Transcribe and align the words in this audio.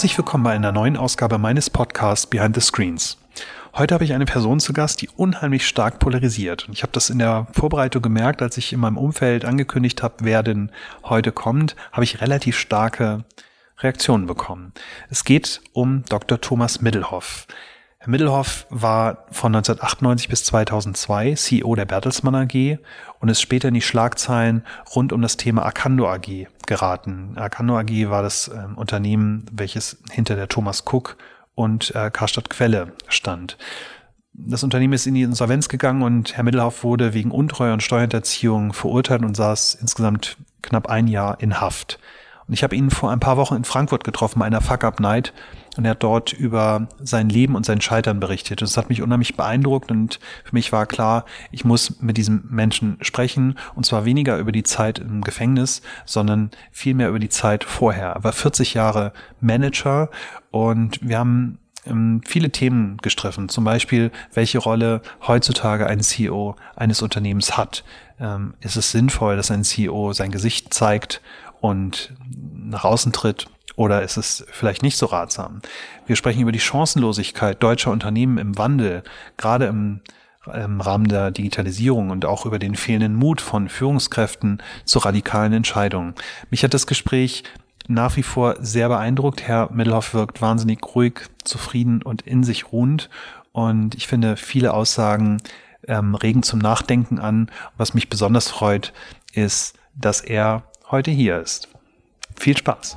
Herzlich 0.00 0.16
willkommen 0.16 0.44
bei 0.44 0.54
einer 0.54 0.72
neuen 0.72 0.96
Ausgabe 0.96 1.36
meines 1.36 1.68
Podcasts 1.68 2.26
Behind 2.26 2.54
the 2.54 2.62
Screens. 2.62 3.18
Heute 3.76 3.92
habe 3.92 4.02
ich 4.02 4.14
eine 4.14 4.24
Person 4.24 4.58
zu 4.58 4.72
Gast, 4.72 5.02
die 5.02 5.10
unheimlich 5.10 5.68
stark 5.68 5.98
polarisiert. 5.98 6.66
Und 6.66 6.72
ich 6.72 6.82
habe 6.82 6.92
das 6.92 7.10
in 7.10 7.18
der 7.18 7.48
Vorbereitung 7.52 8.00
gemerkt, 8.00 8.40
als 8.40 8.56
ich 8.56 8.72
in 8.72 8.80
meinem 8.80 8.96
Umfeld 8.96 9.44
angekündigt 9.44 10.02
habe, 10.02 10.14
wer 10.20 10.42
denn 10.42 10.72
heute 11.04 11.32
kommt, 11.32 11.76
habe 11.92 12.04
ich 12.04 12.22
relativ 12.22 12.56
starke 12.56 13.26
Reaktionen 13.80 14.26
bekommen. 14.26 14.72
Es 15.10 15.22
geht 15.24 15.60
um 15.74 16.02
Dr. 16.08 16.40
Thomas 16.40 16.80
Middelhoff. 16.80 17.46
Herr 18.02 18.08
Middelhoff 18.08 18.66
war 18.70 19.26
von 19.30 19.54
1998 19.54 20.30
bis 20.30 20.44
2002 20.44 21.34
CEO 21.34 21.74
der 21.74 21.84
Bertelsmann 21.84 22.34
AG 22.34 22.78
und 23.18 23.28
ist 23.28 23.42
später 23.42 23.68
in 23.68 23.74
die 23.74 23.82
Schlagzeilen 23.82 24.64
rund 24.96 25.12
um 25.12 25.20
das 25.20 25.36
Thema 25.36 25.64
Arcando 25.64 26.10
AG 26.10 26.46
geraten. 26.66 27.34
Arcando 27.36 27.78
AG 27.78 28.08
war 28.08 28.22
das 28.22 28.48
äh, 28.48 28.68
Unternehmen, 28.74 29.44
welches 29.52 29.98
hinter 30.10 30.34
der 30.34 30.48
Thomas 30.48 30.84
Cook 30.90 31.18
und 31.54 31.94
äh, 31.94 32.10
Karstadt 32.10 32.48
Quelle 32.48 32.94
stand. 33.08 33.58
Das 34.32 34.64
Unternehmen 34.64 34.94
ist 34.94 35.06
in 35.06 35.12
die 35.12 35.20
Insolvenz 35.20 35.68
gegangen 35.68 36.00
und 36.00 36.38
Herr 36.38 36.44
Middelhoff 36.44 36.82
wurde 36.82 37.12
wegen 37.12 37.30
Untreue 37.30 37.74
und 37.74 37.82
Steuerhinterziehung 37.82 38.72
verurteilt 38.72 39.22
und 39.22 39.36
saß 39.36 39.74
insgesamt 39.74 40.38
knapp 40.62 40.88
ein 40.88 41.06
Jahr 41.06 41.38
in 41.42 41.60
Haft. 41.60 41.98
Und 42.46 42.54
ich 42.54 42.62
habe 42.62 42.76
ihn 42.76 42.88
vor 42.88 43.10
ein 43.10 43.20
paar 43.20 43.36
Wochen 43.36 43.56
in 43.56 43.64
Frankfurt 43.64 44.04
getroffen, 44.04 44.38
bei 44.38 44.46
einer 44.46 44.62
Fuck-Up-Night, 44.62 45.34
und 45.76 45.84
er 45.84 45.92
hat 45.92 46.02
dort 46.02 46.32
über 46.32 46.88
sein 46.98 47.28
Leben 47.28 47.54
und 47.54 47.66
sein 47.66 47.80
Scheitern 47.80 48.20
berichtet. 48.20 48.62
Das 48.62 48.76
hat 48.76 48.88
mich 48.88 49.02
unheimlich 49.02 49.36
beeindruckt 49.36 49.90
und 49.90 50.20
für 50.44 50.54
mich 50.54 50.72
war 50.72 50.86
klar, 50.86 51.24
ich 51.50 51.64
muss 51.64 52.00
mit 52.00 52.16
diesem 52.16 52.44
Menschen 52.50 52.98
sprechen 53.00 53.58
und 53.74 53.86
zwar 53.86 54.04
weniger 54.04 54.38
über 54.38 54.52
die 54.52 54.62
Zeit 54.62 54.98
im 54.98 55.22
Gefängnis, 55.22 55.82
sondern 56.04 56.50
vielmehr 56.70 57.08
über 57.08 57.18
die 57.18 57.28
Zeit 57.28 57.64
vorher. 57.64 58.10
Er 58.10 58.24
war 58.24 58.32
40 58.32 58.74
Jahre 58.74 59.12
Manager 59.40 60.10
und 60.50 60.98
wir 61.02 61.18
haben 61.18 61.58
ähm, 61.86 62.20
viele 62.24 62.50
Themen 62.50 62.98
gestriffen. 62.98 63.48
Zum 63.48 63.64
Beispiel, 63.64 64.10
welche 64.34 64.58
Rolle 64.58 65.02
heutzutage 65.26 65.86
ein 65.86 66.00
CEO 66.00 66.56
eines 66.76 67.02
Unternehmens 67.02 67.56
hat. 67.56 67.84
Ähm, 68.18 68.54
ist 68.60 68.76
es 68.76 68.90
sinnvoll, 68.90 69.36
dass 69.36 69.50
ein 69.50 69.64
CEO 69.64 70.12
sein 70.12 70.30
Gesicht 70.30 70.74
zeigt 70.74 71.20
und 71.60 72.14
nach 72.28 72.84
außen 72.84 73.12
tritt? 73.12 73.46
Oder 73.80 74.02
ist 74.02 74.18
es 74.18 74.44
vielleicht 74.50 74.82
nicht 74.82 74.98
so 74.98 75.06
ratsam? 75.06 75.62
Wir 76.04 76.14
sprechen 76.14 76.42
über 76.42 76.52
die 76.52 76.60
Chancenlosigkeit 76.60 77.62
deutscher 77.62 77.90
Unternehmen 77.90 78.36
im 78.36 78.58
Wandel, 78.58 79.02
gerade 79.38 79.64
im, 79.68 80.02
im 80.52 80.82
Rahmen 80.82 81.08
der 81.08 81.30
Digitalisierung 81.30 82.10
und 82.10 82.26
auch 82.26 82.44
über 82.44 82.58
den 82.58 82.74
fehlenden 82.74 83.14
Mut 83.14 83.40
von 83.40 83.70
Führungskräften 83.70 84.62
zu 84.84 84.98
radikalen 84.98 85.54
Entscheidungen. 85.54 86.14
Mich 86.50 86.62
hat 86.62 86.74
das 86.74 86.86
Gespräch 86.86 87.42
nach 87.88 88.18
wie 88.18 88.22
vor 88.22 88.56
sehr 88.60 88.90
beeindruckt. 88.90 89.44
Herr 89.44 89.70
Middelhoff 89.72 90.12
wirkt 90.12 90.42
wahnsinnig 90.42 90.80
ruhig, 90.94 91.14
zufrieden 91.44 92.02
und 92.02 92.20
in 92.20 92.44
sich 92.44 92.72
ruhend. 92.72 93.08
Und 93.52 93.94
ich 93.94 94.08
finde, 94.08 94.36
viele 94.36 94.74
Aussagen 94.74 95.38
ähm, 95.88 96.14
regen 96.14 96.42
zum 96.42 96.58
Nachdenken 96.58 97.18
an. 97.18 97.50
Was 97.78 97.94
mich 97.94 98.10
besonders 98.10 98.50
freut, 98.50 98.92
ist, 99.32 99.78
dass 99.94 100.20
er 100.20 100.64
heute 100.90 101.10
hier 101.10 101.40
ist. 101.40 101.70
Viel 102.40 102.56
Spaß! 102.56 102.96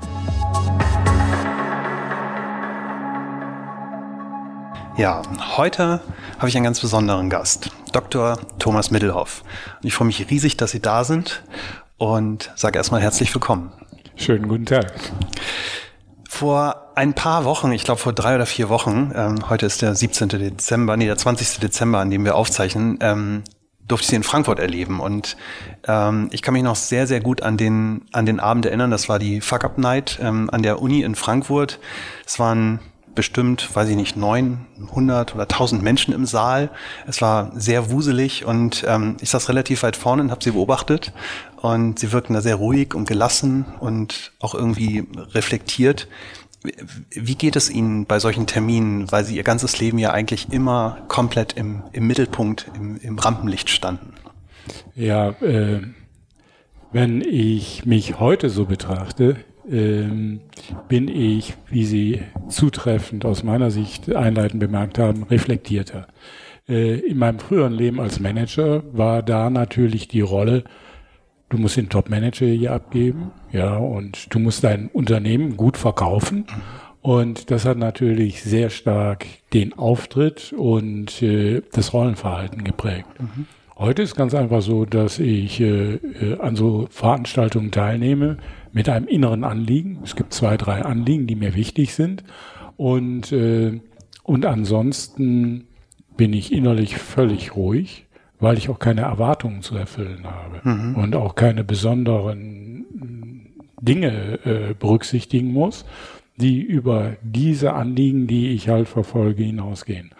Ja, 4.95 5.21
heute 5.57 5.99
habe 6.37 6.47
ich 6.47 6.55
einen 6.55 6.63
ganz 6.63 6.79
besonderen 6.79 7.29
Gast, 7.29 7.69
Dr. 7.91 8.37
Thomas 8.59 8.89
Middelhoff. 8.89 9.43
Und 9.81 9.87
ich 9.87 9.93
freue 9.93 10.07
mich 10.07 10.29
riesig, 10.29 10.55
dass 10.55 10.71
Sie 10.71 10.79
da 10.79 11.03
sind 11.03 11.43
und 11.97 12.53
sage 12.55 12.77
erstmal 12.77 13.01
herzlich 13.01 13.35
willkommen. 13.35 13.73
Schönen 14.15 14.47
guten 14.47 14.65
Tag. 14.65 14.93
Vor 16.29 16.93
ein 16.95 17.13
paar 17.13 17.43
Wochen, 17.43 17.73
ich 17.73 17.83
glaube 17.83 17.99
vor 17.99 18.13
drei 18.13 18.35
oder 18.35 18.45
vier 18.45 18.69
Wochen, 18.69 19.11
ähm, 19.13 19.49
heute 19.49 19.65
ist 19.65 19.81
der 19.81 19.93
17. 19.93 20.29
Dezember, 20.29 20.95
nee, 20.95 21.05
der 21.05 21.17
20. 21.17 21.59
Dezember, 21.59 21.99
an 21.99 22.09
dem 22.09 22.23
wir 22.23 22.35
aufzeichnen, 22.35 22.97
ähm, 23.01 23.43
durfte 23.87 24.05
ich 24.05 24.09
sie 24.09 24.15
in 24.15 24.23
Frankfurt 24.23 24.59
erleben. 24.59 24.99
Und 24.99 25.37
ähm, 25.87 26.29
ich 26.31 26.41
kann 26.41 26.53
mich 26.53 26.63
noch 26.63 26.75
sehr, 26.75 27.07
sehr 27.07 27.19
gut 27.19 27.41
an 27.41 27.57
den, 27.57 28.01
an 28.11 28.25
den 28.25 28.39
Abend 28.39 28.65
erinnern. 28.65 28.91
Das 28.91 29.09
war 29.09 29.19
die 29.19 29.41
Fuck-Up-Night 29.41 30.19
ähm, 30.21 30.49
an 30.51 30.63
der 30.63 30.81
Uni 30.81 31.01
in 31.01 31.15
Frankfurt. 31.15 31.79
Es 32.25 32.39
waren 32.39 32.79
bestimmt, 33.15 33.75
weiß 33.75 33.89
ich 33.89 33.95
nicht, 33.95 34.15
900 34.17 35.35
oder 35.35 35.43
1000 35.43 35.83
Menschen 35.83 36.13
im 36.13 36.25
Saal. 36.25 36.71
Es 37.07 37.21
war 37.21 37.51
sehr 37.55 37.91
wuselig 37.91 38.45
und 38.45 38.83
ähm, 38.87 39.17
ich 39.21 39.29
saß 39.29 39.49
relativ 39.49 39.83
weit 39.83 39.95
vorne 39.95 40.23
und 40.23 40.31
habe 40.31 40.43
sie 40.43 40.51
beobachtet 40.51 41.13
und 41.61 41.99
sie 41.99 42.11
wirkten 42.11 42.33
da 42.33 42.41
sehr 42.41 42.55
ruhig 42.55 42.95
und 42.95 43.07
gelassen 43.07 43.65
und 43.79 44.31
auch 44.39 44.55
irgendwie 44.55 45.07
reflektiert. 45.33 46.07
Wie 47.11 47.35
geht 47.35 47.55
es 47.55 47.69
Ihnen 47.69 48.05
bei 48.05 48.19
solchen 48.19 48.47
Terminen, 48.47 49.11
weil 49.11 49.25
Sie 49.25 49.35
Ihr 49.35 49.43
ganzes 49.43 49.79
Leben 49.79 49.97
ja 49.97 50.11
eigentlich 50.11 50.51
immer 50.51 51.03
komplett 51.07 51.53
im, 51.53 51.83
im 51.91 52.07
Mittelpunkt, 52.07 52.71
im, 52.75 52.97
im 52.97 53.19
Rampenlicht 53.19 53.69
standen? 53.69 54.13
Ja, 54.95 55.29
äh, 55.41 55.81
wenn 56.91 57.21
ich 57.21 57.85
mich 57.85 58.19
heute 58.19 58.49
so 58.49 58.65
betrachte, 58.65 59.37
ähm, 59.69 60.41
bin 60.87 61.07
ich, 61.07 61.55
wie 61.69 61.85
Sie 61.85 62.21
zutreffend 62.49 63.25
aus 63.25 63.43
meiner 63.43 63.71
Sicht 63.71 64.13
einleitend 64.13 64.59
bemerkt 64.59 64.99
haben, 64.99 65.23
reflektierter. 65.23 66.07
Äh, 66.67 66.99
in 66.99 67.17
meinem 67.17 67.39
früheren 67.39 67.73
Leben 67.73 67.99
als 67.99 68.19
Manager 68.19 68.83
war 68.93 69.23
da 69.23 69.49
natürlich 69.49 70.07
die 70.07 70.21
Rolle, 70.21 70.63
du 71.53 71.59
musst 71.59 71.77
den 71.77 71.89
Top-Manager 71.89 72.47
hier 72.47 72.73
abgeben, 72.73 73.31
ja, 73.51 73.77
und 73.77 74.33
du 74.33 74.39
musst 74.39 74.63
dein 74.63 74.87
Unternehmen 74.87 75.55
gut 75.55 75.77
verkaufen. 75.77 76.45
Und 77.03 77.51
das 77.51 77.65
hat 77.65 77.77
natürlich 77.77 78.41
sehr 78.41 78.69
stark 78.69 79.25
den 79.53 79.73
Auftritt 79.73 80.53
und 80.57 81.21
äh, 81.21 81.61
das 81.71 81.93
Rollenverhalten 81.93 82.63
geprägt. 82.63 83.07
Mhm. 83.19 83.45
Heute 83.75 84.01
ist 84.01 84.15
ganz 84.15 84.33
einfach 84.33 84.61
so, 84.61 84.85
dass 84.85 85.19
ich 85.19 85.59
äh, 85.59 85.95
äh, 85.95 86.39
an 86.39 86.55
so 86.55 86.87
Veranstaltungen 86.89 87.71
teilnehme 87.71 88.37
mit 88.71 88.89
einem 88.89 89.07
inneren 89.07 89.43
Anliegen. 89.43 89.99
Es 90.03 90.15
gibt 90.15 90.33
zwei, 90.33 90.57
drei 90.57 90.81
Anliegen, 90.83 91.27
die 91.27 91.35
mir 91.35 91.53
wichtig 91.53 91.93
sind. 91.93 92.23
Und, 92.77 93.31
äh, 93.31 93.79
und 94.23 94.45
ansonsten 94.45 95.67
bin 96.15 96.33
ich 96.33 96.51
innerlich 96.51 96.97
völlig 96.97 97.55
ruhig, 97.55 98.05
weil 98.43 98.57
ich 98.57 98.69
auch 98.69 98.77
keine 98.77 99.01
Erwartungen 99.01 99.61
zu 99.61 99.77
erfüllen 99.77 100.25
habe 100.25 100.59
mhm. 100.63 100.95
und 100.95 101.15
auch 101.15 101.35
keine 101.35 101.63
besonderen 101.63 102.85
Dinge 103.81 104.39
äh, 104.43 104.73
berücksichtigen 104.77 105.53
muss, 105.53 105.85
die 106.35 106.61
über 106.61 107.15
diese 107.21 107.71
Anliegen, 107.73 108.27
die 108.27 108.49
ich 108.49 108.67
halt 108.67 108.89
verfolge, 108.89 109.43
hinausgehen. 109.43 110.11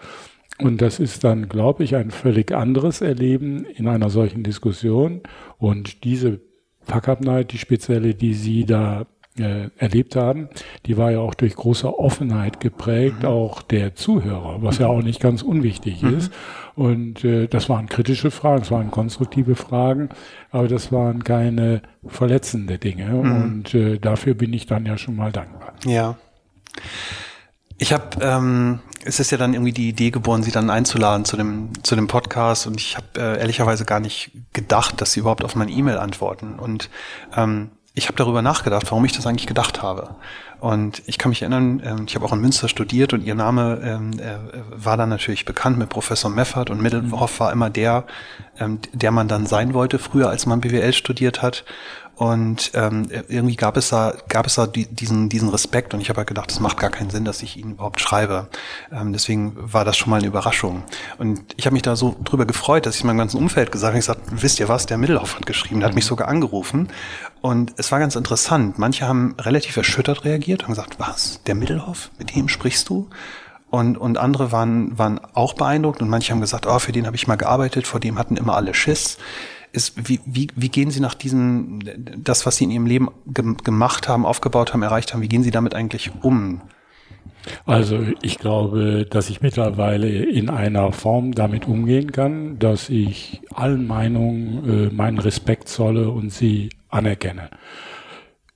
Und 0.58 0.80
das 0.80 1.00
ist 1.00 1.22
dann, 1.22 1.50
glaube 1.50 1.84
ich, 1.84 1.96
ein 1.96 2.10
völlig 2.10 2.52
anderes 2.52 3.02
Erleben 3.02 3.66
in 3.66 3.88
einer 3.88 4.08
solchen 4.08 4.42
Diskussion. 4.42 5.20
Und 5.58 6.04
diese 6.04 6.40
Fuck-Up-Night, 6.80 7.52
die 7.52 7.58
spezielle, 7.58 8.14
die 8.14 8.32
Sie 8.32 8.64
da 8.64 9.06
äh, 9.38 9.68
erlebt 9.76 10.16
haben, 10.16 10.48
die 10.86 10.96
war 10.96 11.10
ja 11.10 11.18
auch 11.18 11.34
durch 11.34 11.56
große 11.56 11.98
Offenheit 11.98 12.60
geprägt, 12.60 13.22
mhm. 13.22 13.28
auch 13.28 13.62
der 13.62 13.94
Zuhörer, 13.94 14.62
was 14.62 14.78
ja 14.78 14.86
auch 14.86 15.02
nicht 15.02 15.20
ganz 15.20 15.42
unwichtig 15.42 16.02
mhm. 16.02 16.18
ist. 16.18 16.32
Und 16.76 17.24
äh, 17.24 17.46
das 17.46 17.68
waren 17.68 17.88
kritische 17.88 18.30
Fragen, 18.30 18.60
das 18.60 18.70
waren 18.70 18.90
konstruktive 18.90 19.54
Fragen, 19.54 20.08
aber 20.50 20.68
das 20.68 20.92
waren 20.92 21.24
keine 21.24 21.82
verletzende 22.06 22.78
Dinge. 22.78 23.06
Mhm. 23.06 23.42
Und 23.42 23.74
äh, 23.74 23.98
dafür 23.98 24.34
bin 24.34 24.52
ich 24.52 24.66
dann 24.66 24.86
ja 24.86 24.98
schon 24.98 25.16
mal 25.16 25.32
dankbar. 25.32 25.74
Ja. 25.84 26.16
Ich 27.76 27.92
habe, 27.92 28.04
ähm, 28.20 28.80
es 29.04 29.18
ist 29.18 29.32
ja 29.32 29.38
dann 29.38 29.52
irgendwie 29.52 29.72
die 29.72 29.88
Idee 29.88 30.10
geboren, 30.10 30.42
sie 30.42 30.52
dann 30.52 30.70
einzuladen 30.70 31.24
zu 31.24 31.36
dem 31.36 31.70
zu 31.82 31.96
dem 31.96 32.06
Podcast 32.06 32.66
und 32.66 32.76
ich 32.76 32.96
habe 32.96 33.06
äh, 33.16 33.38
ehrlicherweise 33.40 33.84
gar 33.84 34.00
nicht 34.00 34.30
gedacht, 34.52 35.00
dass 35.00 35.12
sie 35.12 35.20
überhaupt 35.20 35.44
auf 35.44 35.56
meine 35.56 35.72
E-Mail 35.72 35.98
antworten 35.98 36.58
und 36.58 36.88
ähm, 37.36 37.70
ich 37.94 38.08
habe 38.08 38.16
darüber 38.16 38.42
nachgedacht, 38.42 38.90
warum 38.90 39.04
ich 39.04 39.12
das 39.12 39.26
eigentlich 39.26 39.46
gedacht 39.46 39.82
habe. 39.82 40.16
Und 40.58 41.02
ich 41.06 41.18
kann 41.18 41.28
mich 41.28 41.42
erinnern, 41.42 41.80
ähm, 41.84 42.04
ich 42.08 42.16
habe 42.16 42.24
auch 42.24 42.32
in 42.32 42.40
Münster 42.40 42.68
studiert 42.68 43.12
und 43.12 43.22
ihr 43.22 43.34
Name 43.34 43.80
ähm, 43.84 44.18
äh, 44.18 44.36
war 44.70 44.96
dann 44.96 45.10
natürlich 45.10 45.44
bekannt 45.44 45.78
mit 45.78 45.90
Professor 45.90 46.30
Meffert 46.30 46.70
und 46.70 46.80
Mittelhoff 46.82 47.38
war 47.38 47.52
immer 47.52 47.70
der, 47.70 48.04
ähm, 48.58 48.80
der 48.92 49.12
man 49.12 49.28
dann 49.28 49.46
sein 49.46 49.74
wollte, 49.74 49.98
früher 49.98 50.28
als 50.28 50.46
man 50.46 50.60
BWL 50.60 50.92
studiert 50.92 51.42
hat. 51.42 51.64
Und 52.16 52.70
ähm, 52.74 53.08
irgendwie 53.28 53.56
gab 53.56 53.76
es 53.76 53.88
da, 53.88 54.14
gab 54.28 54.46
es 54.46 54.54
da 54.54 54.68
die, 54.68 54.86
diesen, 54.86 55.28
diesen 55.28 55.48
Respekt 55.48 55.94
und 55.94 56.00
ich 56.00 56.08
habe 56.10 56.18
halt 56.18 56.28
gedacht, 56.28 56.50
es 56.50 56.60
macht 56.60 56.78
gar 56.78 56.90
keinen 56.90 57.10
Sinn, 57.10 57.24
dass 57.24 57.42
ich 57.42 57.56
ihn 57.56 57.72
überhaupt 57.72 58.00
schreibe. 58.00 58.48
Ähm, 58.92 59.12
deswegen 59.12 59.52
war 59.56 59.84
das 59.84 59.96
schon 59.96 60.10
mal 60.10 60.18
eine 60.18 60.28
Überraschung. 60.28 60.84
Und 61.18 61.40
ich 61.56 61.66
habe 61.66 61.74
mich 61.74 61.82
da 61.82 61.96
so 61.96 62.14
drüber 62.22 62.46
gefreut, 62.46 62.86
dass 62.86 62.96
ich 62.96 63.04
meinem 63.04 63.18
ganzen 63.18 63.38
Umfeld 63.38 63.72
gesagt 63.72 63.90
habe, 63.90 63.98
ich 63.98 64.06
gesagt, 64.06 64.20
wisst 64.30 64.60
ihr 64.60 64.68
was, 64.68 64.86
der 64.86 64.96
Mittelhoff 64.96 65.34
hat 65.34 65.46
geschrieben, 65.46 65.80
der 65.80 65.88
hat 65.88 65.96
mich 65.96 66.06
sogar 66.06 66.28
angerufen. 66.28 66.88
Und 67.44 67.74
es 67.76 67.92
war 67.92 67.98
ganz 67.98 68.16
interessant. 68.16 68.78
Manche 68.78 69.06
haben 69.06 69.34
relativ 69.38 69.76
erschüttert 69.76 70.24
reagiert 70.24 70.62
und 70.62 70.70
gesagt, 70.70 70.98
was, 70.98 71.42
der 71.44 71.54
Mittelhoff, 71.54 72.10
mit 72.18 72.34
dem 72.34 72.48
sprichst 72.48 72.88
du? 72.88 73.10
Und, 73.68 73.98
und 73.98 74.16
andere 74.16 74.50
waren, 74.50 74.98
waren 74.98 75.20
auch 75.34 75.52
beeindruckt 75.52 76.00
und 76.00 76.08
manche 76.08 76.32
haben 76.32 76.40
gesagt, 76.40 76.66
oh, 76.66 76.78
für 76.78 76.92
den 76.92 77.04
habe 77.04 77.16
ich 77.16 77.26
mal 77.26 77.36
gearbeitet, 77.36 77.86
vor 77.86 78.00
dem 78.00 78.18
hatten 78.18 78.38
immer 78.38 78.54
alle 78.56 78.72
Schiss. 78.72 79.18
ist, 79.72 80.08
wie, 80.08 80.20
wie, 80.24 80.46
wie 80.56 80.70
gehen 80.70 80.90
Sie 80.90 81.00
nach 81.00 81.12
diesem, 81.12 81.80
das, 82.16 82.46
was 82.46 82.56
Sie 82.56 82.64
in 82.64 82.70
Ihrem 82.70 82.86
Leben 82.86 83.10
ge 83.26 83.44
gemacht 83.62 84.08
haben, 84.08 84.24
aufgebaut 84.24 84.72
haben, 84.72 84.82
erreicht 84.82 85.12
haben, 85.12 85.20
wie 85.20 85.28
gehen 85.28 85.42
Sie 85.42 85.50
damit 85.50 85.74
eigentlich 85.74 86.12
um? 86.22 86.62
Also 87.66 88.00
ich 88.22 88.38
glaube, 88.38 89.06
dass 89.08 89.30
ich 89.30 89.42
mittlerweile 89.42 90.08
in 90.08 90.48
einer 90.48 90.92
Form 90.92 91.32
damit 91.32 91.66
umgehen 91.68 92.12
kann, 92.12 92.58
dass 92.58 92.88
ich 92.88 93.42
allen 93.52 93.86
Meinungen 93.86 94.88
äh, 94.90 94.94
meinen 94.94 95.18
Respekt 95.18 95.68
zolle 95.68 96.10
und 96.10 96.32
sie 96.32 96.70
anerkenne. 96.88 97.50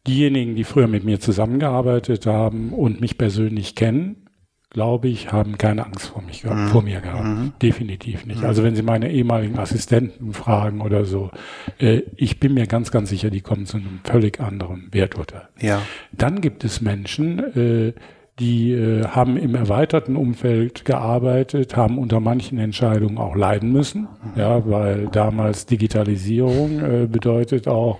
Diejenigen, 0.07 0.55
die 0.55 0.65
früher 0.65 0.87
mit 0.89 1.05
mir 1.05 1.21
zusammengearbeitet 1.21 2.27
haben 2.27 2.73
und 2.73 3.01
mich 3.01 3.19
persönlich 3.19 3.75
kennen, 3.75 4.29
glaube 4.71 5.09
ich, 5.09 5.33
haben 5.33 5.57
keine 5.57 5.87
Angst 5.87 6.09
vor, 6.09 6.23
mich, 6.23 6.45
mhm. 6.45 6.69
vor 6.69 6.83
mir 6.83 7.01
gehabt. 7.01 7.25
Mhm. 7.25 7.53
Definitiv 7.61 8.27
nicht. 8.27 8.41
Mhm. 8.41 8.47
Also 8.47 8.63
wenn 8.63 8.77
Sie 8.77 8.83
meine 8.83 9.11
ehemaligen 9.11 9.59
Assistenten 9.59 10.33
fragen 10.35 10.81
oder 10.81 11.05
so, 11.05 11.31
äh, 11.79 12.03
ich 12.17 12.39
bin 12.39 12.55
mir 12.55 12.67
ganz, 12.67 12.91
ganz 12.91 13.09
sicher, 13.09 13.31
die 13.31 13.41
kommen 13.41 13.67
zu 13.67 13.79
einem 13.79 14.01
völlig 14.05 14.41
anderen 14.41 14.89
Werturteil. 14.93 15.49
Ja. 15.61 15.83
Dann 16.13 16.41
gibt 16.41 16.65
es 16.65 16.81
Menschen, 16.81 17.39
äh, 17.39 17.93
die 18.39 18.73
äh, 18.73 19.05
haben 19.07 19.37
im 19.37 19.55
erweiterten 19.55 20.17
Umfeld 20.17 20.85
gearbeitet, 20.85 21.77
haben 21.77 21.99
unter 21.99 22.21
manchen 22.21 22.59
Entscheidungen 22.59 23.19
auch 23.19 23.35
leiden 23.35 23.73
müssen, 23.73 24.09
ja, 24.37 24.69
weil 24.69 25.09
damals 25.09 25.67
Digitalisierung 25.67 26.81
äh, 26.81 27.07
bedeutet 27.07 27.69
auch 27.69 27.99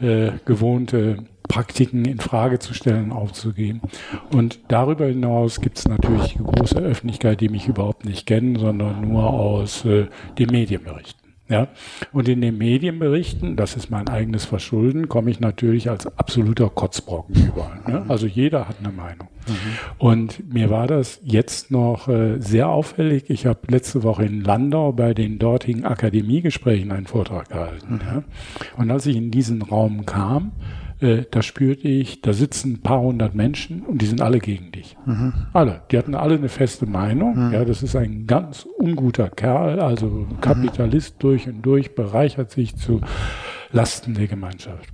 äh, 0.00 0.30
gewohnte 0.44 1.18
Praktiken 1.48 2.04
in 2.04 2.18
Frage 2.18 2.58
zu 2.58 2.72
stellen, 2.72 3.12
aufzugeben. 3.12 3.82
Und 4.32 4.60
darüber 4.68 5.06
hinaus 5.06 5.60
gibt 5.60 5.78
es 5.78 5.88
natürlich 5.88 6.36
eine 6.36 6.46
große 6.46 6.78
Öffentlichkeit, 6.78 7.40
die 7.40 7.48
mich 7.48 7.68
überhaupt 7.68 8.04
nicht 8.04 8.26
kennen, 8.26 8.56
sondern 8.56 9.06
nur 9.06 9.24
aus 9.24 9.84
äh, 9.84 10.06
den 10.38 10.50
Medienberichten. 10.50 11.21
Ja? 11.52 11.68
Und 12.12 12.28
in 12.28 12.40
den 12.40 12.56
Medienberichten, 12.56 13.56
das 13.56 13.76
ist 13.76 13.90
mein 13.90 14.08
eigenes 14.08 14.46
Verschulden, 14.46 15.08
komme 15.08 15.30
ich 15.30 15.38
natürlich 15.38 15.90
als 15.90 16.06
absoluter 16.18 16.70
Kotzbrocken 16.70 17.34
überall. 17.34 17.78
Ne? 17.86 18.04
Also 18.08 18.26
jeder 18.26 18.68
hat 18.68 18.76
eine 18.80 18.90
Meinung. 18.90 19.28
Mhm. 19.46 19.52
Und 19.98 20.52
mir 20.52 20.70
war 20.70 20.86
das 20.86 21.20
jetzt 21.22 21.70
noch 21.70 22.08
äh, 22.08 22.40
sehr 22.40 22.68
auffällig. 22.68 23.28
Ich 23.28 23.44
habe 23.44 23.60
letzte 23.68 24.02
Woche 24.02 24.24
in 24.24 24.42
Landau 24.42 24.92
bei 24.92 25.12
den 25.12 25.38
dortigen 25.38 25.84
Akademiegesprächen 25.84 26.90
einen 26.90 27.06
Vortrag 27.06 27.50
gehalten. 27.50 27.94
Mhm. 27.94 28.00
Ja? 28.00 28.22
Und 28.78 28.90
als 28.90 29.04
ich 29.04 29.16
in 29.16 29.30
diesen 29.30 29.60
Raum 29.60 30.06
kam, 30.06 30.52
äh, 31.02 31.24
da 31.30 31.42
spürte 31.42 31.88
ich, 31.88 32.22
da 32.22 32.32
sitzen 32.32 32.74
ein 32.74 32.82
paar 32.82 33.00
hundert 33.00 33.34
Menschen 33.34 33.82
und 33.82 34.00
die 34.00 34.06
sind 34.06 34.20
alle 34.20 34.38
gegen 34.38 34.72
dich. 34.72 34.96
Mhm. 35.04 35.32
Alle. 35.52 35.82
Die 35.90 35.98
hatten 35.98 36.14
alle 36.14 36.36
eine 36.36 36.48
feste 36.48 36.86
Meinung. 36.86 37.48
Mhm. 37.48 37.52
Ja, 37.52 37.64
das 37.64 37.82
ist 37.82 37.96
ein 37.96 38.26
ganz 38.26 38.66
unguter 38.78 39.28
Kerl, 39.28 39.80
also 39.80 40.26
Kapitalist 40.40 41.16
mhm. 41.16 41.18
durch 41.20 41.48
und 41.48 41.62
durch, 41.62 41.94
bereichert 41.94 42.50
sich 42.50 42.76
zu 42.76 43.00
Lasten 43.72 44.14
der 44.14 44.28
Gemeinschaft. 44.28 44.88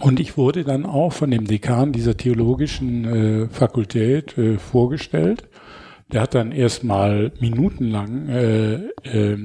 Und 0.00 0.18
ich 0.18 0.36
wurde 0.36 0.64
dann 0.64 0.86
auch 0.86 1.12
von 1.12 1.30
dem 1.30 1.46
Dekan 1.46 1.92
dieser 1.92 2.16
theologischen 2.16 3.04
äh, 3.04 3.48
Fakultät 3.48 4.36
äh, 4.38 4.58
vorgestellt. 4.58 5.48
Der 6.10 6.22
hat 6.22 6.34
dann 6.34 6.52
erstmal 6.52 7.32
minutenlang 7.38 8.28
äh, 8.28 8.74
äh, 9.04 9.38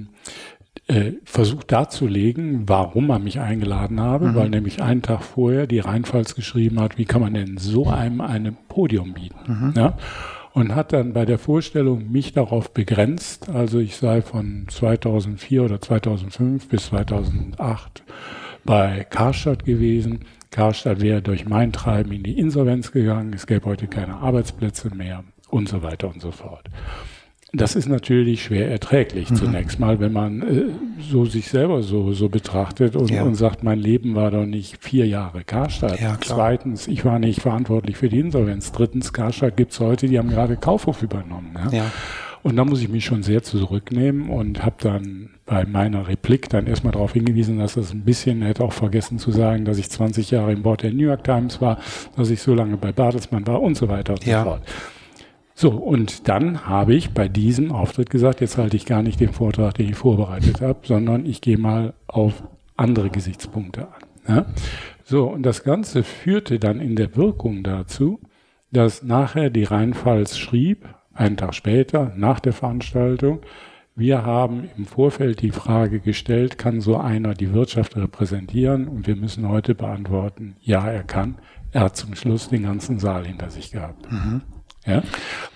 äh, 0.88 1.14
versucht 1.24 1.72
darzulegen, 1.72 2.70
warum 2.70 3.10
er 3.10 3.20
mich 3.20 3.40
eingeladen 3.40 4.00
habe, 4.00 4.30
mhm. 4.30 4.36
weil 4.36 4.50
nämlich 4.50 4.82
einen 4.84 5.02
Tag 5.02 5.24
vorher 5.24 5.68
die 5.68 5.80
Rheinpfalz 5.80 6.36
geschrieben 6.36 6.80
hat, 6.80 6.98
wie 6.98 7.06
kann 7.06 7.22
man 7.22 7.34
denn 7.34 7.58
so 7.58 7.88
einem 7.88 8.22
ein 8.22 8.56
Podium 8.68 9.14
bieten. 9.14 9.36
Mhm. 9.48 9.74
Ja? 9.76 9.98
Und 10.54 10.76
hat 10.76 10.94
dann 10.94 11.14
bei 11.14 11.26
der 11.26 11.40
Vorstellung 11.40 12.12
mich 12.12 12.34
darauf 12.34 12.72
begrenzt, 12.72 13.50
also 13.50 13.80
ich 13.80 13.98
sei 13.98 14.22
von 14.22 14.68
2004 14.70 15.64
oder 15.64 15.82
2005 15.82 16.70
bis 16.70 16.86
2008 16.86 18.04
bei 18.64 19.06
Karstadt 19.10 19.66
gewesen. 19.66 20.22
Karstadt 20.52 21.02
wäre 21.02 21.22
durch 21.22 21.46
mein 21.46 21.74
Treiben 21.74 22.12
in 22.14 22.24
die 22.24 22.40
Insolvenz 22.40 22.92
gegangen, 22.92 23.34
es 23.34 23.48
gäbe 23.48 23.66
heute 23.66 23.88
keine 23.88 24.16
Arbeitsplätze 24.16 24.94
mehr 24.96 25.24
und 25.50 25.68
so 25.68 25.84
weiter 25.84 26.08
und 26.08 26.22
so 26.22 26.32
fort. 26.32 26.70
Das 27.54 27.76
ist 27.76 27.88
natürlich 27.88 28.44
schwer 28.44 28.70
erträglich 28.70 29.30
mhm. 29.30 29.36
zunächst 29.36 29.80
mal, 29.80 30.00
wenn 30.00 30.12
man 30.12 30.42
äh, 30.42 30.64
so 31.00 31.26
sich 31.26 31.48
selber 31.48 31.84
so, 31.84 32.12
so 32.12 32.28
betrachtet 32.28 32.96
und, 32.96 33.12
ja. 33.12 33.24
und 33.24 33.36
sagt, 33.36 33.64
mein 33.64 33.80
Leben 33.80 34.16
war 34.16 34.32
doch 34.32 34.46
nicht 34.46 34.84
vier 34.84 35.08
Jahre 35.08 35.44
Karstadt. 35.44 36.00
Ja, 36.02 36.18
Zweitens, 36.20 36.88
ich 36.88 37.06
war 37.06 37.20
nicht 37.20 37.42
verantwortlich 37.42 37.98
für 37.98 38.10
die 38.10 38.20
Insolvenz. 38.20 38.72
Drittens, 38.72 39.14
Karstadt 39.14 39.56
gibt's 39.56 39.80
heute, 39.80 40.08
die 40.08 40.18
haben 40.18 40.30
gerade 40.30 40.58
Kaufhof 40.58 41.02
übernommen. 41.02 41.56
Ja? 41.56 41.78
ja. 41.78 41.92
Und 42.46 42.58
da 42.58 42.66
muss 42.66 42.82
ich 42.82 42.90
mich 42.90 43.04
schon 43.04 43.24
sehr 43.24 43.42
zurücknehmen 43.42 44.30
und 44.30 44.64
habe 44.64 44.76
dann 44.80 45.32
bei 45.48 45.66
meiner 45.66 46.08
Replik 46.08 46.48
dann 46.50 46.68
erstmal 46.68 46.94
darauf 46.94 47.14
hingewiesen, 47.14 47.58
dass 47.58 47.74
das 47.74 47.92
ein 47.92 48.04
bisschen, 48.04 48.44
hätte 48.44 48.64
auch 48.64 48.74
vergessen 48.74 49.18
zu 49.18 49.32
sagen, 49.32 49.66
dass 49.66 49.80
ich 49.80 49.90
20 49.90 50.30
Jahre 50.30 50.52
im 50.52 50.62
Board 50.62 50.84
der 50.84 50.92
New 50.92 51.06
York 51.06 51.24
Times 51.24 51.60
war, 51.60 51.80
dass 52.16 52.30
ich 52.30 52.42
so 52.42 52.54
lange 52.54 52.78
bei 52.78 52.92
Bertelsmann 52.92 53.48
war 53.48 53.64
und 53.64 53.76
so 53.76 53.88
weiter 53.88 54.14
und 54.14 54.24
so 54.24 54.32
fort. 54.32 54.62
So, 55.58 55.72
und 55.72 56.28
dann 56.28 56.68
habe 56.68 56.94
ich 56.94 57.12
bei 57.12 57.30
diesem 57.30 57.72
Auftritt 57.72 58.10
gesagt, 58.10 58.42
jetzt 58.42 58.58
halte 58.58 58.76
ich 58.76 58.86
gar 58.86 59.02
nicht 59.02 59.22
den 59.22 59.32
Vortrag, 59.32 59.76
den 59.76 59.90
ich 59.90 59.96
vorbereitet 59.96 60.60
habe, 60.60 60.80
sondern 60.84 61.26
ich 61.26 61.40
gehe 61.40 61.58
mal 61.58 61.94
auf 62.08 62.44
andere 62.76 63.10
Gesichtspunkte 63.10 63.88
an. 63.88 64.36
Ja? 64.36 64.46
So, 65.06 65.30
und 65.30 65.44
das 65.44 65.64
Ganze 65.64 66.04
führte 66.04 66.60
dann 66.60 66.82
in 66.82 66.98
der 66.98 67.16
Wirkung 67.16 67.64
dazu, 67.64 68.20
dass 68.72 69.02
nachher 69.02 69.50
die 69.50 69.64
Rheinpfalz 69.64 70.38
schrieb, 70.38 70.90
einen 71.14 71.38
Tag 71.38 71.56
später, 71.56 72.12
nach 72.18 72.42
der 72.42 72.52
Veranstaltung, 72.52 73.40
wir 73.96 74.26
haben 74.26 74.70
im 74.76 74.86
Vorfeld 74.86 75.42
die 75.42 75.52
Frage 75.52 76.02
gestellt, 76.02 76.58
kann 76.58 76.82
so 76.82 76.98
einer 76.98 77.34
die 77.34 77.54
Wirtschaft 77.54 77.96
repräsentieren? 77.96 78.90
Und 78.90 79.08
wir 79.08 79.16
müssen 79.16 79.48
heute 79.48 79.74
beantworten, 79.74 80.58
ja, 80.60 80.86
er 80.86 81.04
kann. 81.04 81.36
Er 81.72 81.82
hat 81.82 81.96
zum 81.96 82.14
Schluss 82.14 82.50
den 82.50 82.64
ganzen 82.64 83.00
Saal 83.00 83.26
hinter 83.26 83.50
sich 83.50 83.72
gehabt. 83.72 84.12
Mhm. 84.12 84.42
Ja? 84.86 85.04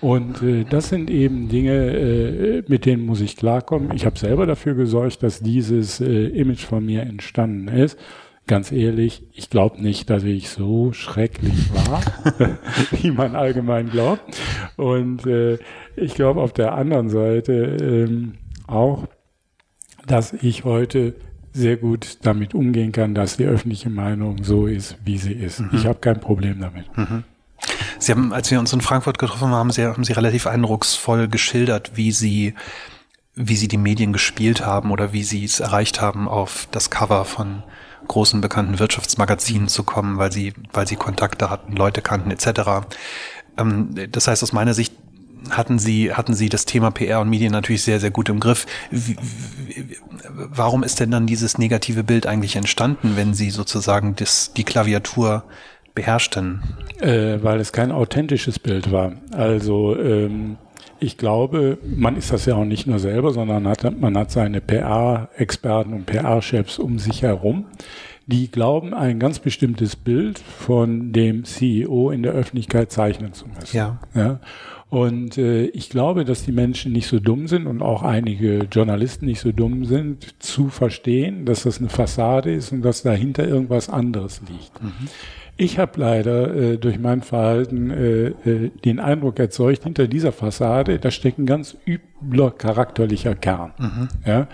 Und 0.00 0.42
äh, 0.42 0.64
das 0.68 0.88
sind 0.88 1.10
eben 1.10 1.48
Dinge, 1.48 1.72
äh, 1.72 2.62
mit 2.66 2.86
denen 2.86 3.04
muss 3.06 3.20
ich 3.20 3.36
klarkommen. 3.36 3.92
Ich 3.94 4.06
habe 4.06 4.18
selber 4.18 4.46
dafür 4.46 4.74
gesorgt, 4.74 5.22
dass 5.22 5.40
dieses 5.40 6.00
äh, 6.00 6.26
Image 6.26 6.64
von 6.64 6.84
mir 6.84 7.02
entstanden 7.02 7.68
ist. 7.68 7.98
Ganz 8.46 8.72
ehrlich, 8.72 9.22
ich 9.32 9.48
glaube 9.48 9.80
nicht, 9.80 10.10
dass 10.10 10.24
ich 10.24 10.48
so 10.48 10.92
schrecklich 10.92 11.72
war, 11.72 12.00
wie 12.90 13.12
man 13.12 13.36
allgemein 13.36 13.90
glaubt. 13.90 14.22
Und 14.76 15.26
äh, 15.26 15.58
ich 15.94 16.14
glaube 16.14 16.40
auf 16.40 16.52
der 16.52 16.74
anderen 16.74 17.10
Seite 17.10 17.52
ähm, 17.52 18.34
auch, 18.66 19.06
dass 20.06 20.32
ich 20.32 20.64
heute 20.64 21.14
sehr 21.52 21.76
gut 21.76 22.18
damit 22.22 22.54
umgehen 22.54 22.92
kann, 22.92 23.14
dass 23.14 23.36
die 23.36 23.44
öffentliche 23.44 23.90
Meinung 23.90 24.42
so 24.42 24.66
ist, 24.66 24.96
wie 25.04 25.18
sie 25.18 25.32
ist. 25.32 25.60
Mhm. 25.60 25.70
Ich 25.72 25.86
habe 25.86 25.98
kein 25.98 26.20
Problem 26.20 26.60
damit. 26.60 26.86
Mhm. 26.96 27.24
Sie 28.00 28.12
haben, 28.12 28.32
als 28.32 28.50
wir 28.50 28.58
uns 28.58 28.72
in 28.72 28.80
Frankfurt 28.80 29.18
getroffen 29.18 29.48
haben, 29.48 29.54
haben 29.54 29.70
Sie, 29.70 29.84
haben 29.84 30.04
Sie 30.04 30.14
relativ 30.14 30.46
eindrucksvoll 30.46 31.28
geschildert, 31.28 31.92
wie 31.94 32.12
Sie, 32.12 32.54
wie 33.34 33.56
Sie 33.56 33.68
die 33.68 33.76
Medien 33.76 34.12
gespielt 34.12 34.64
haben 34.64 34.90
oder 34.90 35.12
wie 35.12 35.22
Sie 35.22 35.44
es 35.44 35.60
erreicht 35.60 36.00
haben, 36.00 36.26
auf 36.26 36.66
das 36.70 36.90
Cover 36.90 37.24
von 37.26 37.62
großen 38.08 38.40
bekannten 38.40 38.78
Wirtschaftsmagazinen 38.78 39.68
zu 39.68 39.84
kommen, 39.84 40.16
weil 40.16 40.32
Sie, 40.32 40.54
weil 40.72 40.88
Sie 40.88 40.96
Kontakte 40.96 41.50
hatten, 41.50 41.76
Leute 41.76 42.00
kannten 42.00 42.30
etc. 42.30 42.88
Ähm, 43.58 43.94
das 44.10 44.26
heißt, 44.26 44.42
aus 44.42 44.52
meiner 44.52 44.72
Sicht 44.72 44.94
hatten 45.50 45.78
Sie, 45.78 46.12
hatten 46.12 46.34
Sie 46.34 46.48
das 46.48 46.64
Thema 46.64 46.90
PR 46.90 47.20
und 47.20 47.28
Medien 47.28 47.52
natürlich 47.52 47.82
sehr, 47.82 48.00
sehr 48.00 48.10
gut 48.10 48.30
im 48.30 48.40
Griff. 48.40 48.66
Wie, 48.90 49.16
warum 50.34 50.82
ist 50.82 51.00
denn 51.00 51.10
dann 51.10 51.26
dieses 51.26 51.58
negative 51.58 52.02
Bild 52.02 52.26
eigentlich 52.26 52.56
entstanden, 52.56 53.16
wenn 53.16 53.34
Sie 53.34 53.50
sozusagen 53.50 54.16
das, 54.16 54.52
die 54.54 54.64
Klaviatur 54.64 55.44
beherrschten? 55.94 56.62
Äh, 57.00 57.38
weil 57.42 57.60
es 57.60 57.72
kein 57.72 57.92
authentisches 57.92 58.58
Bild 58.58 58.92
war. 58.92 59.12
Also 59.32 59.96
ähm, 59.96 60.56
ich 60.98 61.16
glaube, 61.16 61.78
man 61.82 62.16
ist 62.16 62.32
das 62.32 62.44
ja 62.46 62.56
auch 62.56 62.64
nicht 62.64 62.86
nur 62.86 62.98
selber, 62.98 63.32
sondern 63.32 63.66
hat, 63.66 63.98
man 63.98 64.16
hat 64.16 64.30
seine 64.30 64.60
PR-Experten 64.60 65.94
und 65.94 66.06
PR-Chefs 66.06 66.78
um 66.78 66.98
sich 66.98 67.22
herum, 67.22 67.66
die 68.26 68.50
glauben, 68.50 68.94
ein 68.94 69.18
ganz 69.18 69.38
bestimmtes 69.38 69.96
Bild 69.96 70.38
von 70.38 71.12
dem 71.12 71.44
CEO 71.44 72.10
in 72.10 72.22
der 72.22 72.32
Öffentlichkeit 72.32 72.92
zeichnen 72.92 73.32
zu 73.32 73.46
müssen. 73.48 73.76
Ja. 73.76 73.98
ja? 74.14 74.40
Und 74.90 75.38
äh, 75.38 75.66
ich 75.66 75.88
glaube, 75.88 76.24
dass 76.24 76.44
die 76.44 76.52
Menschen 76.52 76.92
nicht 76.92 77.06
so 77.06 77.18
dumm 77.18 77.46
sind 77.46 77.66
und 77.66 77.80
auch 77.80 78.02
einige 78.02 78.66
Journalisten 78.70 79.26
nicht 79.26 79.40
so 79.40 79.52
dumm 79.52 79.84
sind, 79.84 80.42
zu 80.42 80.68
verstehen, 80.68 81.46
dass 81.46 81.62
das 81.62 81.78
eine 81.78 81.88
Fassade 81.88 82.52
ist 82.52 82.72
und 82.72 82.82
dass 82.82 83.02
dahinter 83.02 83.46
irgendwas 83.46 83.88
anderes 83.88 84.42
liegt. 84.48 84.82
Mhm. 84.82 85.08
Ich 85.60 85.78
habe 85.78 86.00
leider 86.00 86.54
äh, 86.54 86.78
durch 86.78 86.98
mein 86.98 87.20
Verhalten 87.20 87.90
äh, 87.90 88.28
äh, 88.28 88.70
den 88.82 88.98
Eindruck 88.98 89.38
erzeugt, 89.38 89.84
hinter 89.84 90.08
dieser 90.08 90.32
Fassade, 90.32 90.98
da 90.98 91.10
steckt 91.10 91.38
ein 91.38 91.44
ganz 91.44 91.76
übler 91.86 92.50
charakterlicher 92.50 93.34
Kern. 93.34 93.72
Mhm. 93.78 94.08
Ja? 94.24 94.48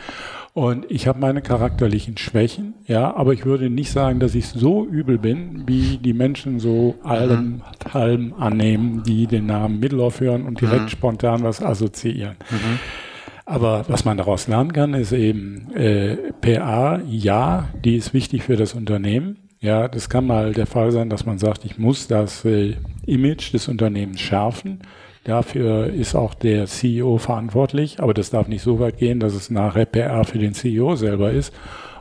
Und 0.52 0.90
ich 0.90 1.06
habe 1.06 1.20
meine 1.20 1.42
charakterlichen 1.42 2.16
Schwächen, 2.16 2.74
ja, 2.88 3.14
aber 3.14 3.34
ich 3.34 3.44
würde 3.44 3.70
nicht 3.70 3.92
sagen, 3.92 4.18
dass 4.18 4.34
ich 4.34 4.48
so 4.48 4.84
übel 4.84 5.16
bin, 5.16 5.62
wie 5.68 5.98
die 5.98 6.12
Menschen 6.12 6.58
so 6.58 6.96
allem 7.04 7.62
halm 7.94 8.34
annehmen, 8.36 9.04
die 9.04 9.28
den 9.28 9.46
Namen 9.46 9.78
Middelhoff 9.78 10.18
hören 10.18 10.44
und 10.44 10.60
direkt 10.60 10.84
mhm. 10.84 10.88
spontan 10.88 11.44
was 11.44 11.62
assoziieren. 11.62 12.34
Mhm. 12.50 12.80
Aber 13.44 13.84
was 13.86 14.04
man 14.04 14.16
daraus 14.16 14.48
lernen 14.48 14.72
kann, 14.72 14.92
ist 14.94 15.12
eben, 15.12 15.70
äh, 15.72 16.32
PR, 16.40 17.00
ja, 17.06 17.68
die 17.84 17.94
ist 17.94 18.12
wichtig 18.12 18.42
für 18.42 18.56
das 18.56 18.74
Unternehmen. 18.74 19.36
Ja, 19.60 19.88
das 19.88 20.08
kann 20.08 20.26
mal 20.26 20.52
der 20.52 20.66
Fall 20.66 20.92
sein, 20.92 21.08
dass 21.08 21.24
man 21.24 21.38
sagt, 21.38 21.64
ich 21.64 21.78
muss 21.78 22.06
das 22.08 22.44
äh, 22.44 22.76
Image 23.06 23.52
des 23.52 23.68
Unternehmens 23.68 24.20
schärfen. 24.20 24.80
Dafür 25.24 25.92
ist 25.92 26.14
auch 26.14 26.34
der 26.34 26.66
CEO 26.66 27.18
verantwortlich, 27.18 28.00
aber 28.00 28.14
das 28.14 28.30
darf 28.30 28.46
nicht 28.48 28.62
so 28.62 28.78
weit 28.78 28.98
gehen, 28.98 29.18
dass 29.18 29.34
es 29.34 29.50
nachher 29.50 29.84
PR 29.84 30.24
für 30.24 30.38
den 30.38 30.54
CEO 30.54 30.94
selber 30.94 31.32
ist. 31.32 31.52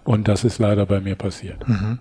Und 0.03 0.27
das 0.27 0.43
ist 0.43 0.59
leider 0.59 0.85
bei 0.85 1.00
mir 1.00 1.15
passiert. 1.15 1.67
Mhm. 1.67 2.00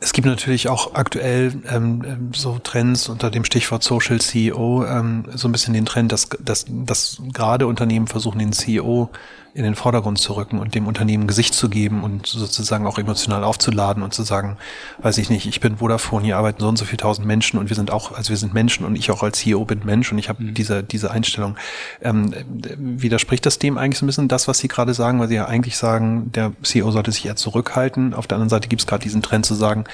Es 0.00 0.12
gibt 0.12 0.26
natürlich 0.26 0.68
auch 0.68 0.94
aktuell 0.94 1.52
ähm, 1.70 2.02
ähm 2.06 2.30
so 2.34 2.58
Trends 2.58 3.08
unter 3.08 3.30
dem 3.30 3.44
Stichwort 3.44 3.82
Social 3.82 4.20
CEO, 4.20 4.84
ähm, 4.84 5.26
so 5.34 5.46
ein 5.46 5.52
bisschen 5.52 5.74
den 5.74 5.84
Trend, 5.84 6.10
dass, 6.10 6.28
dass, 6.40 6.64
dass 6.68 7.22
gerade 7.32 7.66
Unternehmen 7.66 8.06
versuchen, 8.06 8.38
den 8.38 8.52
CEO 8.52 9.10
in 9.54 9.64
den 9.64 9.74
Vordergrund 9.74 10.18
zu 10.18 10.32
rücken 10.32 10.58
und 10.58 10.74
dem 10.74 10.86
Unternehmen 10.86 11.26
Gesicht 11.26 11.52
zu 11.52 11.68
geben 11.68 12.04
und 12.04 12.26
sozusagen 12.26 12.86
auch 12.86 12.98
emotional 12.98 13.44
aufzuladen 13.44 14.02
und 14.02 14.14
zu 14.14 14.22
sagen, 14.22 14.56
weiß 15.02 15.18
ich 15.18 15.28
nicht, 15.28 15.46
ich 15.46 15.60
bin 15.60 15.76
Vodafone, 15.76 16.24
hier 16.24 16.38
arbeiten 16.38 16.60
so 16.60 16.68
und 16.68 16.78
so 16.78 16.86
viele 16.86 16.96
tausend 16.96 17.26
Menschen 17.26 17.58
und 17.58 17.68
wir 17.68 17.76
sind 17.76 17.90
auch, 17.90 18.12
also 18.12 18.30
wir 18.30 18.38
sind 18.38 18.54
Menschen 18.54 18.86
und 18.86 18.96
ich 18.96 19.10
auch 19.10 19.22
als 19.22 19.40
CEO 19.40 19.66
bin 19.66 19.82
Mensch 19.84 20.10
und 20.10 20.16
ich 20.16 20.30
habe 20.30 20.42
mhm. 20.42 20.54
diese, 20.54 20.82
diese 20.82 21.10
Einstellung. 21.10 21.56
Ähm, 22.00 22.34
widerspricht 22.78 23.44
das 23.44 23.58
dem 23.58 23.76
eigentlich 23.76 23.98
so 23.98 24.06
ein 24.06 24.08
bisschen 24.08 24.28
das, 24.28 24.48
was 24.48 24.58
Sie 24.58 24.68
gerade 24.68 24.94
sagen, 24.94 25.20
weil 25.20 25.28
Sie 25.28 25.34
ja 25.34 25.44
eigentlich 25.44 25.76
sagen, 25.76 26.32
der 26.32 26.52
CEO 26.62 26.90
sollte 26.90 27.12
sich 27.12 27.26
eher 27.26 27.36
zurückhalten. 27.36 28.14
Auf 28.14 28.26
der 28.26 28.36
anderen 28.36 28.48
Seite 28.48 28.68
gibt 28.68 28.80
es 28.80 28.86
gerade 28.86 29.02
diesen 29.02 29.20
Trend 29.20 29.44
zu 29.44 29.54
sagen, 29.54 29.84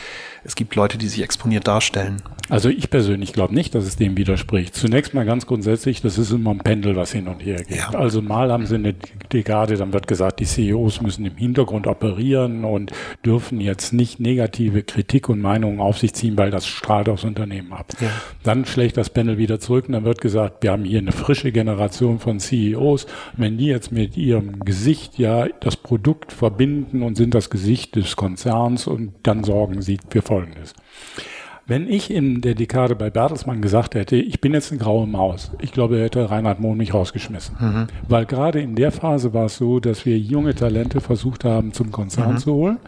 es 0.49 0.55
gibt 0.55 0.75
Leute, 0.75 0.97
die 0.97 1.09
sich 1.09 1.23
exponiert 1.23 1.69
darstellen. 1.69 2.23
Also 2.49 2.71
ich 2.71 2.88
persönlich 2.88 3.35
glaube 3.35 3.55
nicht, 3.55 3.75
dass 3.75 3.85
es 3.85 3.97
dem 3.97 4.17
widerspricht. 4.17 4.75
Zunächst 4.75 5.12
mal 5.12 5.26
ganz 5.26 5.47
grundsätzlich, 5.47 6.00
das 6.00 6.17
ist 6.17 6.31
immer 6.31 6.52
ein 6.52 6.61
Pendel, 6.61 6.97
was 6.97 7.12
hin 7.12 7.28
und 7.28 7.45
her 7.45 7.62
geht. 7.62 7.76
Ja. 7.76 7.90
Also 7.90 8.23
mal 8.23 8.50
haben 8.50 8.64
sie 8.64 8.76
eine 8.76 8.95
Dekade, 9.31 9.76
dann 9.76 9.93
wird 9.93 10.09
gesagt, 10.09 10.40
die 10.40 10.47
CEOs 10.47 11.02
müssen 11.02 11.26
im 11.26 11.37
Hintergrund 11.37 11.87
operieren 11.87 12.64
und 12.64 12.93
dürfen 13.23 13.61
jetzt 13.61 13.93
nicht 13.93 14.21
negative 14.21 14.83
Kritik 14.83 15.28
und 15.28 15.43
Meinungen 15.43 15.81
auf 15.81 15.99
sich 15.99 16.14
ziehen, 16.14 16.38
weil 16.38 16.50
das 16.50 16.67
strahlt 16.67 17.11
aufs 17.11 17.25
Unternehmen 17.25 17.75
ab. 17.75 17.93
Ja. 18.00 18.09
Dann 18.43 18.64
schlägt 18.64 18.97
das 18.97 19.11
Pendel 19.11 19.37
wieder 19.37 19.61
zurück 19.61 19.85
und 19.88 19.93
dann 19.93 20.05
wird 20.05 20.23
gesagt, 20.23 20.62
wir 20.62 20.73
haben 20.73 20.85
hier 20.85 21.00
eine 21.00 21.12
frische 21.12 21.52
Generation 21.52 22.19
von 22.19 22.40
CEOs. 22.40 23.07
Wenn 23.37 23.59
die 23.59 23.67
jetzt 23.67 23.93
mit 23.93 24.17
ihrem 24.17 24.61
Gesicht 24.61 25.19
ja 25.19 25.49
das 25.61 25.76
Produkt 25.76 26.33
verbinden 26.33 27.02
und 27.02 27.17
sind 27.17 27.35
das 27.35 27.50
Gesicht 27.50 27.97
des 27.97 28.17
Konzerns 28.17 28.87
und 28.87 29.12
dann 29.23 29.45
sorgen 29.45 29.83
sie 29.83 29.99
für 30.09 30.23
Folgendes. 30.38 30.75
Wenn 31.66 31.87
ich 31.87 32.11
in 32.11 32.40
der 32.40 32.54
Dekade 32.54 32.97
bei 32.97 33.11
Bertelsmann 33.11 33.61
gesagt 33.61 33.95
hätte, 33.95 34.16
ich 34.16 34.40
bin 34.40 34.54
jetzt 34.54 34.73
eine 34.73 34.80
graue 34.80 35.07
Maus, 35.07 35.50
ich 35.61 35.71
glaube, 35.71 35.99
er 35.99 36.04
hätte 36.07 36.30
Reinhard 36.30 36.61
Mohn 36.61 36.78
mich 36.78 36.95
rausgeschmissen. 36.95 37.57
Mhm. 37.61 37.87
Weil 38.09 38.25
gerade 38.25 38.61
in 38.61 38.75
der 38.75 38.90
Phase 38.90 39.35
war 39.35 39.47
es 39.47 39.59
so, 39.59 39.78
dass 39.78 40.07
wir 40.07 40.18
junge 40.18 40.54
Talente 40.54 41.02
versucht 41.02 41.45
haben, 41.45 41.75
zum 41.75 41.92
Konzern 41.92 42.33
mhm. 42.33 42.38
zu 42.38 42.54
holen. 42.54 42.78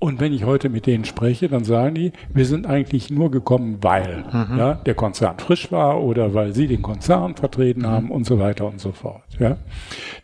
Und 0.00 0.18
wenn 0.18 0.32
ich 0.32 0.44
heute 0.44 0.70
mit 0.70 0.86
denen 0.86 1.04
spreche, 1.04 1.48
dann 1.48 1.62
sagen 1.62 1.94
die, 1.94 2.12
wir 2.32 2.46
sind 2.46 2.66
eigentlich 2.66 3.10
nur 3.10 3.30
gekommen, 3.30 3.78
weil 3.82 4.24
mhm. 4.32 4.56
ja, 4.56 4.74
der 4.74 4.94
Konzern 4.94 5.38
frisch 5.38 5.70
war 5.70 6.02
oder 6.02 6.32
weil 6.32 6.54
sie 6.54 6.66
den 6.66 6.80
Konzern 6.80 7.36
vertreten 7.36 7.86
haben 7.86 8.06
mhm. 8.06 8.12
und 8.12 8.24
so 8.24 8.38
weiter 8.38 8.66
und 8.66 8.80
so 8.80 8.92
fort. 8.92 9.22
Ja. 9.38 9.58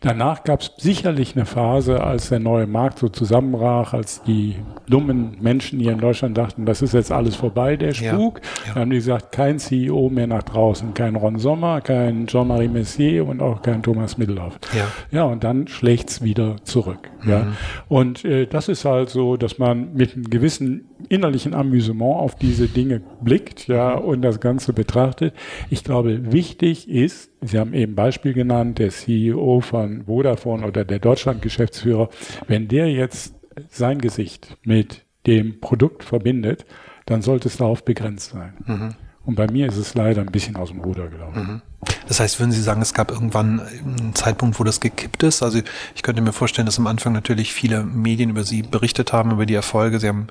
Danach 0.01 0.43
gab 0.43 0.61
es 0.61 0.71
sicherlich 0.77 1.35
eine 1.35 1.45
Phase, 1.45 2.03
als 2.03 2.29
der 2.29 2.39
neue 2.39 2.65
Markt 2.65 2.97
so 2.97 3.07
zusammenbrach, 3.07 3.93
als 3.93 4.23
die 4.23 4.55
dummen 4.89 5.37
Menschen 5.41 5.79
hier 5.79 5.91
in 5.91 5.99
Deutschland 5.99 6.35
dachten, 6.39 6.65
das 6.65 6.81
ist 6.81 6.95
jetzt 6.95 7.11
alles 7.11 7.35
vorbei, 7.35 7.77
der 7.77 7.93
Spuk. 7.93 8.41
Ja. 8.41 8.49
Ja. 8.49 8.73
Dann 8.73 8.81
haben 8.81 8.89
die 8.89 8.95
gesagt, 8.97 9.31
kein 9.31 9.59
CEO 9.59 10.09
mehr 10.09 10.27
nach 10.27 10.43
draußen, 10.43 10.95
kein 10.95 11.15
Ron 11.15 11.37
Sommer, 11.37 11.81
kein 11.81 12.25
Jean-Marie 12.25 12.67
Messier 12.67 13.27
und 13.27 13.43
auch 13.43 13.61
kein 13.61 13.83
Thomas 13.83 14.17
Middelhoff. 14.17 14.57
Ja, 14.75 14.87
ja 15.11 15.23
und 15.25 15.43
dann 15.43 15.67
schlägt's 15.67 16.23
wieder 16.23 16.55
zurück. 16.63 17.11
Mhm. 17.21 17.29
Ja. 17.29 17.47
Und 17.87 18.25
äh, 18.25 18.47
das 18.47 18.69
ist 18.69 18.83
halt 18.83 19.11
so, 19.11 19.37
dass 19.37 19.59
man 19.59 19.66
man 19.67 19.93
mit 19.93 20.13
einem 20.13 20.29
gewissen 20.29 20.89
innerlichen 21.09 21.53
Amüsement 21.53 22.15
auf 22.15 22.35
diese 22.35 22.67
Dinge 22.67 23.01
blickt, 23.21 23.67
ja, 23.67 23.95
und 23.95 24.21
das 24.21 24.39
Ganze 24.39 24.73
betrachtet. 24.73 25.33
Ich 25.69 25.83
glaube, 25.83 26.31
wichtig 26.31 26.89
ist, 26.89 27.31
Sie 27.41 27.59
haben 27.59 27.73
eben 27.73 27.95
Beispiel 27.95 28.33
genannt, 28.33 28.79
der 28.79 28.89
CEO 28.89 29.61
von 29.61 30.05
Vodafone 30.05 30.65
oder 30.65 30.85
der 30.85 30.99
Deutschland-Geschäftsführer, 30.99 32.09
wenn 32.47 32.67
der 32.67 32.91
jetzt 32.91 33.35
sein 33.69 33.99
Gesicht 33.99 34.57
mit 34.63 35.03
dem 35.25 35.59
Produkt 35.59 36.03
verbindet, 36.03 36.65
dann 37.05 37.21
sollte 37.21 37.47
es 37.47 37.57
darauf 37.57 37.83
begrenzt 37.83 38.31
sein. 38.31 38.53
Mhm. 38.65 38.95
Und 39.27 39.35
bei 39.35 39.45
mir 39.51 39.67
ist 39.67 39.75
es 39.75 39.93
leider 39.93 40.21
ein 40.21 40.31
bisschen 40.31 40.55
aus 40.55 40.69
dem 40.69 40.79
Ruder 40.79 41.09
gelaufen. 41.09 41.41
Mhm. 41.41 41.61
Das 42.07 42.21
heißt, 42.21 42.39
würden 42.39 42.53
Sie 42.53 42.61
sagen, 42.61 42.81
es 42.81 42.93
gab 42.93 43.11
irgendwann 43.11 43.59
einen 43.59 44.15
Zeitpunkt, 44.15 44.57
wo 44.57 44.63
das 44.63 44.79
gekippt 44.79 45.21
ist? 45.21 45.43
Also 45.43 45.59
ich 45.95 46.01
könnte 46.01 46.21
mir 46.21 46.31
vorstellen, 46.31 46.65
dass 46.65 46.79
am 46.79 46.87
Anfang 46.87 47.11
natürlich 47.11 47.53
viele 47.53 47.83
Medien 47.83 48.29
über 48.29 48.45
Sie 48.45 48.61
berichtet 48.61 49.11
haben, 49.11 49.31
über 49.31 49.45
die 49.45 49.53
Erfolge. 49.53 49.99
Sie 49.99 50.07
haben, 50.07 50.27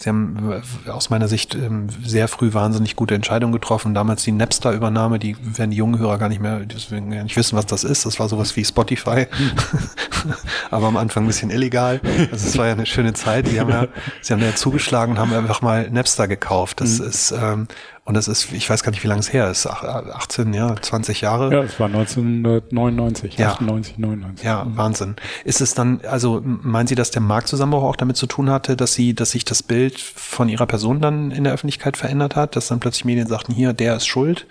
Sie 0.00 0.08
haben 0.08 0.62
äh, 0.86 0.90
aus 0.90 1.10
meiner 1.10 1.28
Sicht 1.28 1.54
ähm, 1.54 1.88
sehr 2.02 2.26
früh 2.26 2.54
wahnsinnig 2.54 2.96
gute 2.96 3.14
Entscheidungen 3.14 3.52
getroffen. 3.52 3.92
Damals 3.92 4.22
die 4.22 4.32
Napster-Übernahme, 4.32 5.18
die 5.18 5.36
werden 5.42 5.72
die 5.72 5.76
jungen 5.76 5.98
Hörer 5.98 6.16
gar 6.16 6.30
nicht 6.30 6.40
mehr, 6.40 6.60
deswegen 6.60 7.10
gar 7.10 7.22
nicht 7.22 7.36
wissen, 7.36 7.54
was 7.58 7.66
das 7.66 7.84
ist. 7.84 8.06
Das 8.06 8.18
war 8.18 8.26
sowas 8.30 8.56
wie 8.56 8.64
Spotify, 8.64 9.26
aber 10.70 10.86
am 10.86 10.96
Anfang 10.96 11.24
ein 11.24 11.26
bisschen 11.26 11.50
illegal. 11.50 12.00
Also 12.32 12.48
es 12.48 12.56
war 12.56 12.66
ja 12.66 12.72
eine 12.72 12.86
schöne 12.86 13.12
Zeit. 13.12 13.48
Sie 13.48 13.60
haben 13.60 13.68
ja, 13.68 13.88
Sie 14.22 14.32
haben 14.32 14.40
ja 14.40 14.54
zugeschlagen 14.54 15.12
und 15.12 15.18
haben 15.18 15.34
einfach 15.34 15.60
mal 15.60 15.90
Napster 15.90 16.28
gekauft. 16.28 16.80
Das 16.80 16.98
mhm. 16.98 17.06
ist 17.06 17.32
ähm, 17.32 17.68
und 18.10 18.14
das 18.14 18.26
ist, 18.26 18.52
ich 18.52 18.68
weiß 18.68 18.82
gar 18.82 18.90
nicht, 18.90 19.04
wie 19.04 19.06
lange 19.06 19.20
es 19.20 19.32
her 19.32 19.48
ist, 19.50 19.68
18, 19.68 20.52
ja, 20.52 20.74
20 20.74 21.20
Jahre. 21.20 21.52
Ja, 21.52 21.62
es 21.62 21.78
war 21.78 21.86
1999, 21.86 23.36
ja. 23.36 23.50
98, 23.50 23.98
99. 23.98 24.44
Ja, 24.44 24.64
mhm. 24.64 24.76
Wahnsinn. 24.76 25.16
Ist 25.44 25.60
es 25.60 25.74
dann, 25.74 26.00
also 26.04 26.42
meinen 26.44 26.88
Sie, 26.88 26.96
dass 26.96 27.12
der 27.12 27.22
Marktzusammenbruch 27.22 27.84
auch 27.84 27.94
damit 27.94 28.16
zu 28.16 28.26
tun 28.26 28.50
hatte, 28.50 28.76
dass 28.76 28.94
Sie, 28.94 29.14
dass 29.14 29.30
sich 29.30 29.44
das 29.44 29.62
Bild 29.62 29.89
von 29.98 30.48
Ihrer 30.48 30.66
Person 30.66 31.00
dann 31.00 31.30
in 31.30 31.44
der 31.44 31.52
Öffentlichkeit 31.52 31.96
verändert 31.96 32.36
hat, 32.36 32.56
dass 32.56 32.68
dann 32.68 32.80
plötzlich 32.80 33.04
Medien 33.04 33.26
sagten, 33.26 33.52
hier, 33.52 33.72
der 33.72 33.96
ist 33.96 34.06
schuld? 34.06 34.46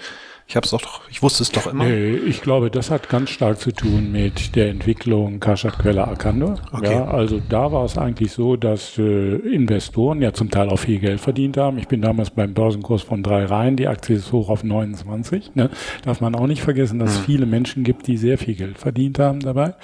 Ich 0.49 0.55
habe 0.55 0.65
es 0.65 0.71
doch, 0.71 1.01
ich 1.11 1.21
wusste 1.21 1.43
es 1.43 1.51
doch 1.51 1.67
immer. 1.67 1.85
Nee, 1.85 2.15
ich 2.15 2.41
glaube, 2.41 2.71
das 2.71 2.89
hat 2.89 3.07
ganz 3.07 3.29
stark 3.29 3.59
zu 3.59 3.71
tun 3.71 4.11
mit 4.11 4.55
der 4.55 4.69
Entwicklung 4.69 5.39
Kashat 5.39 5.77
Quella 5.77 6.05
Arcando. 6.05 6.55
Okay. 6.71 6.91
Ja, 6.91 7.05
also 7.05 7.39
da 7.47 7.71
war 7.71 7.85
es 7.85 7.99
eigentlich 7.99 8.31
so, 8.31 8.55
dass 8.55 8.97
äh, 8.97 9.35
Investoren 9.35 10.23
ja 10.23 10.33
zum 10.33 10.49
Teil 10.49 10.69
auch 10.69 10.79
viel 10.79 10.97
Geld 10.97 11.21
verdient 11.21 11.55
haben. 11.57 11.77
Ich 11.77 11.87
bin 11.87 12.01
damals 12.01 12.31
beim 12.31 12.55
Börsenkurs 12.55 13.03
von 13.03 13.21
drei 13.21 13.45
Reihen, 13.45 13.75
die 13.75 13.87
Aktie 13.87 14.15
ist 14.15 14.31
hoch 14.31 14.49
auf 14.49 14.63
29. 14.63 15.53
Ne? 15.53 15.69
Darf 16.03 16.19
man 16.19 16.33
auch 16.33 16.47
nicht 16.47 16.63
vergessen, 16.63 16.97
dass 16.97 17.11
es 17.11 17.17
hm. 17.17 17.25
viele 17.25 17.45
Menschen 17.45 17.83
gibt, 17.83 18.07
die 18.07 18.17
sehr 18.17 18.39
viel 18.39 18.55
Geld 18.55 18.79
verdient 18.79 19.19
haben 19.19 19.41
dabei. 19.41 19.75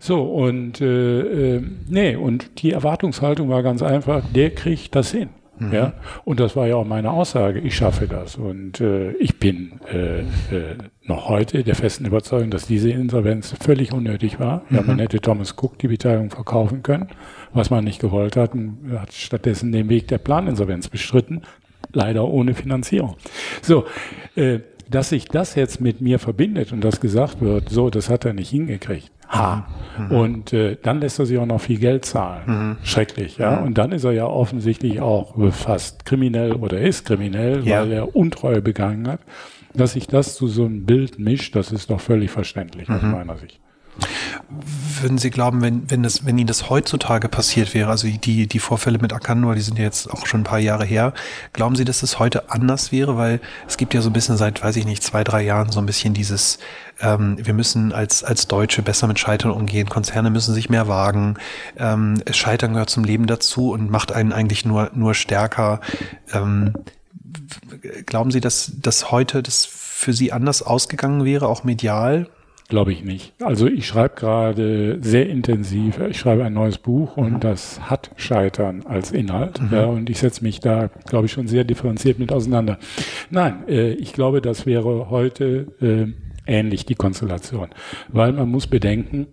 So, 0.00 0.22
und 0.22 0.80
äh, 0.80 1.56
äh, 1.56 1.62
nee, 1.90 2.16
und 2.16 2.62
die 2.62 2.72
Erwartungshaltung 2.72 3.50
war 3.50 3.62
ganz 3.62 3.82
einfach, 3.82 4.22
der 4.34 4.48
kriegt 4.54 4.94
das 4.94 5.10
hin. 5.10 5.28
Mhm. 5.58 5.72
Ja, 5.72 5.92
und 6.24 6.40
das 6.40 6.56
war 6.56 6.66
ja 6.66 6.76
auch 6.76 6.84
meine 6.84 7.10
Aussage. 7.10 7.60
Ich 7.60 7.76
schaffe 7.76 8.06
das. 8.06 8.36
Und 8.36 8.80
äh, 8.80 9.12
ich 9.12 9.38
bin 9.38 9.80
äh, 9.92 10.20
äh, 10.20 10.24
noch 11.04 11.28
heute 11.28 11.64
der 11.64 11.74
festen 11.74 12.04
Überzeugung, 12.04 12.50
dass 12.50 12.66
diese 12.66 12.90
Insolvenz 12.90 13.54
völlig 13.60 13.92
unnötig 13.92 14.38
war. 14.38 14.62
Mhm. 14.68 14.76
Ja, 14.76 14.82
man 14.82 14.98
hätte 14.98 15.20
Thomas 15.20 15.54
Cook 15.56 15.78
die 15.78 15.88
Beteiligung 15.88 16.30
verkaufen 16.30 16.82
können, 16.82 17.08
was 17.52 17.70
man 17.70 17.84
nicht 17.84 18.00
gewollt 18.00 18.36
hat, 18.36 18.54
und 18.54 18.92
hat 18.98 19.12
stattdessen 19.12 19.72
den 19.72 19.88
Weg 19.88 20.08
der 20.08 20.18
Planinsolvenz 20.18 20.88
bestritten, 20.88 21.42
leider 21.92 22.24
ohne 22.24 22.54
Finanzierung. 22.54 23.16
So, 23.62 23.84
äh, 24.34 24.60
dass 24.88 25.08
sich 25.08 25.26
das 25.26 25.54
jetzt 25.54 25.80
mit 25.80 26.00
mir 26.00 26.18
verbindet 26.18 26.72
und 26.72 26.82
das 26.82 27.00
gesagt 27.00 27.40
wird, 27.40 27.68
so, 27.70 27.90
das 27.90 28.08
hat 28.08 28.24
er 28.24 28.34
nicht 28.34 28.50
hingekriegt. 28.50 29.10
Ha. 29.28 29.66
Mhm. 29.98 30.10
Und 30.10 30.52
äh, 30.52 30.76
dann 30.82 31.00
lässt 31.00 31.18
er 31.18 31.26
sich 31.26 31.38
auch 31.38 31.46
noch 31.46 31.60
viel 31.60 31.78
Geld 31.78 32.04
zahlen. 32.04 32.42
Mhm. 32.46 32.76
Schrecklich, 32.84 33.38
ja. 33.38 33.56
Mhm. 33.56 33.66
Und 33.66 33.78
dann 33.78 33.92
ist 33.92 34.04
er 34.04 34.12
ja 34.12 34.26
offensichtlich 34.26 35.00
auch 35.00 35.34
fast 35.52 36.04
kriminell 36.04 36.52
oder 36.52 36.80
ist 36.80 37.06
kriminell, 37.06 37.66
ja. 37.66 37.80
weil 37.80 37.92
er 37.92 38.16
Untreue 38.16 38.62
begangen 38.62 39.08
hat. 39.08 39.20
Dass 39.74 39.92
sich 39.92 40.06
das 40.06 40.36
zu 40.36 40.46
so 40.46 40.64
einem 40.64 40.86
Bild 40.86 41.18
mischt, 41.18 41.54
das 41.54 41.70
ist 41.70 41.90
doch 41.90 42.00
völlig 42.00 42.30
verständlich 42.30 42.88
aus 42.88 43.02
mhm. 43.02 43.10
meiner 43.10 43.36
Sicht. 43.36 43.60
Würden 45.00 45.18
Sie 45.18 45.30
glauben, 45.30 45.60
wenn, 45.60 45.90
wenn, 45.90 46.02
das, 46.02 46.24
wenn 46.24 46.38
Ihnen 46.38 46.46
das 46.46 46.70
heutzutage 46.70 47.28
passiert 47.28 47.74
wäre, 47.74 47.90
also 47.90 48.08
die, 48.08 48.46
die 48.46 48.58
Vorfälle 48.58 48.98
mit 48.98 49.12
Akanua, 49.12 49.54
die 49.54 49.60
sind 49.60 49.78
ja 49.78 49.84
jetzt 49.84 50.10
auch 50.10 50.26
schon 50.26 50.40
ein 50.40 50.44
paar 50.44 50.58
Jahre 50.58 50.84
her, 50.84 51.12
glauben 51.52 51.76
Sie, 51.76 51.84
dass 51.84 52.00
das 52.00 52.18
heute 52.18 52.50
anders 52.50 52.92
wäre? 52.92 53.16
Weil 53.16 53.40
es 53.68 53.76
gibt 53.76 53.92
ja 53.92 54.00
so 54.00 54.08
ein 54.10 54.12
bisschen 54.12 54.36
seit, 54.36 54.62
weiß 54.62 54.76
ich 54.76 54.86
nicht, 54.86 55.02
zwei, 55.02 55.24
drei 55.24 55.42
Jahren 55.42 55.70
so 55.70 55.80
ein 55.80 55.86
bisschen 55.86 56.14
dieses, 56.14 56.58
ähm, 57.00 57.36
wir 57.40 57.54
müssen 57.54 57.92
als, 57.92 58.24
als 58.24 58.48
Deutsche 58.48 58.82
besser 58.82 59.06
mit 59.06 59.18
Scheitern 59.18 59.50
umgehen, 59.50 59.88
Konzerne 59.88 60.30
müssen 60.30 60.54
sich 60.54 60.70
mehr 60.70 60.88
wagen, 60.88 61.36
ähm, 61.78 62.22
Scheitern 62.30 62.72
gehört 62.72 62.90
zum 62.90 63.04
Leben 63.04 63.26
dazu 63.26 63.72
und 63.72 63.90
macht 63.90 64.12
einen 64.12 64.32
eigentlich 64.32 64.64
nur, 64.64 64.90
nur 64.94 65.14
stärker. 65.14 65.80
Ähm, 66.32 66.72
glauben 68.06 68.30
Sie, 68.30 68.40
dass, 68.40 68.72
dass 68.76 69.10
heute 69.10 69.42
das 69.42 69.66
für 69.66 70.12
Sie 70.12 70.32
anders 70.32 70.62
ausgegangen 70.62 71.24
wäre, 71.24 71.48
auch 71.48 71.64
medial? 71.64 72.28
Glaube 72.68 72.92
ich 72.92 73.04
nicht. 73.04 73.32
Also 73.40 73.68
ich 73.68 73.86
schreibe 73.86 74.16
gerade 74.16 74.98
sehr 75.00 75.28
intensiv, 75.28 76.00
ich 76.00 76.18
schreibe 76.18 76.44
ein 76.44 76.52
neues 76.52 76.78
Buch 76.78 77.16
und 77.16 77.34
mhm. 77.34 77.40
das 77.40 77.80
hat 77.88 78.10
Scheitern 78.16 78.82
als 78.86 79.12
Inhalt. 79.12 79.60
Mhm. 79.60 79.68
Ja, 79.72 79.84
und 79.84 80.10
ich 80.10 80.18
setze 80.18 80.42
mich 80.42 80.58
da, 80.58 80.90
glaube 81.06 81.26
ich, 81.26 81.32
schon 81.32 81.46
sehr 81.46 81.62
differenziert 81.62 82.18
mit 82.18 82.32
auseinander. 82.32 82.78
Nein, 83.30 83.68
äh, 83.68 83.92
ich 83.92 84.12
glaube, 84.12 84.40
das 84.40 84.66
wäre 84.66 85.10
heute 85.10 85.68
äh, 85.80 86.06
ähnlich 86.46 86.86
die 86.86 86.96
Konstellation. 86.96 87.68
Weil 88.08 88.32
man 88.32 88.50
muss 88.50 88.66
bedenken, 88.66 89.28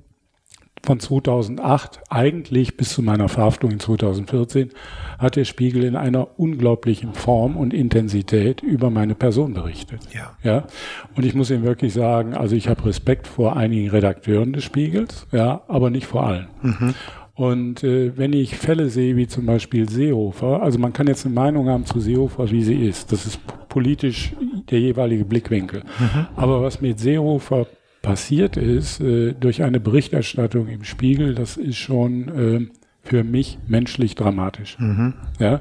von 0.86 1.00
2008 1.00 2.02
eigentlich 2.10 2.75
bis 2.75 2.90
zu 2.90 3.02
meiner 3.02 3.30
Verhaftung 3.30 3.72
in 3.72 3.80
2014 3.80 4.70
hat 5.18 5.38
der 5.38 5.46
Spiegel 5.46 5.84
in 5.84 5.96
einer 5.96 6.40
unglaublichen 6.40 7.13
Form 7.13 7.56
und 7.56 7.74
Intensität 7.74 8.62
über 8.62 8.90
meine 8.90 9.16
Person 9.16 9.54
berichtet. 9.54 10.02
Ja. 10.13 10.34
Ja. 10.44 10.68
Und 11.16 11.25
ich 11.25 11.34
muss 11.34 11.50
Ihnen 11.50 11.63
wirklich 11.63 11.94
sagen, 11.94 12.34
also 12.34 12.56
ich 12.56 12.68
habe 12.68 12.86
Respekt 12.86 13.28
vor 13.28 13.56
einigen 13.56 13.90
Redakteuren 13.90 14.52
des 14.52 14.66
Spiegels, 14.66 15.25
ja, 15.32 15.62
aber 15.68 15.90
nicht 15.90 16.06
vor 16.06 16.25
allen. 16.25 16.48
Mhm. 16.62 16.94
Und 17.36 17.84
äh, 17.84 18.16
wenn 18.16 18.34
ich 18.34 18.58
Fälle 18.58 18.90
sehe, 18.90 19.16
wie 19.16 19.28
zum 19.28 19.46
Beispiel 19.46 19.90
Seehofer, 19.90 20.62
also 20.62 20.78
man 20.78 20.94
kann 20.94 21.08
jetzt 21.08 21.25
eine 21.25 21.34
Meinung 21.34 21.68
haben 21.70 21.86
zu 21.86 22.00
Seehofer, 22.00 22.52
wie 22.52 22.63
sie 22.63 22.75
ist. 22.75 23.12
Das 23.12 23.25
ist 23.25 23.40
politisch 23.70 24.34
der 24.70 24.80
jeweilige 24.80 25.25
Blickwinkel. 25.25 25.82
Mhm. 26.00 26.28
Aber 26.36 26.62
was 26.62 26.80
mit 26.80 27.00
Seehofer 27.00 27.66
passiert 28.04 28.58
ist, 28.58 29.00
äh, 29.00 29.34
durch 29.34 29.64
eine 29.64 29.80
Berichterstattung 29.80 30.68
im 30.68 30.84
Spiegel, 30.84 31.34
das 31.34 31.58
ist 31.58 31.78
schon 31.78 32.28
äh, 32.28 32.83
für 33.06 33.26
mich 33.26 33.60
menschlich 33.68 34.16
dramatisch. 34.16 34.78
Mhm. 34.80 35.14
Ja? 35.38 35.60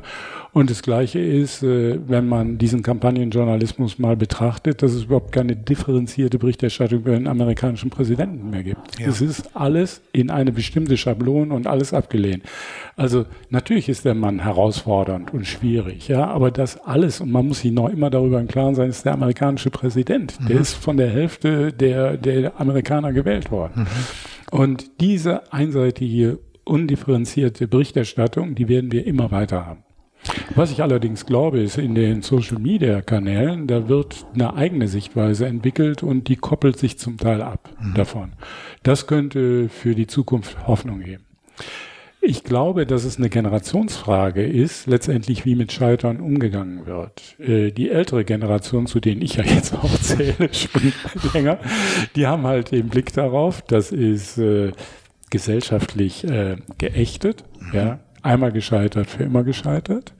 Und 0.53 0.71
das 0.71 0.83
Gleiche 0.83 1.19
ist, 1.19 1.63
äh, 1.65 1.99
wenn 2.07 2.29
man 2.29 2.57
diesen 2.59 2.83
Kampagnenjournalismus 2.83 3.99
mal 3.99 4.17
betrachtet, 4.17 4.83
dass 4.83 4.93
es 4.93 5.05
überhaupt 5.05 5.33
keine 5.33 5.57
differenzierte 5.57 6.39
Berichterstattung 6.39 7.01
über 7.01 7.13
den 7.13 7.27
amerikanischen 7.27 7.91
Präsidenten 7.91 8.51
mehr 8.51 8.63
gibt. 8.63 9.01
Ja. 9.01 9.09
Es 9.09 9.21
ist 9.21 9.57
alles 9.57 10.03
in 10.13 10.31
eine 10.31 10.53
bestimmte 10.53 10.97
Schablone 10.97 11.53
und 11.53 11.67
alles 11.67 11.93
abgelehnt. 11.93 12.45
Also 12.97 13.25
natürlich 13.51 13.89
ist 13.89 14.05
der 14.05 14.15
Mann 14.15 14.39
herausfordernd 14.41 15.35
und 15.35 15.47
schwierig, 15.47 16.07
ja, 16.07 16.27
aber 16.27 16.51
das 16.51 16.79
alles, 16.85 17.21
und 17.21 17.33
man 17.33 17.49
muss 17.49 17.61
sich 17.61 17.73
noch 17.73 17.89
immer 17.89 18.11
darüber 18.11 18.39
im 18.39 18.47
Klaren 18.47 18.77
sein, 18.77 18.91
ist 18.91 19.05
der 19.05 19.15
amerikanische 19.15 19.71
Präsident. 19.71 20.39
Der 20.49 20.61
ist 20.61 20.75
von 20.75 20.97
der 20.97 21.11
Hälfte 21.11 21.73
der, 21.73 22.17
der 22.17 22.61
Amerikaner 22.61 23.13
gewählt 23.13 23.51
worden. 23.51 23.87
Und 24.51 25.01
diese 25.01 25.51
einseitige, 25.53 26.39
undifferenzierte 26.65 27.69
Berichterstattung, 27.69 28.55
die 28.55 28.69
werden 28.69 28.93
wir 28.93 29.07
immer 29.07 29.31
weiter 29.31 29.67
haben. 29.67 29.85
Was 30.55 30.71
ich 30.71 30.83
allerdings 30.83 31.27
glaube, 31.27 31.61
ist, 31.61 31.79
in 31.79 31.95
den 31.95 32.23
Social-Media-Kanälen, 32.23 33.67
da 33.67 33.89
wird 33.89 34.25
eine 34.35 34.55
eigene 34.55 34.87
Sichtweise 34.87 35.47
entwickelt 35.47 36.03
und 36.03 36.29
die 36.29 36.37
koppelt 36.37 36.79
sich 36.79 36.99
zum 36.99 37.19
Teil 37.19 37.43
ab 37.43 37.71
davon. 37.97 38.33
Das 38.83 39.07
könnte 39.07 39.69
für 39.69 39.95
die 39.95 40.07
Zukunft 40.07 40.67
Hoffnung 40.67 41.01
geben. 41.01 41.25
Ich 42.25 42.45
glaube, 42.45 42.87
dass 42.87 43.03
es 43.03 43.19
eine 43.19 43.29
Generationsfrage 43.29 44.47
ist, 44.47 44.87
letztendlich 44.87 45.45
wie 45.45 45.57
mit 45.57 45.73
Scheitern 45.73 46.21
umgegangen 46.21 46.87
wird. 46.87 47.37
Äh, 47.41 47.73
die 47.73 47.91
ältere 47.91 48.25
Generation, 48.25 48.87
zu 48.87 49.01
denen 49.01 49.23
ich 49.23 49.35
ja 49.35 49.45
jetzt 49.45 49.75
auch 49.83 49.99
zähle, 49.99 50.55
schon 50.55 50.93
länger, 51.35 51.59
die 52.15 52.29
haben 52.29 52.47
halt 52.47 52.71
den 52.71 52.89
Blick 52.89 53.13
darauf, 53.13 53.63
das 53.63 53.91
ist 53.91 54.39
äh, 54.39 54.71
gesellschaftlich 55.33 56.25
äh, 56.25 56.57
geächtet, 56.79 57.43
ja, 57.73 57.99
einmal 58.23 58.53
gescheitert, 58.53 59.09
für 59.09 59.25
immer 59.25 59.43
gescheitert. 59.43 60.13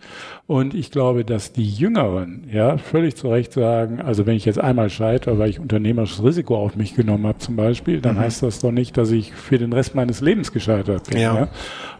Und 0.47 0.75
ich 0.75 0.91
glaube, 0.91 1.25
dass 1.25 1.53
die 1.53 1.69
Jüngeren 1.69 2.49
ja 2.51 2.79
völlig 2.79 3.15
zu 3.15 3.29
Recht 3.29 3.53
sagen, 3.53 4.01
also 4.01 4.27
wenn 4.27 4.35
ich 4.35 4.45
jetzt 4.45 4.59
einmal 4.59 4.91
scheitere, 4.91 5.39
weil 5.39 5.51
ich 5.51 5.61
unternehmerisches 5.61 6.25
Risiko 6.25 6.57
auf 6.57 6.75
mich 6.75 6.97
genommen 6.97 7.27
habe 7.27 7.39
zum 7.39 7.55
Beispiel, 7.55 8.01
dann 8.01 8.19
heißt 8.19 8.43
das 8.43 8.59
doch 8.59 8.73
nicht, 8.73 8.97
dass 8.97 9.11
ich 9.13 9.33
für 9.33 9.59
den 9.59 9.73
Rest 9.73 9.95
meines 9.95 10.21
Lebens 10.21 10.51
gescheitert 10.51 11.11
bin. 11.11 11.21
Ja. 11.21 11.35
Ja. 11.37 11.49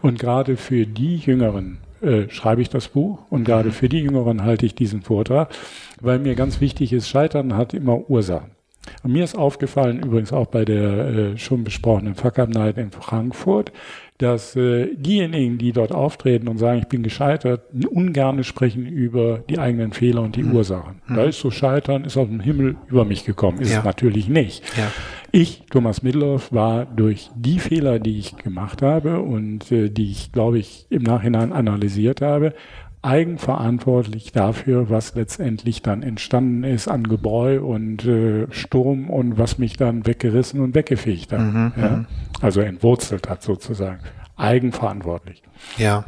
Und 0.01 0.19
gerade 0.19 0.57
für 0.57 0.85
die 0.85 1.17
Jüngeren 1.17 1.77
äh, 2.01 2.29
schreibe 2.29 2.61
ich 2.61 2.69
das 2.69 2.89
Buch 2.89 3.19
und 3.29 3.45
gerade 3.45 3.71
für 3.71 3.87
die 3.87 3.99
Jüngeren 3.99 4.43
halte 4.43 4.65
ich 4.65 4.75
diesen 4.75 5.03
Vortrag, 5.03 5.53
weil 6.01 6.19
mir 6.19 6.35
ganz 6.35 6.59
wichtig 6.59 6.91
ist, 6.91 7.07
Scheitern 7.07 7.55
hat 7.55 7.73
immer 7.73 8.09
Ursachen. 8.09 8.51
Und 9.03 9.13
mir 9.13 9.23
ist 9.23 9.37
aufgefallen, 9.37 10.01
übrigens 10.01 10.33
auch 10.33 10.47
bei 10.47 10.65
der 10.65 11.07
äh, 11.33 11.37
schon 11.37 11.63
besprochenen 11.63 12.15
Fuck 12.15 12.39
Up 12.39 12.49
Night 12.49 12.77
in 12.77 12.91
Frankfurt, 12.91 13.71
dass 14.17 14.55
äh, 14.55 14.93
diejenigen, 14.95 15.57
die 15.57 15.71
dort 15.71 15.91
auftreten 15.91 16.47
und 16.47 16.57
sagen, 16.57 16.79
ich 16.79 16.87
bin 16.87 17.03
gescheitert, 17.03 17.61
ungerne 17.89 18.43
sprechen 18.43 18.85
über 18.85 19.39
die 19.49 19.59
eigenen 19.59 19.91
Fehler 19.91 20.21
und 20.21 20.35
die 20.35 20.43
Ursachen. 20.43 21.01
Da 21.09 21.23
ist 21.23 21.39
so 21.39 21.49
Scheitern, 21.51 22.05
ist 22.05 22.15
aus 22.17 22.27
dem 22.27 22.39
Himmel 22.39 22.75
über 22.87 23.05
mich 23.05 23.25
gekommen. 23.25 23.59
Ist 23.59 23.71
Ja. 23.71 23.79
es 23.79 23.85
natürlich 23.85 24.27
nicht. 24.29 24.63
Ja. 24.77 24.91
Ich, 25.31 25.63
Thomas 25.71 26.03
Middelhoff, 26.03 26.51
war 26.53 26.85
durch 26.85 27.29
die 27.35 27.59
Fehler, 27.59 27.99
die 27.99 28.19
ich 28.19 28.37
gemacht 28.37 28.81
habe 28.81 29.19
und 29.19 29.71
äh, 29.71 29.89
die 29.89 30.11
ich, 30.11 30.31
glaube 30.31 30.59
ich, 30.59 30.85
im 30.89 31.01
Nachhinein 31.03 31.51
analysiert 31.51 32.21
habe, 32.21 32.53
eigenverantwortlich 33.03 34.31
dafür, 34.31 34.89
was 34.89 35.13
letztendlich 35.13 35.81
dann 35.81 36.03
entstanden 36.03 36.63
ist 36.63 36.87
an 36.87 37.03
Gebräu 37.03 37.61
und 37.61 38.05
äh, 38.05 38.47
Sturm 38.51 39.09
und 39.09 39.37
was 39.37 39.57
mich 39.57 39.77
dann 39.77 40.05
weggerissen 40.05 40.61
und 40.61 40.73
weggefegt 40.73 41.31
hat. 41.33 41.41
ja? 41.77 42.05
Also 42.41 42.61
entwurzelt 42.61 43.29
hat 43.29 43.43
sozusagen. 43.43 43.99
Eigenverantwortlich. 44.37 45.43
Ja. 45.77 46.05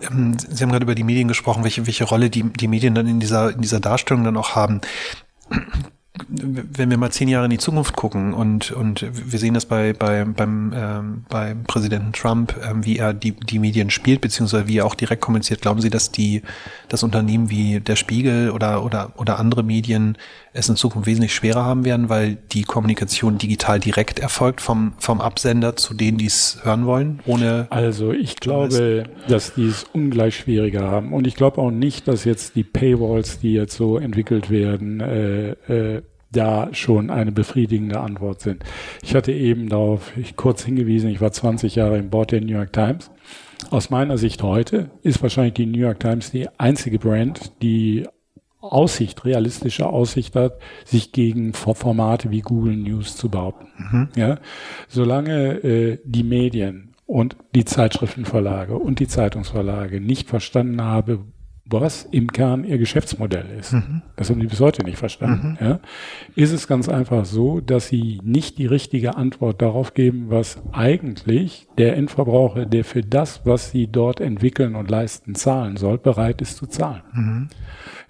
Ähm, 0.00 0.36
Sie 0.38 0.62
haben 0.62 0.70
gerade 0.70 0.84
über 0.84 0.94
die 0.94 1.04
Medien 1.04 1.28
gesprochen, 1.28 1.64
welche, 1.64 1.86
welche 1.86 2.04
Rolle 2.04 2.30
die, 2.30 2.44
die 2.44 2.68
Medien 2.68 2.94
dann 2.94 3.08
in 3.08 3.20
dieser, 3.20 3.52
in 3.52 3.60
dieser 3.60 3.80
Darstellung 3.80 4.24
dann 4.24 4.36
auch 4.36 4.54
haben. 4.54 4.80
Wenn 6.28 6.90
wir 6.90 6.98
mal 6.98 7.10
zehn 7.10 7.28
Jahre 7.28 7.44
in 7.44 7.50
die 7.50 7.58
Zukunft 7.58 7.94
gucken 7.96 8.34
und, 8.34 8.72
und 8.72 9.06
wir 9.12 9.38
sehen 9.38 9.54
das 9.54 9.66
bei, 9.66 9.92
bei, 9.92 10.24
beim, 10.24 10.72
ähm, 10.74 11.24
beim 11.28 11.64
Präsidenten 11.64 12.12
Trump, 12.12 12.54
ähm, 12.68 12.84
wie 12.84 12.98
er 12.98 13.14
die, 13.14 13.32
die 13.32 13.58
Medien 13.58 13.90
spielt, 13.90 14.20
beziehungsweise 14.20 14.66
wie 14.68 14.78
er 14.78 14.86
auch 14.86 14.94
direkt 14.94 15.22
kommuniziert, 15.22 15.60
glauben 15.62 15.80
Sie, 15.80 15.90
dass 15.90 16.10
die, 16.10 16.42
das 16.88 17.02
Unternehmen 17.02 17.50
wie 17.50 17.80
der 17.80 17.96
Spiegel 17.96 18.50
oder, 18.50 18.84
oder, 18.84 19.12
oder 19.16 19.38
andere 19.38 19.62
Medien 19.62 20.16
es 20.58 20.68
in 20.68 20.76
Zukunft 20.76 21.06
wesentlich 21.06 21.34
schwerer 21.34 21.64
haben 21.64 21.84
werden, 21.84 22.08
weil 22.08 22.36
die 22.52 22.62
Kommunikation 22.62 23.38
digital 23.38 23.80
direkt 23.80 24.18
erfolgt 24.18 24.60
vom, 24.60 24.92
vom 24.98 25.20
Absender 25.20 25.76
zu 25.76 25.94
denen, 25.94 26.18
die 26.18 26.26
es 26.26 26.58
hören 26.62 26.86
wollen, 26.86 27.20
ohne 27.26 27.66
Also 27.70 28.12
ich 28.12 28.36
glaube, 28.36 29.04
dass 29.28 29.54
die 29.54 29.68
es 29.68 29.84
ungleich 29.92 30.36
schwieriger 30.36 30.90
haben. 30.90 31.12
Und 31.12 31.26
ich 31.26 31.36
glaube 31.36 31.58
auch 31.58 31.70
nicht, 31.70 32.08
dass 32.08 32.24
jetzt 32.24 32.56
die 32.56 32.64
Paywalls, 32.64 33.38
die 33.40 33.52
jetzt 33.52 33.76
so 33.76 33.98
entwickelt 33.98 34.50
werden, 34.50 35.00
äh, 35.00 35.50
äh, 35.50 36.02
da 36.30 36.68
schon 36.72 37.10
eine 37.10 37.32
befriedigende 37.32 38.00
Antwort 38.00 38.42
sind. 38.42 38.62
Ich 39.02 39.14
hatte 39.14 39.32
eben 39.32 39.68
darauf 39.68 40.12
kurz 40.36 40.64
hingewiesen, 40.64 41.08
ich 41.08 41.20
war 41.20 41.32
20 41.32 41.74
Jahre 41.74 41.96
im 41.96 42.10
Board 42.10 42.32
der 42.32 42.42
New 42.42 42.52
York 42.52 42.72
Times. 42.72 43.10
Aus 43.70 43.90
meiner 43.90 44.18
Sicht 44.18 44.42
heute 44.42 44.90
ist 45.02 45.22
wahrscheinlich 45.22 45.54
die 45.54 45.66
New 45.66 45.78
York 45.78 46.00
Times 46.00 46.30
die 46.30 46.48
einzige 46.58 46.98
Brand, 46.98 47.52
die 47.62 48.06
Aussicht, 48.72 49.24
realistische 49.24 49.86
Aussicht 49.88 50.34
hat, 50.36 50.58
sich 50.84 51.12
gegen 51.12 51.52
For- 51.52 51.74
Formate 51.74 52.30
wie 52.30 52.40
Google 52.40 52.76
News 52.76 53.16
zu 53.16 53.28
behaupten. 53.28 53.68
Ja, 54.16 54.38
solange 54.88 55.54
äh, 55.64 55.98
die 56.04 56.22
Medien 56.24 56.94
und 57.06 57.36
die 57.54 57.64
Zeitschriftenverlage 57.64 58.74
und 58.76 58.98
die 59.00 59.08
Zeitungsverlage 59.08 60.00
nicht 60.00 60.28
verstanden 60.28 60.82
habe, 60.82 61.20
was 61.70 62.04
im 62.10 62.32
Kern 62.32 62.64
ihr 62.64 62.78
Geschäftsmodell 62.78 63.44
ist. 63.60 63.76
Das 64.16 64.30
haben 64.30 64.40
die 64.40 64.46
bis 64.46 64.58
heute 64.60 64.82
nicht 64.86 64.96
verstanden. 64.96 65.58
Ja? 65.60 65.80
Ist 66.34 66.52
es 66.52 66.66
ganz 66.66 66.88
einfach 66.88 67.26
so, 67.26 67.60
dass 67.60 67.88
sie 67.88 68.20
nicht 68.24 68.56
die 68.56 68.64
richtige 68.64 69.16
Antwort 69.18 69.60
darauf 69.60 69.92
geben, 69.92 70.26
was 70.30 70.62
eigentlich 70.72 71.66
der 71.76 71.94
Endverbraucher, 71.98 72.64
der 72.64 72.84
für 72.84 73.02
das, 73.02 73.42
was 73.44 73.70
sie 73.70 73.86
dort 73.86 74.18
entwickeln 74.20 74.76
und 74.76 74.90
leisten, 74.90 75.34
zahlen 75.34 75.76
soll, 75.76 75.98
bereit 75.98 76.40
ist 76.40 76.56
zu 76.56 76.66
zahlen. 76.68 77.50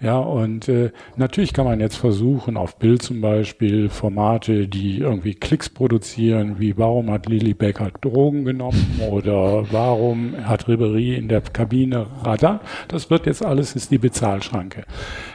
Ja, 0.01 0.17
und 0.17 0.67
äh, 0.69 0.91
natürlich 1.17 1.53
kann 1.53 1.65
man 1.65 1.79
jetzt 1.79 1.97
versuchen, 1.97 2.57
auf 2.57 2.77
Bild 2.77 3.01
zum 3.01 3.21
Beispiel 3.21 3.89
Formate, 3.89 4.67
die 4.67 4.99
irgendwie 4.99 5.33
Klicks 5.35 5.69
produzieren, 5.69 6.59
wie 6.59 6.77
warum 6.77 7.11
hat 7.11 7.27
Lily 7.27 7.53
Becker 7.53 7.91
Drogen 8.01 8.45
genommen 8.45 9.01
oder 9.11 9.65
warum 9.71 10.35
hat 10.45 10.67
Ribery 10.67 11.15
in 11.15 11.27
der 11.27 11.41
Kabine 11.41 12.07
Radar. 12.23 12.61
Das 12.87 13.09
wird 13.09 13.25
jetzt 13.25 13.43
alles, 13.43 13.75
ist 13.75 13.91
die 13.91 13.97
Bezahlschranke. 13.97 14.83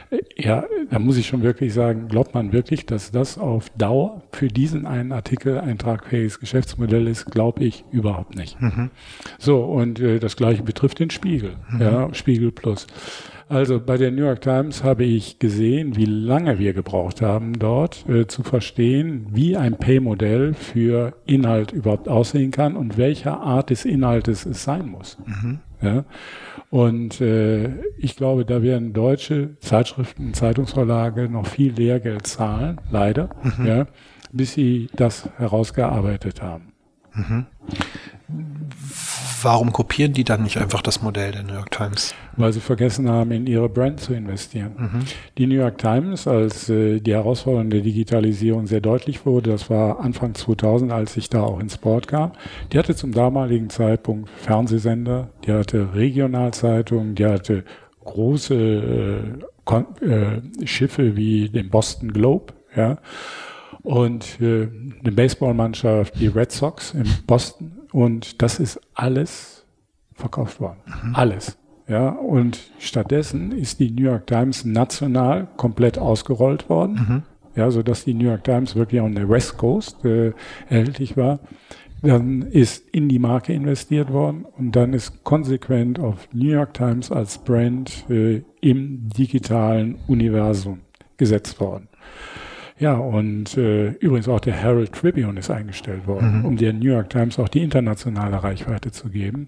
Äh, 0.09 0.19
Ja, 0.37 0.65
da 0.89 0.99
muss 0.99 1.17
ich 1.17 1.27
schon 1.27 1.43
wirklich 1.43 1.73
sagen, 1.73 2.07
glaubt 2.07 2.33
man 2.33 2.51
wirklich, 2.51 2.85
dass 2.85 3.11
das 3.11 3.37
auf 3.37 3.69
Dauer 3.77 4.21
für 4.31 4.47
diesen 4.47 4.85
einen 4.85 5.11
Artikel 5.11 5.59
ein 5.59 5.77
tragfähiges 5.77 6.39
Geschäftsmodell 6.39 7.07
ist, 7.07 7.25
glaube 7.25 7.63
ich 7.63 7.83
überhaupt 7.91 8.35
nicht. 8.35 8.57
So, 9.39 9.63
und 9.63 9.99
äh, 9.99 10.19
das 10.19 10.35
gleiche 10.35 10.63
betrifft 10.63 10.99
den 10.99 11.09
Spiegel, 11.09 11.53
ja, 11.79 12.13
Spiegel 12.13 12.51
Plus. 12.51 12.87
Also 13.47 13.79
bei 13.79 13.97
der 13.97 14.11
New 14.11 14.23
York 14.23 14.41
Times 14.41 14.83
habe 14.83 15.03
ich 15.03 15.37
gesehen, 15.37 15.95
wie 15.95 16.05
lange 16.05 16.57
wir 16.57 16.73
gebraucht 16.73 17.21
haben, 17.21 17.59
dort 17.59 18.07
äh, 18.09 18.25
zu 18.25 18.41
verstehen, 18.41 19.27
wie 19.31 19.55
ein 19.55 19.77
Pay-Modell 19.77 20.55
für 20.55 21.13
Inhalt 21.25 21.71
überhaupt 21.71 22.09
aussehen 22.09 22.49
kann 22.49 22.75
und 22.75 22.97
welcher 22.97 23.39
Art 23.41 23.69
des 23.69 23.85
Inhaltes 23.85 24.47
es 24.47 24.63
sein 24.63 24.87
muss. 24.87 25.17
Ja? 25.81 26.05
Und 26.71 27.21
äh, 27.21 27.69
ich 27.99 28.15
glaube, 28.15 28.45
da 28.45 28.63
werden 28.63 28.93
deutsche 28.93 29.57
Zeitschriften, 29.59 30.33
Zeitungsverlage 30.33 31.29
noch 31.29 31.45
viel 31.45 31.73
Lehrgeld 31.73 32.25
zahlen, 32.25 32.81
leider, 32.91 33.29
ja, 33.63 33.85
bis 34.31 34.53
sie 34.53 34.89
das 34.95 35.29
herausgearbeitet 35.37 36.41
haben. 36.41 36.73
Warum 39.41 39.71
kopieren 39.71 40.13
die 40.13 40.23
dann 40.23 40.43
nicht 40.43 40.57
einfach 40.57 40.81
das 40.81 41.01
Modell 41.01 41.31
der 41.31 41.43
New 41.43 41.53
York 41.53 41.71
Times? 41.71 42.13
Weil 42.37 42.53
sie 42.53 42.59
vergessen 42.59 43.09
haben, 43.09 43.31
in 43.31 43.47
ihre 43.47 43.69
Brand 43.69 43.99
zu 43.99 44.13
investieren. 44.13 44.73
Mhm. 44.77 44.99
Die 45.37 45.47
New 45.47 45.55
York 45.55 45.77
Times, 45.77 46.27
als 46.27 46.69
äh, 46.69 46.99
die 46.99 47.13
Herausforderung 47.13 47.69
der 47.69 47.81
Digitalisierung 47.81 48.67
sehr 48.67 48.81
deutlich 48.81 49.25
wurde, 49.25 49.51
das 49.51 49.69
war 49.69 49.99
Anfang 49.99 50.35
2000, 50.35 50.91
als 50.91 51.17
ich 51.17 51.29
da 51.29 51.41
auch 51.41 51.59
ins 51.59 51.75
Sport 51.75 52.07
kam, 52.07 52.31
die 52.71 52.77
hatte 52.77 52.95
zum 52.95 53.11
damaligen 53.11 53.69
Zeitpunkt 53.69 54.29
Fernsehsender, 54.29 55.29
die 55.45 55.51
hatte 55.51 55.93
Regionalzeitungen, 55.93 57.15
die 57.15 57.25
hatte 57.25 57.63
große 58.03 58.55
äh, 59.65 60.05
äh, 60.05 60.67
Schiffe 60.67 61.15
wie 61.15 61.49
den 61.49 61.69
Boston 61.69 62.13
Globe, 62.13 62.53
ja, 62.75 62.97
und 63.83 64.41
äh, 64.41 64.67
eine 64.99 65.11
Baseballmannschaft, 65.11 66.19
die 66.19 66.27
Red 66.27 66.51
Sox 66.51 66.93
in 66.93 67.07
Boston. 67.27 67.71
Und 67.95 68.41
das 68.41 68.59
ist 68.59 68.81
alles 68.93 69.65
verkauft 70.13 70.59
worden. 70.59 70.79
Mhm. 70.85 71.15
Alles. 71.15 71.57
Ja, 71.87 72.09
und 72.09 72.59
stattdessen 72.77 73.53
ist 73.53 73.79
die 73.79 73.89
New 73.89 74.03
York 74.03 74.27
Times 74.27 74.65
national 74.65 75.47
komplett 75.55 75.97
ausgerollt 75.97 76.67
worden. 76.67 76.93
Mhm. 76.93 77.23
Ja, 77.55 77.71
so 77.71 77.83
dass 77.83 78.03
die 78.03 78.13
New 78.13 78.25
York 78.25 78.43
Times 78.43 78.75
wirklich 78.75 78.99
on 78.99 79.15
der 79.15 79.29
West 79.29 79.57
Coast 79.57 80.03
äh, 80.03 80.33
erhältlich 80.67 81.15
war. 81.15 81.39
Dann 82.01 82.41
ist 82.41 82.85
in 82.89 83.07
die 83.07 83.17
Marke 83.17 83.53
investiert 83.53 84.11
worden 84.11 84.43
und 84.43 84.75
dann 84.75 84.91
ist 84.91 85.23
konsequent 85.23 85.97
auf 85.97 86.27
New 86.33 86.51
York 86.51 86.73
Times 86.73 87.13
als 87.13 87.37
Brand 87.37 88.09
äh, 88.09 88.41
im 88.59 89.07
digitalen 89.07 89.95
Universum 90.07 90.81
gesetzt 91.15 91.61
worden. 91.61 91.87
Ja, 92.77 92.95
und 92.95 93.57
äh, 93.57 93.91
übrigens 93.91 94.27
auch 94.27 94.41
der 94.41 94.53
Herald 94.53 94.91
Tribune 94.91 95.39
ist 95.39 95.49
eingestellt 95.49 96.07
worden, 96.07 96.39
mhm. 96.39 96.45
um 96.45 96.57
der 96.57 96.73
New 96.73 96.91
York 96.91 97.09
Times 97.09 97.39
auch 97.39 97.47
die 97.47 97.63
internationale 97.63 98.43
Reichweite 98.43 98.91
zu 98.91 99.09
geben. 99.09 99.47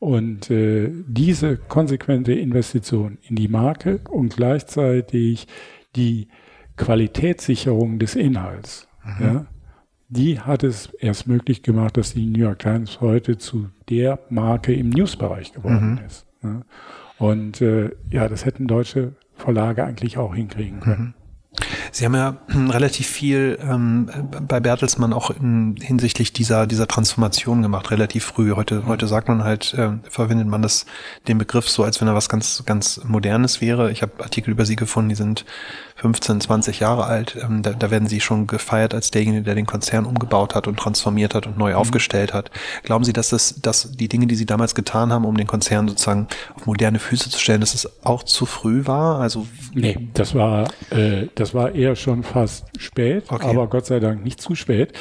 Und 0.00 0.50
äh, 0.50 0.90
diese 1.06 1.56
konsequente 1.56 2.32
Investition 2.32 3.18
in 3.28 3.36
die 3.36 3.48
Marke 3.48 4.00
und 4.10 4.36
gleichzeitig 4.36 5.46
die 5.94 6.28
Qualitätssicherung 6.76 8.00
des 8.00 8.16
Inhalts, 8.16 8.88
mhm. 9.04 9.24
ja, 9.24 9.46
die 10.08 10.40
hat 10.40 10.64
es 10.64 10.92
erst 10.94 11.28
möglich 11.28 11.62
gemacht, 11.62 11.96
dass 11.96 12.14
die 12.14 12.26
New 12.26 12.40
York 12.40 12.58
Times 12.58 13.00
heute 13.00 13.38
zu 13.38 13.70
der 13.88 14.18
Marke 14.30 14.74
im 14.74 14.90
Newsbereich 14.90 15.52
geworden 15.52 15.92
mhm. 15.92 16.06
ist. 16.06 16.26
Ja. 16.42 16.62
Und 17.18 17.60
äh, 17.60 17.90
ja, 18.10 18.28
das 18.28 18.44
hätten 18.44 18.66
deutsche 18.66 19.12
Verlage 19.34 19.84
eigentlich 19.84 20.18
auch 20.18 20.34
hinkriegen 20.34 20.80
können. 20.80 21.14
Mhm. 21.94 21.96
Sie 21.96 22.04
haben 22.04 22.14
ja 22.14 22.36
relativ 22.72 23.06
viel 23.06 23.58
ähm, 23.62 24.10
bei 24.46 24.60
Bertelsmann 24.60 25.12
auch 25.12 25.30
in, 25.30 25.76
hinsichtlich 25.80 26.32
dieser 26.32 26.66
dieser 26.66 26.88
Transformation 26.88 27.62
gemacht, 27.62 27.90
relativ 27.90 28.24
früh. 28.24 28.52
Heute 28.52 28.86
heute 28.86 29.06
sagt 29.06 29.28
man 29.28 29.44
halt, 29.44 29.74
äh, 29.74 29.90
verwendet 30.08 30.48
man 30.48 30.62
das 30.62 30.86
den 31.28 31.38
Begriff 31.38 31.68
so, 31.68 31.84
als 31.84 32.00
wenn 32.00 32.08
er 32.08 32.14
was 32.14 32.28
ganz 32.28 32.64
ganz 32.66 33.00
Modernes 33.04 33.60
wäre. 33.60 33.90
Ich 33.90 34.02
habe 34.02 34.12
Artikel 34.22 34.50
über 34.50 34.64
Sie 34.64 34.76
gefunden, 34.76 35.10
die 35.10 35.14
sind 35.14 35.44
15, 35.96 36.40
20 36.40 36.80
Jahre 36.80 37.04
alt. 37.04 37.36
Ähm, 37.40 37.62
da, 37.62 37.72
da 37.72 37.90
werden 37.90 38.08
Sie 38.08 38.20
schon 38.20 38.46
gefeiert 38.46 38.94
als 38.94 39.10
derjenige, 39.10 39.42
der 39.42 39.54
den 39.54 39.66
Konzern 39.66 40.04
umgebaut 40.04 40.54
hat 40.54 40.66
und 40.66 40.78
transformiert 40.78 41.34
hat 41.34 41.46
und 41.46 41.56
neu 41.56 41.70
mhm. 41.70 41.76
aufgestellt 41.76 42.34
hat. 42.34 42.50
Glauben 42.82 43.04
Sie, 43.04 43.12
dass 43.12 43.30
das 43.30 43.60
dass 43.60 43.92
die 43.92 44.08
Dinge, 44.08 44.26
die 44.26 44.34
Sie 44.34 44.46
damals 44.46 44.74
getan 44.74 45.12
haben, 45.12 45.24
um 45.24 45.36
den 45.36 45.46
Konzern 45.46 45.88
sozusagen 45.88 46.26
auf 46.54 46.66
moderne 46.66 46.98
Füße 46.98 47.30
zu 47.30 47.38
stellen, 47.38 47.60
dass 47.60 47.74
es 47.74 48.04
auch 48.04 48.22
zu 48.24 48.46
früh 48.46 48.86
war? 48.86 49.20
Also 49.20 49.46
nee, 49.72 50.08
das 50.14 50.34
war 50.34 50.68
äh, 50.90 51.28
das 51.34 51.54
war 51.54 51.74
eher 51.74 51.83
eher 51.84 51.96
schon 51.96 52.22
fast 52.22 52.66
spät, 52.78 53.24
okay. 53.28 53.46
aber 53.46 53.66
Gott 53.68 53.86
sei 53.86 54.00
Dank 54.00 54.24
nicht 54.24 54.40
zu 54.40 54.54
spät. 54.54 54.92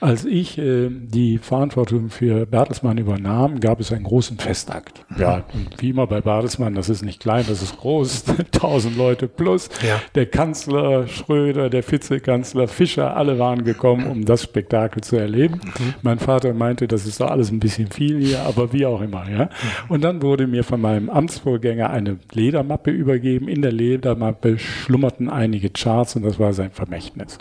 Als 0.00 0.24
ich 0.24 0.58
äh, 0.58 0.90
die 0.90 1.38
Verantwortung 1.38 2.10
für 2.10 2.44
Bertelsmann 2.46 2.98
übernahm, 2.98 3.60
gab 3.60 3.80
es 3.80 3.92
einen 3.92 4.04
großen 4.04 4.38
Festakt. 4.38 5.04
Mhm. 5.08 5.20
Ja, 5.20 5.44
und 5.54 5.80
wie 5.80 5.90
immer 5.90 6.06
bei 6.06 6.20
Bertelsmann, 6.20 6.74
das 6.74 6.88
ist 6.88 7.02
nicht 7.02 7.20
klein, 7.20 7.44
das 7.48 7.62
ist 7.62 7.78
groß, 7.78 8.24
tausend 8.52 8.96
Leute 8.96 9.28
plus. 9.28 9.68
Ja. 9.86 10.00
Der 10.14 10.26
Kanzler 10.26 11.06
Schröder, 11.06 11.70
der 11.70 11.88
Vizekanzler 11.88 12.68
Fischer, 12.68 13.16
alle 13.16 13.38
waren 13.38 13.64
gekommen, 13.64 14.06
um 14.06 14.24
das 14.24 14.42
Spektakel 14.42 15.02
zu 15.02 15.16
erleben. 15.16 15.60
Mhm. 15.64 15.94
Mein 16.02 16.18
Vater 16.18 16.52
meinte, 16.52 16.88
das 16.88 17.06
ist 17.06 17.20
doch 17.20 17.30
alles 17.30 17.50
ein 17.50 17.60
bisschen 17.60 17.90
viel 17.90 18.20
hier, 18.20 18.40
aber 18.42 18.72
wie 18.72 18.84
auch 18.86 19.00
immer. 19.00 19.28
Ja. 19.30 19.44
Mhm. 19.44 19.48
Und 19.88 20.04
dann 20.04 20.22
wurde 20.22 20.46
mir 20.46 20.64
von 20.64 20.80
meinem 20.80 21.08
Amtsvorgänger 21.08 21.90
eine 21.90 22.18
Ledermappe 22.32 22.90
übergeben. 22.90 23.48
In 23.48 23.62
der 23.62 23.72
Ledermappe 23.72 24.58
schlummerten 24.58 25.30
einige 25.30 25.70
Charts 25.70 26.16
und 26.16 26.23
das 26.24 26.38
war 26.38 26.52
sein 26.52 26.70
Vermächtnis. 26.70 27.38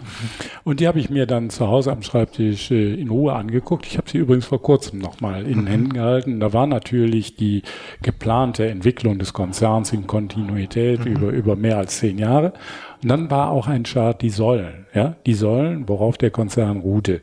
Und 0.63 0.79
die 0.79 0.87
habe 0.87 0.99
ich 0.99 1.09
mir 1.09 1.25
dann 1.25 1.49
zu 1.49 1.67
Hause 1.67 1.91
am 1.91 2.03
Schreibtisch 2.03 2.71
äh, 2.71 2.93
in 2.93 3.09
Ruhe 3.09 3.33
angeguckt. 3.33 3.85
Ich 3.87 3.97
habe 3.97 4.09
sie 4.09 4.19
übrigens 4.19 4.45
vor 4.45 4.61
kurzem 4.61 4.99
nochmal 4.99 5.43
in 5.43 5.53
den 5.53 5.61
mhm. 5.61 5.67
Händen 5.67 5.93
gehalten. 5.93 6.39
Da 6.39 6.53
war 6.53 6.67
natürlich 6.67 7.35
die 7.35 7.63
geplante 8.01 8.67
Entwicklung 8.67 9.19
des 9.19 9.33
Konzerns 9.33 9.91
in 9.93 10.07
Kontinuität 10.07 11.05
mhm. 11.05 11.11
über, 11.11 11.29
über 11.29 11.55
mehr 11.55 11.77
als 11.77 11.99
zehn 11.99 12.17
Jahre. 12.17 12.53
Und 13.01 13.09
dann 13.09 13.31
war 13.31 13.51
auch 13.51 13.67
ein 13.67 13.83
Chart 13.83 14.21
die 14.21 14.29
Säulen, 14.29 14.85
ja, 14.93 15.15
die 15.25 15.33
Säulen, 15.33 15.89
worauf 15.89 16.17
der 16.17 16.31
Konzern 16.31 16.77
ruhte. 16.77 17.21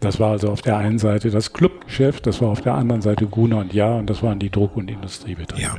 Das 0.00 0.20
war 0.20 0.30
also 0.30 0.50
auf 0.50 0.62
der 0.62 0.76
einen 0.76 0.98
Seite 0.98 1.30
das 1.30 1.52
Clubgeschäft, 1.52 2.26
das 2.26 2.40
war 2.40 2.50
auf 2.50 2.60
der 2.60 2.74
anderen 2.74 3.02
Seite 3.02 3.26
Gruner 3.26 3.58
und 3.58 3.74
Ja 3.74 3.96
und 3.96 4.08
das 4.08 4.22
waren 4.22 4.38
die 4.38 4.50
Druck- 4.50 4.76
und 4.76 4.90
Industriebetriebe. 4.90 5.62
Ja. 5.62 5.76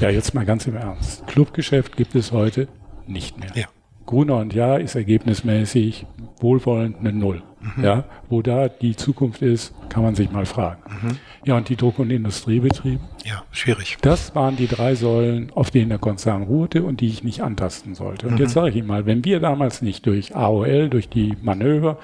ja, 0.00 0.08
jetzt 0.08 0.34
mal 0.34 0.46
ganz 0.46 0.66
im 0.66 0.76
Ernst. 0.76 1.26
Clubgeschäft 1.26 1.96
gibt 1.96 2.14
es 2.14 2.32
heute 2.32 2.68
nicht 3.06 3.38
mehr. 3.38 3.50
Ja. 3.54 3.66
Gruner 4.06 4.36
und 4.36 4.54
Ja 4.54 4.76
ist 4.76 4.94
ergebnismäßig 4.94 6.06
wohlwollend 6.40 6.98
eine 7.00 7.12
Null. 7.12 7.42
Mhm. 7.76 7.84
Ja, 7.84 8.04
wo 8.28 8.42
da 8.42 8.68
die 8.68 8.94
Zukunft 8.94 9.40
ist, 9.40 9.74
kann 9.88 10.02
man 10.02 10.14
sich 10.14 10.30
mal 10.30 10.44
fragen. 10.44 10.82
Mhm. 10.88 11.18
Ja, 11.44 11.56
und 11.56 11.68
die 11.68 11.76
Druck- 11.76 11.98
und 11.98 12.10
Industriebetriebe? 12.10 13.00
Ja, 13.24 13.42
schwierig. 13.50 13.96
Das 14.02 14.34
waren 14.34 14.56
die 14.56 14.66
drei 14.66 14.94
Säulen, 14.94 15.50
auf 15.54 15.70
denen 15.70 15.88
der 15.88 15.98
Konzern 15.98 16.42
ruhte 16.42 16.82
und 16.82 17.00
die 17.00 17.08
ich 17.08 17.24
nicht 17.24 17.42
antasten 17.42 17.94
sollte. 17.94 18.26
Und 18.26 18.34
mhm. 18.34 18.40
jetzt 18.40 18.52
sage 18.52 18.68
ich 18.70 18.76
Ihnen 18.76 18.86
mal, 18.86 19.06
wenn 19.06 19.24
wir 19.24 19.40
damals 19.40 19.80
nicht 19.80 20.04
durch 20.06 20.36
AOL, 20.36 20.90
durch 20.90 21.08
die 21.08 21.36
Manöver, 21.42 21.98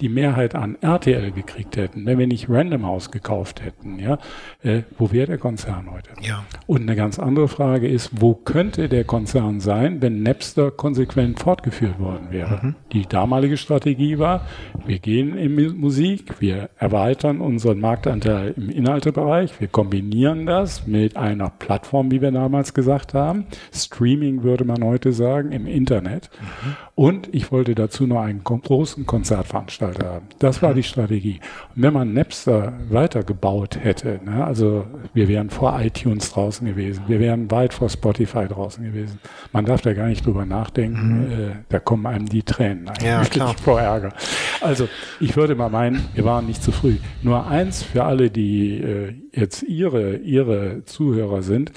die 0.00 0.08
Mehrheit 0.08 0.54
an 0.54 0.76
RTL 0.80 1.30
gekriegt 1.32 1.76
hätten, 1.76 2.06
wenn 2.06 2.18
wir 2.18 2.26
nicht 2.26 2.48
Random 2.48 2.86
House 2.86 3.10
gekauft 3.10 3.62
hätten, 3.62 3.98
ja, 3.98 4.18
äh, 4.62 4.82
wo 4.98 5.12
wäre 5.12 5.26
der 5.26 5.38
Konzern 5.38 5.90
heute? 5.90 6.10
Ja. 6.20 6.44
Und 6.66 6.82
eine 6.82 6.96
ganz 6.96 7.18
andere 7.18 7.48
Frage 7.48 7.88
ist, 7.88 8.10
wo 8.20 8.34
könnte 8.34 8.88
der 8.88 9.04
Konzern 9.04 9.60
sein, 9.60 10.02
wenn 10.02 10.22
Napster 10.22 10.70
konsequent 10.70 11.40
fortgeführt 11.40 11.98
worden 11.98 12.28
wäre? 12.30 12.60
Mhm. 12.62 12.74
Die 12.92 13.06
damalige 13.06 13.56
Strategie 13.56 14.18
war, 14.18 14.46
wir 14.86 14.98
gehen 14.98 15.36
in 15.36 15.78
Musik, 15.78 16.40
wir 16.40 16.70
erweitern 16.78 17.40
unseren 17.40 17.80
Marktanteil 17.80 18.54
im 18.56 18.70
Inhaltebereich, 18.70 19.60
wir 19.60 19.68
kombinieren 19.68 20.46
das 20.46 20.86
mit 20.86 21.16
einer 21.16 21.50
Plattform, 21.50 22.10
wie 22.10 22.20
wir 22.20 22.30
damals 22.30 22.74
gesagt 22.74 23.14
haben. 23.14 23.46
Streaming 23.72 24.42
würde 24.42 24.64
man 24.64 24.82
heute 24.82 25.12
sagen, 25.12 25.52
im 25.52 25.66
Internet. 25.66 26.30
Mhm. 26.40 26.76
Und 26.94 27.34
ich 27.34 27.50
wollte 27.50 27.74
dazu 27.74 28.06
noch 28.06 28.20
einen 28.20 28.44
großen 28.44 29.06
Konzert 29.06 29.46
veranstalten 29.46 29.91
haben. 29.98 30.26
Das 30.38 30.62
war 30.62 30.74
die 30.74 30.82
Strategie. 30.82 31.40
Und 31.74 31.82
wenn 31.82 31.92
man 31.92 32.12
Napster 32.12 32.72
weitergebaut 32.88 33.78
hätte, 33.82 34.20
ne, 34.24 34.44
also 34.44 34.86
wir 35.14 35.28
wären 35.28 35.50
vor 35.50 35.80
iTunes 35.80 36.32
draußen 36.32 36.66
gewesen, 36.66 37.04
wir 37.08 37.20
wären 37.20 37.50
weit 37.50 37.74
vor 37.74 37.88
Spotify 37.88 38.46
draußen 38.46 38.84
gewesen. 38.84 39.18
Man 39.52 39.64
darf 39.64 39.82
da 39.82 39.92
gar 39.92 40.06
nicht 40.06 40.24
drüber 40.24 40.46
nachdenken, 40.46 41.26
mhm. 41.26 41.32
äh, 41.32 41.50
da 41.68 41.78
kommen 41.78 42.06
einem 42.06 42.28
die 42.28 42.42
Tränen 42.42 42.88
eigentlich 42.88 43.04
ja, 43.04 43.24
klar. 43.30 43.54
vor 43.62 43.80
Ärger. 43.80 44.12
Also 44.60 44.88
ich 45.20 45.36
würde 45.36 45.54
mal 45.54 45.70
meinen, 45.70 46.04
wir 46.14 46.24
waren 46.24 46.46
nicht 46.46 46.62
zu 46.62 46.72
früh. 46.72 46.96
Nur 47.22 47.46
eins 47.46 47.82
für 47.82 48.04
alle, 48.04 48.30
die 48.30 48.78
äh, 48.78 49.14
jetzt 49.32 49.62
ihre, 49.62 50.16
ihre 50.16 50.84
Zuhörer 50.84 51.42
sind, 51.42 51.72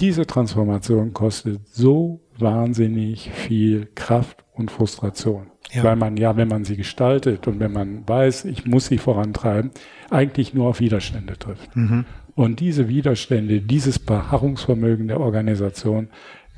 diese 0.00 0.26
Transformation 0.26 1.12
kostet 1.12 1.68
so 1.68 2.20
wahnsinnig 2.38 3.30
viel 3.30 3.88
Kraft 3.94 4.41
und 4.54 4.70
Frustration. 4.70 5.46
Ja. 5.72 5.84
Weil 5.84 5.96
man 5.96 6.16
ja, 6.16 6.36
wenn 6.36 6.48
man 6.48 6.64
sie 6.64 6.76
gestaltet 6.76 7.46
und 7.46 7.60
wenn 7.60 7.72
man 7.72 8.06
weiß, 8.06 8.44
ich 8.44 8.66
muss 8.66 8.86
sie 8.86 8.98
vorantreiben, 8.98 9.70
eigentlich 10.10 10.54
nur 10.54 10.68
auf 10.68 10.80
Widerstände 10.80 11.38
trifft. 11.38 11.74
Mhm. 11.74 12.04
Und 12.34 12.60
diese 12.60 12.88
Widerstände, 12.88 13.60
dieses 13.60 13.98
Beharrungsvermögen 13.98 15.08
der 15.08 15.20
Organisation, 15.20 16.08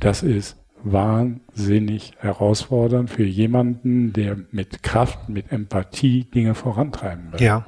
das 0.01 0.23
ist 0.23 0.57
wahnsinnig 0.85 2.13
herausfordernd 2.19 3.11
für 3.11 3.25
jemanden, 3.25 4.13
der 4.13 4.37
mit 4.51 4.83
Kraft, 4.83 5.29
mit 5.29 5.51
Empathie 5.51 6.25
Dinge 6.25 6.55
vorantreiben 6.55 7.33
will. 7.33 7.41
Ja. 7.41 7.65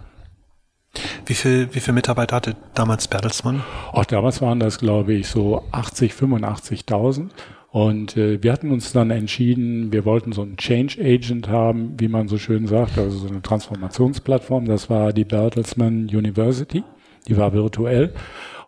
Wie 1.26 1.34
viel, 1.34 1.68
wie 1.72 1.80
viel 1.80 1.94
Mitarbeiter 1.94 2.36
hatte 2.36 2.56
damals 2.74 3.08
Bertelsmann? 3.08 3.62
Auch 3.92 4.04
damals 4.04 4.40
waren 4.40 4.60
das, 4.60 4.78
glaube 4.78 5.12
ich, 5.14 5.28
so 5.28 5.64
80, 5.72 6.12
85.000. 6.12 7.30
Und 7.76 8.16
äh, 8.16 8.42
wir 8.42 8.54
hatten 8.54 8.72
uns 8.72 8.94
dann 8.94 9.10
entschieden, 9.10 9.92
wir 9.92 10.06
wollten 10.06 10.32
so 10.32 10.40
einen 10.40 10.56
Change 10.56 10.98
Agent 10.98 11.50
haben, 11.50 11.92
wie 11.98 12.08
man 12.08 12.26
so 12.26 12.38
schön 12.38 12.66
sagt, 12.66 12.96
also 12.96 13.18
so 13.18 13.28
eine 13.28 13.42
Transformationsplattform. 13.42 14.64
Das 14.64 14.88
war 14.88 15.12
die 15.12 15.26
Bertelsmann 15.26 16.08
University. 16.08 16.84
Die 17.28 17.36
war 17.36 17.52
virtuell. 17.52 18.14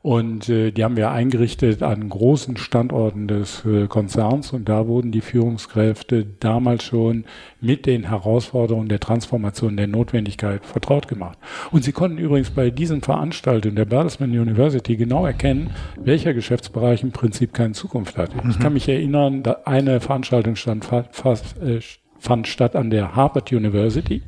Und 0.01 0.49
äh, 0.49 0.71
die 0.71 0.85
haben 0.85 0.97
wir 0.97 1.11
eingerichtet 1.11 1.83
an 1.83 2.09
großen 2.09 2.57
Standorten 2.57 3.27
des 3.27 3.65
äh, 3.65 3.89
Konzerns 3.89 4.53
und 4.53 4.69
da 4.69 4.87
wurden 4.87 5.11
die 5.11 5.21
Führungskräfte 5.21 6.25
damals 6.39 6.85
schon 6.85 7.25
mit 7.61 7.85
den 7.85 8.05
Herausforderungen 8.05 8.89
der 8.89 9.01
Transformation, 9.01 9.77
der 9.77 9.89
Notwendigkeit 9.89 10.65
vertraut 10.65 11.09
gemacht. 11.09 11.37
Und 11.73 11.83
sie 11.83 11.91
konnten 11.91 12.19
übrigens 12.19 12.51
bei 12.51 12.71
diesen 12.71 13.03
Veranstaltungen 13.03 13.75
der 13.75 13.87
Bertelsmann 13.87 14.31
University 14.31 14.97
genau 14.97 15.27
erkennen, 15.27 15.71
welcher 15.97 16.33
Geschäftsbereich 16.33 17.03
im 17.03 17.11
Prinzip 17.11 17.53
keine 17.53 17.73
Zukunft 17.73 18.17
hat. 18.17 18.33
Mhm. 18.45 18.51
Ich 18.51 18.59
kann 18.61 18.75
mich 18.75 18.89
erinnern, 18.89 19.43
eine 19.65 20.01
Veranstaltung 20.01 20.55
stand 20.55 20.85
fast, 20.85 21.61
äh, 21.61 21.81
fand 22.21 22.47
statt 22.47 22.77
an 22.77 22.91
der 22.91 23.17
Harvard 23.17 23.53
University. 23.53 24.23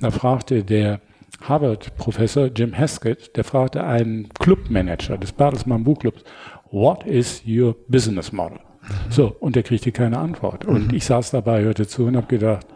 Da 0.00 0.12
fragte 0.12 0.62
der 0.62 1.00
Harvard-Professor 1.48 2.46
Jim 2.46 2.76
Haskett, 2.76 3.36
der 3.36 3.44
fragte 3.44 3.84
einen 3.84 4.28
Clubmanager 4.40 5.16
des 5.18 5.32
Bertelsmann 5.32 5.84
Buchclubs, 5.84 6.24
what 6.70 7.06
is 7.06 7.42
your 7.46 7.76
business 7.88 8.32
model? 8.32 8.58
Mhm. 8.58 9.12
So, 9.12 9.36
und 9.40 9.56
der 9.56 9.62
kriegte 9.62 9.92
keine 9.92 10.18
Antwort. 10.18 10.64
Und 10.64 10.88
mhm. 10.88 10.94
ich 10.94 11.04
saß 11.04 11.30
dabei, 11.30 11.62
hörte 11.62 11.86
zu 11.86 12.06
und 12.06 12.16
habe 12.16 12.26
gedacht, 12.26 12.66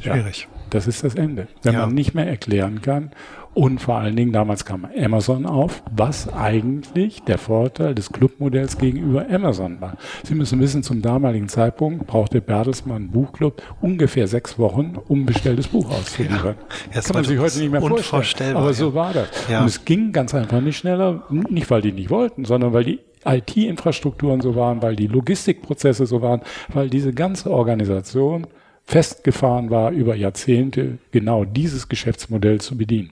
schwierig. 0.00 0.48
Ja, 0.50 0.58
das 0.70 0.86
ist 0.86 1.04
das 1.04 1.14
Ende. 1.14 1.48
Wenn 1.62 1.74
ja. 1.74 1.80
man 1.80 1.94
nicht 1.94 2.14
mehr 2.14 2.26
erklären 2.26 2.82
kann, 2.82 3.10
und 3.54 3.80
vor 3.80 3.96
allen 3.96 4.16
Dingen, 4.16 4.32
damals 4.32 4.64
kam 4.64 4.86
Amazon 4.96 5.46
auf, 5.46 5.82
was 5.90 6.32
eigentlich 6.32 7.22
der 7.22 7.38
Vorteil 7.38 7.94
des 7.94 8.12
Clubmodells 8.12 8.78
gegenüber 8.78 9.26
Amazon 9.30 9.80
war. 9.80 9.96
Sie 10.22 10.34
müssen 10.34 10.60
wissen, 10.60 10.82
zum 10.82 11.02
damaligen 11.02 11.48
Zeitpunkt 11.48 12.06
brauchte 12.06 12.40
Bertelsmann 12.40 13.10
Buchclub 13.10 13.62
ungefähr 13.80 14.28
sechs 14.28 14.58
Wochen, 14.58 14.96
um 15.08 15.26
bestelltes 15.26 15.68
Buch 15.68 15.90
auszuliefern. 15.90 16.56
Ja, 16.58 16.94
das 16.94 17.06
kann 17.06 17.14
man 17.14 17.24
sich 17.24 17.38
heute 17.38 17.58
nicht 17.58 17.72
mehr 17.72 17.80
vorstellen. 17.80 18.56
Aber 18.56 18.72
so 18.74 18.94
war 18.94 19.12
das. 19.12 19.28
Ja. 19.50 19.60
Und 19.60 19.66
es 19.66 19.84
ging 19.84 20.12
ganz 20.12 20.34
einfach 20.34 20.60
nicht 20.60 20.76
schneller, 20.76 21.24
nicht 21.30 21.70
weil 21.70 21.82
die 21.82 21.92
nicht 21.92 22.10
wollten, 22.10 22.44
sondern 22.44 22.72
weil 22.72 22.84
die 22.84 23.00
IT-Infrastrukturen 23.24 24.40
so 24.40 24.54
waren, 24.54 24.82
weil 24.82 24.96
die 24.96 25.06
Logistikprozesse 25.06 26.06
so 26.06 26.22
waren, 26.22 26.42
weil 26.72 26.88
diese 26.88 27.12
ganze 27.12 27.50
Organisation 27.50 28.46
festgefahren 28.88 29.68
war, 29.68 29.90
über 29.90 30.14
Jahrzehnte 30.14 30.96
genau 31.10 31.44
dieses 31.44 31.90
Geschäftsmodell 31.90 32.58
zu 32.58 32.78
bedienen. 32.78 33.10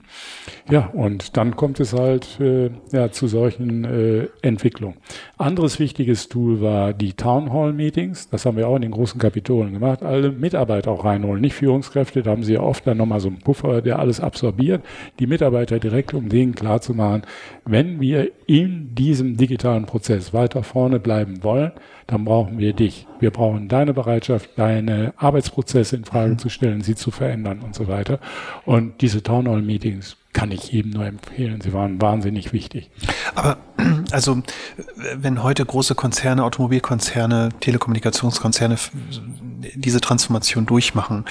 Ja, 0.71 0.87
und 0.87 1.37
dann 1.37 1.55
kommt 1.55 1.79
es 1.79 1.93
halt 1.93 2.39
äh, 2.39 2.71
ja, 2.91 3.11
zu 3.11 3.27
solchen 3.27 3.85
äh, 3.85 4.27
Entwicklungen. 4.41 4.97
Anderes 5.37 5.77
wichtiges 5.77 6.29
Tool 6.29 6.61
war 6.61 6.93
die 6.93 7.13
Town 7.13 7.53
Hall 7.53 7.73
Meetings. 7.73 8.27
Das 8.29 8.47
haben 8.47 8.57
wir 8.57 8.67
auch 8.67 8.75
in 8.75 8.81
den 8.81 8.91
großen 8.91 9.21
Kapitolen 9.21 9.71
gemacht. 9.71 10.01
Alle 10.01 10.31
Mitarbeiter 10.31 10.89
auch 10.89 11.05
reinholen, 11.05 11.41
nicht 11.41 11.53
Führungskräfte. 11.53 12.23
Da 12.23 12.31
haben 12.31 12.43
sie 12.43 12.53
ja 12.53 12.61
oft 12.61 12.87
dann 12.87 12.97
nochmal 12.97 13.19
so 13.19 13.27
einen 13.27 13.37
Puffer, 13.37 13.83
der 13.83 13.99
alles 13.99 14.19
absorbiert. 14.19 14.83
Die 15.19 15.27
Mitarbeiter 15.27 15.77
direkt, 15.77 16.15
um 16.15 16.27
denen 16.27 16.55
klarzumachen, 16.55 17.21
wenn 17.65 18.01
wir 18.01 18.31
in 18.47 18.95
diesem 18.95 19.37
digitalen 19.37 19.85
Prozess 19.85 20.33
weiter 20.33 20.63
vorne 20.63 20.99
bleiben 20.99 21.43
wollen, 21.43 21.71
dann 22.07 22.25
brauchen 22.25 22.57
wir 22.57 22.73
dich. 22.73 23.05
Wir 23.19 23.31
brauchen 23.31 23.67
deine 23.67 23.93
Bereitschaft, 23.93 24.51
deine 24.55 25.13
Arbeitsprozesse 25.17 25.66
in 25.73 26.05
Frage 26.05 26.33
mhm. 26.33 26.39
zu 26.39 26.49
stellen, 26.49 26.81
sie 26.81 26.95
zu 26.95 27.11
verändern 27.11 27.59
und 27.59 27.75
so 27.75 27.87
weiter. 27.87 28.19
Und 28.65 29.01
diese 29.01 29.23
Town 29.23 29.47
Hall 29.47 29.61
Meetings 29.61 30.17
kann 30.33 30.51
ich 30.51 30.71
jedem 30.71 30.91
nur 30.91 31.05
empfehlen. 31.05 31.61
Sie 31.61 31.73
waren 31.73 31.99
wahnsinnig 32.01 32.53
wichtig. 32.53 32.91
Aber 33.33 33.57
also, 34.11 34.43
wenn 35.15 35.41
heute 35.41 35.65
große 35.65 35.95
Konzerne, 35.95 36.43
Automobilkonzerne, 36.43 37.49
Telekommunikationskonzerne 37.59 38.77
diese 39.73 39.99
Transformation 39.99 40.65
durchmachen, 40.65 41.25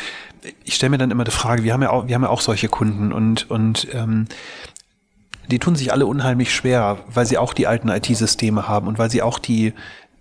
ich 0.65 0.75
stelle 0.75 0.91
mir 0.91 0.99
dann 0.99 1.11
immer 1.11 1.25
die 1.25 1.31
Frage, 1.31 1.63
wir 1.63 1.73
haben 1.73 1.83
ja 1.83 1.91
auch, 1.91 2.09
wir 2.09 2.15
haben 2.15 2.23
ja 2.23 2.29
auch 2.29 2.41
solche 2.41 2.69
Kunden 2.69 3.13
und, 3.13 3.49
und 3.51 3.89
ähm, 3.93 4.27
die 5.51 5.59
tun 5.59 5.77
sich 5.77 5.93
alle 5.93 6.07
unheimlich 6.07 6.53
schwer, 6.53 6.99
weil 7.07 7.27
sie 7.27 7.39
auch 7.39 7.55
die 7.55 7.67
alten 7.67 7.89
IT-Systeme 7.89 8.67
haben 8.67 8.89
und 8.89 8.99
weil 8.99 9.11
sie 9.11 9.23
auch 9.23 9.39
die, 9.39 9.73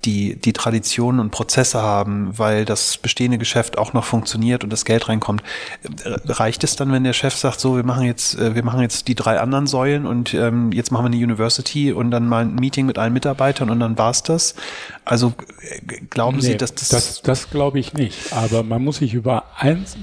die, 0.05 0.35
die 0.35 0.53
Traditionen 0.53 1.19
und 1.19 1.31
Prozesse 1.31 1.81
haben, 1.81 2.37
weil 2.37 2.65
das 2.65 2.97
bestehende 2.97 3.37
Geschäft 3.37 3.77
auch 3.77 3.93
noch 3.93 4.03
funktioniert 4.03 4.63
und 4.63 4.71
das 4.71 4.85
Geld 4.85 5.09
reinkommt. 5.09 5.43
Reicht 6.05 6.63
es 6.63 6.75
dann, 6.75 6.91
wenn 6.91 7.03
der 7.03 7.13
Chef 7.13 7.35
sagt, 7.35 7.59
so, 7.59 7.75
wir 7.75 7.83
machen 7.83 8.05
jetzt, 8.05 8.37
äh, 8.39 8.55
wir 8.55 8.63
machen 8.63 8.81
jetzt 8.81 9.07
die 9.07 9.15
drei 9.15 9.39
anderen 9.39 9.67
Säulen 9.67 10.05
und 10.05 10.33
ähm, 10.33 10.71
jetzt 10.71 10.91
machen 10.91 11.05
wir 11.05 11.17
eine 11.17 11.23
University 11.23 11.91
und 11.91 12.11
dann 12.11 12.27
mal 12.27 12.45
ein 12.45 12.55
Meeting 12.55 12.85
mit 12.85 12.97
allen 12.97 13.13
Mitarbeitern 13.13 13.69
und 13.69 13.79
dann 13.79 13.97
war's 13.97 14.23
das? 14.23 14.55
Also 15.03 15.33
äh, 15.61 15.79
glauben 16.09 16.37
nee, 16.37 16.43
Sie, 16.43 16.57
dass 16.57 16.75
das. 16.75 16.89
Das, 16.89 17.21
das 17.21 17.49
glaube 17.49 17.79
ich 17.79 17.93
nicht. 17.93 18.33
Aber 18.33 18.63
man 18.63 18.83
muss 18.83 18.97
sich 18.97 19.13
über 19.13 19.45
eins 19.57 19.97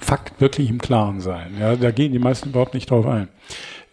Fakt 0.00 0.40
wirklich 0.40 0.68
im 0.68 0.78
Klaren 0.78 1.20
sein. 1.20 1.56
Ja, 1.60 1.76
da 1.76 1.90
gehen 1.90 2.12
die 2.12 2.18
meisten 2.18 2.50
überhaupt 2.50 2.74
nicht 2.74 2.90
drauf 2.90 3.06
ein 3.06 3.28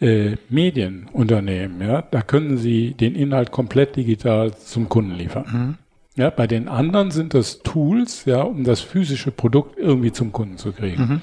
äh, 0.02 0.38
Medienunternehmen, 0.50 1.82
ja, 1.82 2.02
da 2.02 2.22
können 2.22 2.58
sie 2.58 2.94
den 2.94 3.16
Inhalt 3.16 3.52
komplett 3.52 3.96
digital 3.96 4.54
zum 4.54 4.90
Kunden 4.90 5.16
liefern. 5.16 5.46
Mhm. 5.52 5.78
Ja, 6.16 6.30
bei 6.30 6.48
den 6.48 6.68
anderen 6.68 7.12
sind 7.12 7.34
das 7.34 7.60
Tools, 7.60 8.26
ja, 8.26 8.42
um 8.42 8.64
das 8.64 8.82
physische 8.82 9.32
Produkt 9.32 9.78
irgendwie 9.78 10.12
zum 10.12 10.32
Kunden 10.32 10.58
zu 10.58 10.72
kriegen. 10.74 11.02
Mhm. 11.02 11.22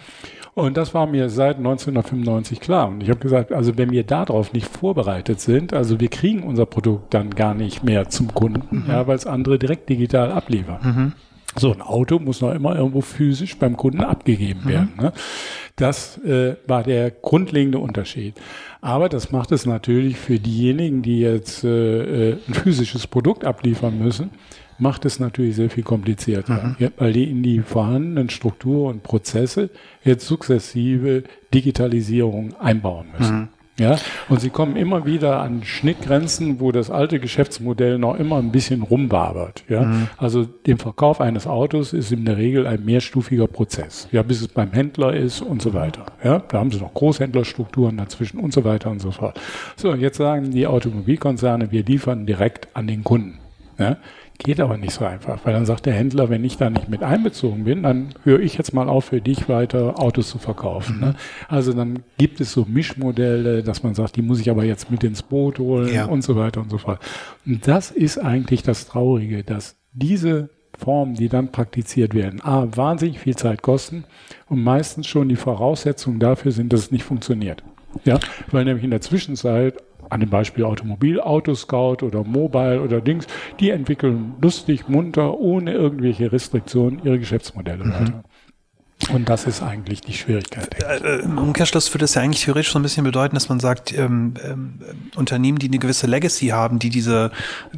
Und 0.54 0.78
das 0.78 0.94
war 0.94 1.06
mir 1.06 1.28
seit 1.28 1.58
1995 1.58 2.60
klar. 2.60 2.88
Und 2.88 3.02
ich 3.02 3.10
habe 3.10 3.20
gesagt, 3.20 3.52
also 3.52 3.76
wenn 3.76 3.90
wir 3.90 4.04
darauf 4.04 4.54
nicht 4.54 4.66
vorbereitet 4.66 5.38
sind, 5.38 5.74
also 5.74 6.00
wir 6.00 6.08
kriegen 6.08 6.44
unser 6.44 6.64
Produkt 6.64 7.12
dann 7.12 7.28
gar 7.30 7.52
nicht 7.52 7.84
mehr 7.84 8.08
zum 8.08 8.32
Kunden, 8.32 8.84
mhm. 8.84 8.84
ja, 8.88 9.06
weil 9.06 9.16
es 9.16 9.26
andere 9.26 9.58
direkt 9.58 9.90
digital 9.90 10.32
abliefern. 10.32 11.14
So 11.58 11.72
ein 11.72 11.82
Auto 11.82 12.18
muss 12.18 12.40
noch 12.40 12.54
immer 12.54 12.76
irgendwo 12.76 13.00
physisch 13.00 13.58
beim 13.58 13.76
Kunden 13.76 14.00
abgegeben 14.00 14.60
mhm. 14.64 14.68
werden. 14.68 14.92
Ne? 15.00 15.12
Das 15.76 16.18
äh, 16.24 16.56
war 16.66 16.82
der 16.82 17.10
grundlegende 17.10 17.78
Unterschied. 17.78 18.34
Aber 18.80 19.08
das 19.08 19.30
macht 19.30 19.52
es 19.52 19.66
natürlich 19.66 20.16
für 20.16 20.38
diejenigen, 20.38 21.02
die 21.02 21.20
jetzt 21.20 21.64
äh, 21.64 22.30
äh, 22.30 22.38
ein 22.48 22.54
physisches 22.54 23.06
Produkt 23.06 23.44
abliefern 23.44 23.98
müssen, 23.98 24.30
macht 24.78 25.04
es 25.04 25.18
natürlich 25.18 25.56
sehr 25.56 25.70
viel 25.70 25.84
komplizierter, 25.84 26.76
mhm. 26.78 26.92
weil 26.98 27.12
die 27.12 27.30
in 27.30 27.42
die 27.42 27.60
vorhandenen 27.60 28.28
Strukturen 28.28 28.96
und 28.96 29.02
Prozesse 29.02 29.70
jetzt 30.04 30.26
sukzessive 30.26 31.24
Digitalisierung 31.54 32.54
einbauen 32.60 33.06
müssen. 33.18 33.36
Mhm. 33.36 33.48
Ja, 33.78 33.98
und 34.30 34.40
sie 34.40 34.48
kommen 34.48 34.76
immer 34.76 35.04
wieder 35.04 35.40
an 35.40 35.62
Schnittgrenzen, 35.62 36.60
wo 36.60 36.72
das 36.72 36.90
alte 36.90 37.20
Geschäftsmodell 37.20 37.98
noch 37.98 38.18
immer 38.18 38.38
ein 38.38 38.50
bisschen 38.50 38.82
rumwabert. 38.82 39.64
Ja, 39.68 39.82
mhm. 39.82 40.08
also 40.16 40.44
dem 40.44 40.78
Verkauf 40.78 41.20
eines 41.20 41.46
Autos 41.46 41.92
ist 41.92 42.10
in 42.10 42.24
der 42.24 42.38
Regel 42.38 42.66
ein 42.66 42.84
mehrstufiger 42.84 43.46
Prozess. 43.46 44.08
Ja, 44.12 44.22
bis 44.22 44.40
es 44.40 44.48
beim 44.48 44.72
Händler 44.72 45.14
ist 45.14 45.42
und 45.42 45.60
so 45.60 45.74
weiter. 45.74 46.06
Ja, 46.24 46.38
da 46.38 46.58
haben 46.58 46.70
sie 46.70 46.78
noch 46.78 46.94
Großhändlerstrukturen 46.94 47.98
dazwischen 47.98 48.40
und 48.40 48.54
so 48.54 48.64
weiter 48.64 48.90
und 48.90 49.00
so 49.00 49.10
fort. 49.10 49.38
So, 49.76 49.94
jetzt 49.94 50.16
sagen 50.16 50.52
die 50.52 50.66
Automobilkonzerne, 50.66 51.70
wir 51.70 51.84
liefern 51.84 52.24
direkt 52.24 52.68
an 52.74 52.86
den 52.86 53.04
Kunden. 53.04 53.40
Ja, 53.78 53.98
Geht 54.38 54.60
aber 54.60 54.76
nicht 54.76 54.92
so 54.92 55.04
einfach, 55.04 55.40
weil 55.44 55.54
dann 55.54 55.66
sagt 55.66 55.86
der 55.86 55.94
Händler, 55.94 56.28
wenn 56.28 56.44
ich 56.44 56.56
da 56.56 56.68
nicht 56.68 56.88
mit 56.88 57.02
einbezogen 57.02 57.64
bin, 57.64 57.82
dann 57.82 58.08
höre 58.24 58.40
ich 58.40 58.58
jetzt 58.58 58.74
mal 58.74 58.88
auf, 58.88 59.06
für 59.06 59.20
dich 59.20 59.48
weiter 59.48 59.98
Autos 59.98 60.28
zu 60.28 60.38
verkaufen. 60.38 61.00
Ne? 61.00 61.06
Mhm. 61.06 61.14
Also 61.48 61.72
dann 61.72 62.00
gibt 62.18 62.40
es 62.40 62.52
so 62.52 62.66
Mischmodelle, 62.68 63.62
dass 63.62 63.82
man 63.82 63.94
sagt, 63.94 64.16
die 64.16 64.22
muss 64.22 64.40
ich 64.40 64.50
aber 64.50 64.64
jetzt 64.64 64.90
mit 64.90 65.04
ins 65.04 65.22
Boot 65.22 65.58
holen 65.58 65.92
ja. 65.92 66.04
und 66.06 66.22
so 66.22 66.36
weiter 66.36 66.60
und 66.60 66.70
so 66.70 66.78
fort. 66.78 67.00
Und 67.44 67.66
das 67.66 67.90
ist 67.90 68.18
eigentlich 68.18 68.62
das 68.62 68.86
Traurige, 68.86 69.42
dass 69.42 69.76
diese 69.92 70.50
Formen, 70.76 71.14
die 71.14 71.28
dann 71.28 71.52
praktiziert 71.52 72.14
werden, 72.14 72.40
a, 72.42 72.68
wahnsinnig 72.76 73.18
viel 73.18 73.36
Zeit 73.36 73.62
kosten 73.62 74.04
und 74.48 74.62
meistens 74.62 75.06
schon 75.06 75.28
die 75.28 75.36
Voraussetzungen 75.36 76.20
dafür 76.20 76.52
sind, 76.52 76.72
dass 76.72 76.80
es 76.80 76.90
nicht 76.90 77.04
funktioniert. 77.04 77.62
Ja, 78.04 78.20
weil 78.50 78.64
nämlich 78.64 78.84
in 78.84 78.90
der 78.90 79.00
Zwischenzeit 79.00 79.82
an 80.10 80.20
dem 80.20 80.30
Beispiel 80.30 80.64
Automobil, 80.64 81.20
Autoscout 81.20 82.02
oder 82.02 82.24
Mobile 82.24 82.80
oder 82.82 83.00
Dings, 83.00 83.26
die 83.60 83.70
entwickeln 83.70 84.34
lustig, 84.40 84.88
munter, 84.88 85.38
ohne 85.38 85.72
irgendwelche 85.72 86.32
Restriktionen 86.32 87.00
ihre 87.04 87.18
Geschäftsmodelle 87.18 87.84
mhm. 87.84 87.92
weiter. 87.92 88.24
Und 89.12 89.28
das 89.28 89.44
ist 89.44 89.62
eigentlich 89.62 90.00
die 90.00 90.14
Schwierigkeit. 90.14 90.82
Äh, 90.82 91.18
Im 91.18 91.36
Umkehrschluss 91.36 91.92
würde 91.92 92.06
es 92.06 92.14
ja 92.14 92.22
eigentlich 92.22 92.44
theoretisch 92.44 92.72
so 92.72 92.78
ein 92.78 92.82
bisschen 92.82 93.04
bedeuten, 93.04 93.34
dass 93.34 93.50
man 93.50 93.60
sagt, 93.60 93.96
ähm, 93.96 94.34
ähm, 94.42 94.80
Unternehmen, 95.16 95.58
die 95.58 95.68
eine 95.68 95.78
gewisse 95.78 96.06
Legacy 96.06 96.48
haben, 96.48 96.78
die 96.78 96.88
diese 96.88 97.30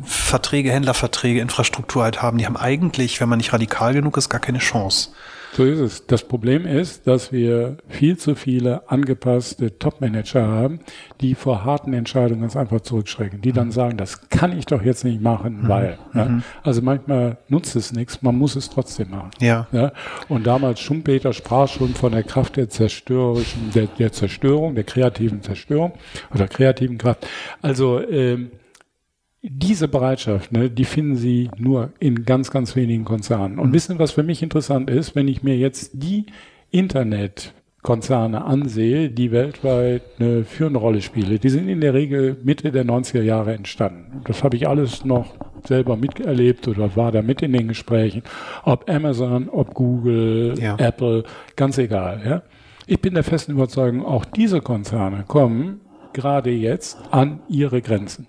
Verträge, 0.05 0.71
Händlerverträge, 0.71 1.41
Infrastruktur 1.41 2.05
halt 2.05 2.23
haben, 2.23 2.39
die 2.39 2.47
haben 2.47 2.57
eigentlich, 2.57 3.21
wenn 3.21 3.29
man 3.29 3.39
nicht 3.39 3.53
radikal 3.53 3.95
genug 3.95 4.17
ist, 4.17 4.29
gar 4.29 4.41
keine 4.41 4.59
Chance. 4.59 5.11
So 5.53 5.65
ist 5.65 5.79
es. 5.79 6.07
Das 6.07 6.23
Problem 6.25 6.67
ist, 6.67 7.07
dass 7.07 7.33
wir 7.33 7.79
viel 7.89 8.17
zu 8.17 8.35
viele 8.35 8.89
angepasste 8.91 9.79
Top-Manager 9.79 10.47
haben, 10.47 10.81
die 11.21 11.35
vor 11.35 11.65
harten 11.65 11.93
Entscheidungen 11.95 12.43
ganz 12.43 12.57
einfach 12.57 12.81
zurückschrecken, 12.81 13.41
die 13.41 13.53
dann 13.53 13.69
mhm. 13.69 13.73
sagen, 13.73 13.97
das 13.97 14.29
kann 14.29 14.57
ich 14.57 14.67
doch 14.67 14.83
jetzt 14.83 15.05
nicht 15.05 15.21
machen, 15.21 15.63
mhm. 15.63 15.69
weil. 15.69 15.99
Ja. 16.15 16.25
Mhm. 16.27 16.43
Also 16.63 16.83
manchmal 16.83 17.39
nutzt 17.49 17.77
es 17.77 17.93
nichts, 17.93 18.23
man 18.23 18.37
muss 18.37 18.57
es 18.57 18.71
trotzdem 18.71 19.11
machen. 19.11 19.31
Ja. 19.41 19.67
ja. 19.73 19.93
Und 20.29 20.47
damals 20.47 20.81
Schumpeter 20.81 21.33
sprach 21.33 21.69
schon 21.69 21.95
von 21.95 22.13
der 22.13 22.23
Kraft 22.23 22.57
der 22.57 22.69
zerstörerischen, 22.69 23.71
der, 23.75 23.87
der 23.87 24.13
Zerstörung, 24.13 24.75
der 24.75 24.85
kreativen 24.85 25.43
Zerstörung 25.43 25.93
oder 26.35 26.47
kreativen 26.47 26.99
Kraft. 26.99 27.27
Also 27.63 28.01
ähm, 28.01 28.51
diese 29.43 29.89
Bereitschaft, 29.89 30.53
ne, 30.53 30.71
die 30.71 30.85
finden 30.85 31.17
Sie 31.17 31.51
nur 31.57 31.93
in 32.01 32.25
ganz, 32.25 32.51
ganz 32.51 32.75
wenigen 32.75 33.05
Konzernen. 33.05 33.59
Und 33.59 33.73
wissen, 33.73 33.99
was 33.99 34.13
für 34.13 34.23
mich 34.23 34.43
interessant 34.43 34.91
ist, 34.91 35.15
wenn 35.15 35.29
ich 35.29 35.43
mir 35.43 35.57
jetzt 35.57 35.91
die 35.95 36.27
Internet 36.71 37.55
Konzerne 37.83 38.45
ansehe, 38.45 39.09
die 39.09 39.31
weltweit 39.31 40.03
eine 40.19 40.45
führende 40.45 40.81
Rolle 40.81 41.01
spielen, 41.01 41.39
die 41.39 41.49
sind 41.49 41.69
in 41.69 41.81
der 41.81 41.95
Regel 41.95 42.37
Mitte 42.43 42.73
der 42.73 42.85
90er 42.85 43.23
Jahre 43.23 43.55
entstanden. 43.55 44.21
Das 44.25 44.43
habe 44.43 44.57
ich 44.57 44.69
alles 44.69 45.05
noch 45.05 45.35
selber 45.65 45.97
miterlebt 45.97 46.67
oder 46.67 46.97
war 46.97 47.13
da 47.13 47.23
mit 47.23 47.41
in 47.41 47.53
den 47.53 47.69
Gesprächen. 47.69 48.23
Ob 48.65 48.91
Amazon, 48.91 49.49
ob 49.49 49.75
Google, 49.75 50.55
ja. 50.61 50.77
Apple, 50.77 51.23
ganz 51.55 51.79
egal. 51.79 52.21
Ja? 52.25 52.43
Ich 52.87 53.01
bin 53.01 53.15
der 53.15 53.25
festen 53.25 53.53
Überzeugung, 53.53 54.05
auch 54.05 54.25
diese 54.25 54.61
Konzerne 54.61 55.25
kommen 55.29 55.81
gerade 56.13 56.51
jetzt 56.51 56.99
an 57.13 57.41
ihre 57.49 57.81
Grenzen. 57.81 58.27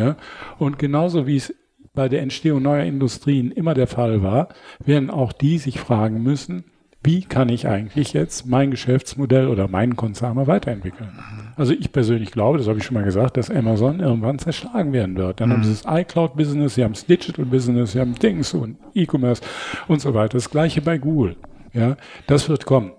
Ja? 0.00 0.16
Und 0.58 0.78
genauso 0.78 1.26
wie 1.26 1.36
es 1.36 1.54
bei 1.94 2.08
der 2.08 2.22
Entstehung 2.22 2.62
neuer 2.62 2.84
Industrien 2.84 3.50
immer 3.50 3.74
der 3.74 3.86
Fall 3.86 4.22
war, 4.22 4.48
werden 4.84 5.10
auch 5.10 5.32
die 5.32 5.58
sich 5.58 5.78
fragen 5.78 6.22
müssen, 6.22 6.64
wie 7.02 7.22
kann 7.22 7.48
ich 7.48 7.66
eigentlich 7.66 8.12
jetzt 8.12 8.46
mein 8.46 8.70
Geschäftsmodell 8.70 9.48
oder 9.48 9.68
meinen 9.68 9.96
Konzern 9.96 10.36
mal 10.36 10.46
weiterentwickeln? 10.46 11.08
Also 11.56 11.72
ich 11.72 11.92
persönlich 11.92 12.30
glaube, 12.30 12.58
das 12.58 12.68
habe 12.68 12.78
ich 12.78 12.84
schon 12.84 12.94
mal 12.94 13.04
gesagt, 13.04 13.38
dass 13.38 13.50
Amazon 13.50 14.00
irgendwann 14.00 14.38
zerschlagen 14.38 14.92
werden 14.92 15.16
wird. 15.16 15.40
Dann 15.40 15.48
mhm. 15.48 15.52
haben 15.54 15.64
sie 15.64 15.70
das 15.70 15.84
iCloud-Business, 15.86 16.74
sie 16.74 16.84
haben 16.84 16.92
das 16.92 17.06
Digital-Business, 17.06 17.92
sie 17.92 18.00
haben 18.00 18.14
Dings 18.16 18.52
und 18.52 18.76
E-Commerce 18.94 19.42
und 19.88 20.02
so 20.02 20.12
weiter. 20.12 20.36
Das 20.36 20.50
gleiche 20.50 20.82
bei 20.82 20.98
Google. 20.98 21.36
Ja, 21.72 21.96
das 22.26 22.48
wird 22.50 22.66
kommen. 22.66 22.92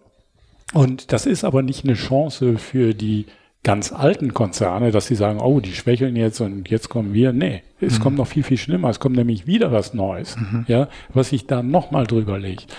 Und 0.73 1.11
das 1.11 1.25
ist 1.25 1.43
aber 1.43 1.61
nicht 1.61 1.83
eine 1.83 1.93
Chance 1.93 2.57
für 2.57 2.93
die 2.93 3.27
ganz 3.63 3.91
alten 3.91 4.33
Konzerne, 4.33 4.91
dass 4.91 5.07
sie 5.07 5.15
sagen, 5.15 5.39
oh, 5.39 5.59
die 5.59 5.73
schwächeln 5.73 6.15
jetzt 6.15 6.41
und 6.41 6.69
jetzt 6.69 6.89
kommen 6.89 7.13
wir. 7.13 7.31
Nee, 7.31 7.61
es 7.79 7.99
mhm. 7.99 8.03
kommt 8.03 8.17
noch 8.17 8.27
viel, 8.27 8.43
viel 8.43 8.57
schlimmer. 8.57 8.89
Es 8.89 8.99
kommt 8.99 9.15
nämlich 9.15 9.45
wieder 9.45 9.71
was 9.71 9.93
Neues, 9.93 10.35
mhm. 10.37 10.65
ja, 10.67 10.87
was 11.13 11.29
sich 11.29 11.47
da 11.47 11.61
nochmal 11.61 12.07
drüber 12.07 12.39
legt. 12.39 12.75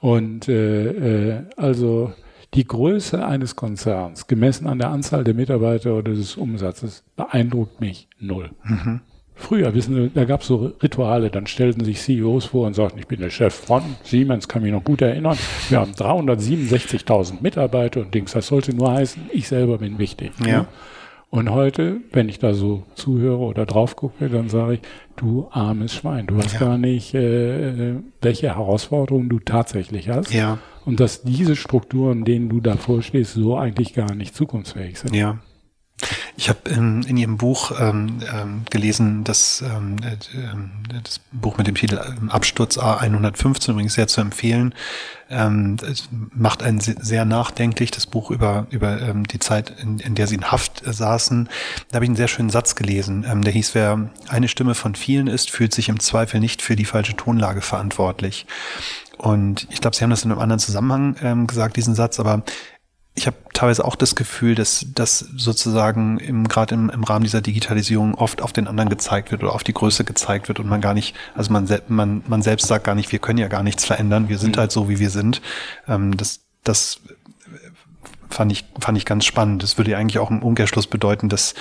Und 0.00 0.48
äh, 0.48 1.30
äh, 1.30 1.42
also 1.56 2.12
die 2.54 2.66
Größe 2.66 3.24
eines 3.24 3.56
Konzerns, 3.56 4.26
gemessen 4.26 4.66
an 4.66 4.78
der 4.78 4.90
Anzahl 4.90 5.24
der 5.24 5.34
Mitarbeiter 5.34 5.94
oder 5.94 6.12
des 6.12 6.36
Umsatzes, 6.36 7.02
beeindruckt 7.16 7.80
mich 7.80 8.08
null. 8.18 8.50
Mhm. 8.62 9.00
Früher, 9.38 9.74
wissen 9.74 9.94
Sie, 9.94 10.10
da 10.14 10.24
gab 10.24 10.40
es 10.40 10.46
so 10.46 10.72
Rituale, 10.82 11.30
dann 11.30 11.46
stellten 11.46 11.84
sich 11.84 12.00
CEOs 12.00 12.46
vor 12.46 12.66
und 12.66 12.74
sagten, 12.74 12.98
ich 12.98 13.06
bin 13.06 13.20
der 13.20 13.30
Chef 13.30 13.54
von 13.54 13.82
Siemens, 14.02 14.48
kann 14.48 14.62
mich 14.62 14.72
noch 14.72 14.82
gut 14.82 15.02
erinnern. 15.02 15.36
Wir 15.68 15.80
haben 15.80 15.92
367.000 15.92 17.42
Mitarbeiter 17.42 18.00
und 18.00 18.14
Dings, 18.14 18.32
das 18.32 18.46
sollte 18.46 18.74
nur 18.74 18.92
heißen, 18.92 19.30
ich 19.32 19.46
selber 19.46 19.78
bin 19.78 19.98
wichtig. 19.98 20.32
Ja. 20.40 20.60
Ne? 20.60 20.66
Und 21.28 21.50
heute, 21.50 21.98
wenn 22.12 22.28
ich 22.28 22.38
da 22.38 22.54
so 22.54 22.84
zuhöre 22.94 23.38
oder 23.38 23.66
drauf 23.66 23.94
gucke, 23.94 24.30
dann 24.30 24.48
sage 24.48 24.74
ich, 24.74 24.80
du 25.16 25.48
armes 25.50 25.92
Schwein, 25.92 26.26
du 26.26 26.38
weißt 26.38 26.54
ja. 26.54 26.60
gar 26.60 26.78
nicht, 26.78 27.14
äh, 27.14 27.96
welche 28.22 28.46
Herausforderungen 28.48 29.28
du 29.28 29.40
tatsächlich 29.40 30.08
hast. 30.08 30.32
Ja. 30.32 30.58
Und 30.86 30.98
dass 30.98 31.22
diese 31.22 31.56
Strukturen, 31.56 32.24
denen 32.24 32.48
du 32.48 32.60
davor 32.60 33.02
stehst, 33.02 33.34
so 33.34 33.56
eigentlich 33.56 33.92
gar 33.92 34.14
nicht 34.14 34.34
zukunftsfähig 34.34 34.98
sind. 34.98 35.14
Ja. 35.14 35.40
Ich 36.36 36.50
habe 36.50 36.68
in, 36.68 37.02
in 37.04 37.16
Ihrem 37.16 37.38
Buch 37.38 37.72
ähm, 37.80 38.18
ähm, 38.30 38.62
gelesen, 38.68 39.24
dass 39.24 39.62
ähm, 39.62 39.96
äh, 40.02 40.16
das 41.02 41.20
Buch 41.32 41.56
mit 41.56 41.66
dem 41.66 41.74
Titel 41.74 41.98
ähm, 42.06 42.30
Absturz 42.30 42.76
A115 42.76 43.70
übrigens 43.70 43.94
sehr 43.94 44.06
zu 44.06 44.20
empfehlen. 44.20 44.74
Ähm, 45.30 45.76
es 45.82 46.08
macht 46.34 46.62
einen 46.62 46.80
sehr 46.80 47.24
nachdenklich, 47.24 47.90
das 47.90 48.06
Buch 48.06 48.30
über, 48.30 48.66
über 48.70 49.00
ähm, 49.00 49.26
die 49.26 49.38
Zeit, 49.38 49.72
in, 49.80 49.98
in 49.98 50.14
der 50.14 50.26
Sie 50.26 50.34
in 50.34 50.52
Haft 50.52 50.86
äh, 50.86 50.92
saßen. 50.92 51.48
Da 51.90 51.96
habe 51.96 52.04
ich 52.04 52.10
einen 52.10 52.16
sehr 52.16 52.28
schönen 52.28 52.50
Satz 52.50 52.74
gelesen. 52.74 53.24
Ähm, 53.26 53.42
der 53.42 53.54
hieß, 53.54 53.74
wer 53.74 54.10
eine 54.28 54.48
Stimme 54.48 54.74
von 54.74 54.94
vielen 54.94 55.28
ist, 55.28 55.50
fühlt 55.50 55.74
sich 55.74 55.88
im 55.88 56.00
Zweifel 56.00 56.40
nicht 56.40 56.60
für 56.60 56.76
die 56.76 56.84
falsche 56.84 57.16
Tonlage 57.16 57.62
verantwortlich. 57.62 58.46
Und 59.16 59.66
ich 59.70 59.80
glaube, 59.80 59.96
Sie 59.96 60.02
haben 60.02 60.10
das 60.10 60.24
in 60.24 60.30
einem 60.30 60.40
anderen 60.40 60.60
Zusammenhang 60.60 61.16
ähm, 61.22 61.46
gesagt, 61.46 61.76
diesen 61.76 61.94
Satz, 61.94 62.20
aber 62.20 62.42
ich 63.16 63.26
habe 63.26 63.36
teilweise 63.54 63.84
auch 63.84 63.96
das 63.96 64.14
Gefühl, 64.14 64.54
dass 64.54 64.86
das 64.94 65.20
sozusagen 65.36 66.18
im, 66.18 66.46
gerade 66.46 66.74
im, 66.74 66.90
im 66.90 67.02
Rahmen 67.02 67.24
dieser 67.24 67.40
Digitalisierung 67.40 68.14
oft 68.14 68.42
auf 68.42 68.52
den 68.52 68.68
anderen 68.68 68.90
gezeigt 68.90 69.30
wird 69.30 69.42
oder 69.42 69.54
auf 69.54 69.64
die 69.64 69.72
Größe 69.72 70.04
gezeigt 70.04 70.48
wird 70.48 70.60
und 70.60 70.68
man 70.68 70.82
gar 70.82 70.92
nicht, 70.92 71.16
also 71.34 71.50
man, 71.50 71.66
man, 71.88 72.22
man 72.26 72.42
selbst 72.42 72.66
sagt 72.66 72.84
gar 72.84 72.94
nicht, 72.94 73.10
wir 73.12 73.18
können 73.18 73.38
ja 73.38 73.48
gar 73.48 73.62
nichts 73.62 73.86
verändern, 73.86 74.28
wir 74.28 74.38
sind 74.38 74.56
mhm. 74.56 74.60
halt 74.60 74.70
so, 74.72 74.90
wie 74.90 74.98
wir 74.98 75.08
sind. 75.08 75.40
Ähm, 75.88 76.14
das, 76.16 76.40
das 76.62 77.00
fand 78.28 78.52
ich, 78.52 78.66
fand 78.78 78.98
ich 78.98 79.06
ganz 79.06 79.24
spannend. 79.24 79.62
Das 79.62 79.78
würde 79.78 79.92
ja 79.92 79.98
eigentlich 79.98 80.18
auch 80.18 80.30
im 80.30 80.42
Umkehrschluss 80.42 80.86
bedeuten, 80.86 81.30
dass, 81.30 81.54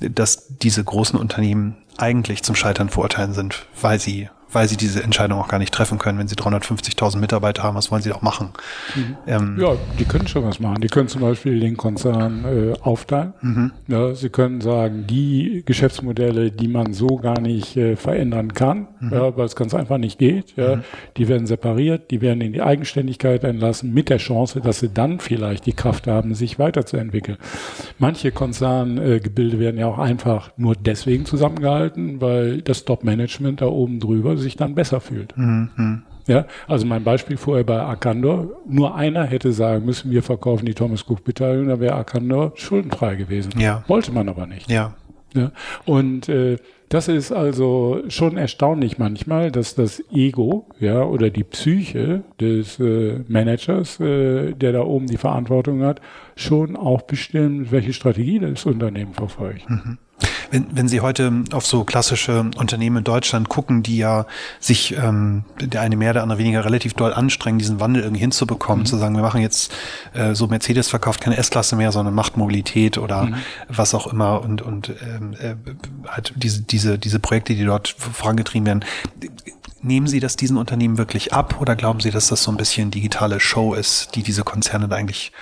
dass 0.00 0.48
diese 0.58 0.82
großen 0.82 1.18
Unternehmen 1.18 1.76
eigentlich 1.98 2.42
zum 2.42 2.54
Scheitern 2.54 2.88
verurteilen 2.88 3.34
sind, 3.34 3.66
weil 3.80 4.00
sie 4.00 4.30
weil 4.54 4.68
sie 4.68 4.76
diese 4.76 5.02
Entscheidung 5.02 5.38
auch 5.38 5.48
gar 5.48 5.58
nicht 5.58 5.72
treffen 5.72 5.98
können. 5.98 6.18
Wenn 6.18 6.28
sie 6.28 6.36
350.000 6.36 7.18
Mitarbeiter 7.18 7.62
haben, 7.62 7.76
was 7.76 7.90
wollen 7.90 8.02
sie 8.02 8.12
auch 8.12 8.22
machen? 8.22 8.50
Mhm. 8.94 9.16
Ähm, 9.26 9.56
ja, 9.60 9.76
die 9.98 10.04
können 10.04 10.26
schon 10.26 10.44
was 10.44 10.60
machen. 10.60 10.80
Die 10.80 10.88
können 10.88 11.08
zum 11.08 11.20
Beispiel 11.20 11.60
den 11.60 11.76
Konzern 11.76 12.44
äh, 12.44 12.72
aufteilen. 12.80 13.34
Mhm. 13.40 13.72
Ja, 13.88 14.14
sie 14.14 14.28
können 14.28 14.60
sagen, 14.60 15.06
die 15.06 15.62
Geschäftsmodelle, 15.66 16.50
die 16.50 16.68
man 16.68 16.92
so 16.92 17.16
gar 17.16 17.40
nicht 17.40 17.76
äh, 17.76 17.96
verändern 17.96 18.52
kann, 18.52 18.88
mhm. 19.00 19.12
ja, 19.12 19.36
weil 19.36 19.46
es 19.46 19.56
ganz 19.56 19.74
einfach 19.74 19.98
nicht 19.98 20.18
geht, 20.18 20.56
ja, 20.56 20.76
mhm. 20.76 20.84
die 21.16 21.28
werden 21.28 21.46
separiert, 21.46 22.10
die 22.10 22.20
werden 22.20 22.40
in 22.40 22.52
die 22.52 22.62
Eigenständigkeit 22.62 23.44
entlassen, 23.44 23.92
mit 23.92 24.08
der 24.08 24.18
Chance, 24.18 24.60
dass 24.60 24.80
sie 24.80 24.88
dann 24.88 25.20
vielleicht 25.20 25.66
die 25.66 25.72
Kraft 25.72 26.06
haben, 26.06 26.34
sich 26.34 26.58
weiterzuentwickeln. 26.58 27.38
Manche 27.98 28.32
Konzerngebilde 28.32 29.56
äh, 29.56 29.60
werden 29.60 29.78
ja 29.78 29.86
auch 29.86 29.98
einfach 29.98 30.50
nur 30.56 30.74
deswegen 30.76 31.24
zusammengehalten, 31.24 32.20
weil 32.20 32.62
das 32.62 32.84
Top-Management 32.84 33.60
da 33.60 33.66
oben 33.66 34.00
drüber 34.00 34.36
sich 34.44 34.56
dann 34.56 34.74
besser 34.74 35.00
fühlt. 35.00 35.36
Mhm. 35.36 36.02
Ja, 36.26 36.46
also 36.66 36.86
mein 36.86 37.04
Beispiel 37.04 37.36
vorher 37.36 37.64
bei 37.64 37.80
Arcandor, 37.80 38.48
nur 38.66 38.94
einer 38.94 39.24
hätte 39.24 39.52
sagen 39.52 39.84
müssen, 39.84 40.10
wir 40.10 40.22
verkaufen 40.22 40.64
die 40.64 40.74
Thomas 40.74 41.04
Cook 41.08 41.24
Beteiligung, 41.24 41.68
da 41.68 41.80
wäre 41.80 41.94
Arcandor 41.94 42.52
schuldenfrei 42.54 43.16
gewesen. 43.16 43.52
Ja. 43.58 43.84
Wollte 43.88 44.12
man 44.12 44.28
aber 44.28 44.46
nicht. 44.46 44.70
Ja. 44.70 44.94
ja. 45.34 45.52
Und 45.84 46.28
äh, 46.28 46.56
das 46.88 47.08
ist 47.08 47.32
also 47.32 48.02
schon 48.08 48.36
erstaunlich 48.36 48.98
manchmal, 48.98 49.50
dass 49.50 49.74
das 49.74 50.02
Ego, 50.12 50.66
ja, 50.78 51.02
oder 51.02 51.28
die 51.28 51.44
Psyche 51.44 52.22
des 52.40 52.78
äh, 52.78 53.20
Managers, 53.26 54.00
äh, 54.00 54.52
der 54.52 54.72
da 54.72 54.82
oben 54.82 55.06
die 55.06 55.16
Verantwortung 55.16 55.82
hat, 55.82 56.00
schon 56.36 56.76
auch 56.76 57.02
bestimmt, 57.02 57.72
welche 57.72 57.92
Strategie 57.92 58.38
das 58.38 58.64
Unternehmen 58.64 59.12
verfolgt. 59.12 59.68
Mhm. 59.68 59.98
Wenn, 60.50 60.66
wenn 60.70 60.88
Sie 60.88 61.00
heute 61.00 61.32
auf 61.52 61.66
so 61.66 61.84
klassische 61.84 62.50
Unternehmen 62.56 62.98
in 62.98 63.04
Deutschland 63.04 63.48
gucken, 63.48 63.82
die 63.82 63.98
ja 63.98 64.26
sich 64.60 64.96
ähm, 64.96 65.44
der 65.60 65.80
eine 65.80 65.96
mehr, 65.96 66.12
der 66.12 66.22
andere 66.22 66.38
weniger 66.38 66.64
relativ 66.64 66.94
doll 66.94 67.12
anstrengen, 67.12 67.58
diesen 67.58 67.80
Wandel 67.80 68.02
irgendwie 68.02 68.20
hinzubekommen, 68.20 68.84
mhm. 68.84 68.86
zu 68.86 68.96
sagen, 68.96 69.16
wir 69.16 69.22
machen 69.22 69.40
jetzt 69.40 69.72
äh, 70.12 70.34
so 70.34 70.46
Mercedes 70.46 70.88
verkauft 70.88 71.20
keine 71.20 71.36
S-Klasse 71.36 71.76
mehr, 71.76 71.90
sondern 71.92 72.14
macht 72.14 72.36
Mobilität 72.36 72.98
oder 72.98 73.24
mhm. 73.24 73.34
was 73.68 73.94
auch 73.94 74.06
immer 74.06 74.42
und 74.42 74.62
und 74.62 74.92
ähm, 75.02 75.34
äh, 75.40 75.56
halt 76.08 76.32
diese 76.36 76.62
diese 76.62 76.98
diese 76.98 77.18
Projekte, 77.18 77.54
die 77.54 77.64
dort 77.64 77.88
vorangetrieben 77.88 78.66
werden. 78.66 78.84
Nehmen 79.82 80.06
Sie 80.06 80.20
das 80.20 80.36
diesen 80.36 80.56
Unternehmen 80.56 80.96
wirklich 80.96 81.32
ab 81.32 81.60
oder 81.60 81.76
glauben 81.76 82.00
Sie, 82.00 82.10
dass 82.10 82.28
das 82.28 82.42
so 82.42 82.50
ein 82.50 82.56
bisschen 82.56 82.90
digitale 82.90 83.40
Show 83.40 83.74
ist, 83.74 84.14
die 84.14 84.22
diese 84.22 84.42
Konzerne 84.42 84.88
da 84.88 84.96
eigentlich 84.96 85.32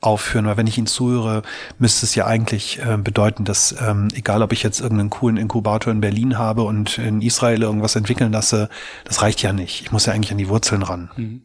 aufführen, 0.00 0.46
weil 0.46 0.56
wenn 0.56 0.66
ich 0.66 0.78
Ihnen 0.78 0.86
zuhöre, 0.86 1.42
müsste 1.78 2.04
es 2.04 2.14
ja 2.14 2.26
eigentlich 2.26 2.80
äh, 2.80 2.98
bedeuten, 2.98 3.44
dass 3.44 3.74
ähm, 3.80 4.08
egal, 4.14 4.42
ob 4.42 4.52
ich 4.52 4.62
jetzt 4.62 4.80
irgendeinen 4.80 5.10
coolen 5.10 5.36
Inkubator 5.36 5.92
in 5.92 6.00
Berlin 6.00 6.38
habe 6.38 6.62
und 6.62 6.98
in 6.98 7.22
Israel 7.22 7.62
irgendwas 7.62 7.96
entwickeln 7.96 8.32
lasse, 8.32 8.68
das 9.04 9.22
reicht 9.22 9.42
ja 9.42 9.52
nicht. 9.52 9.82
Ich 9.82 9.92
muss 9.92 10.06
ja 10.06 10.12
eigentlich 10.12 10.32
an 10.32 10.38
die 10.38 10.48
Wurzeln 10.48 10.82
ran. 10.82 11.10
Mhm. 11.16 11.42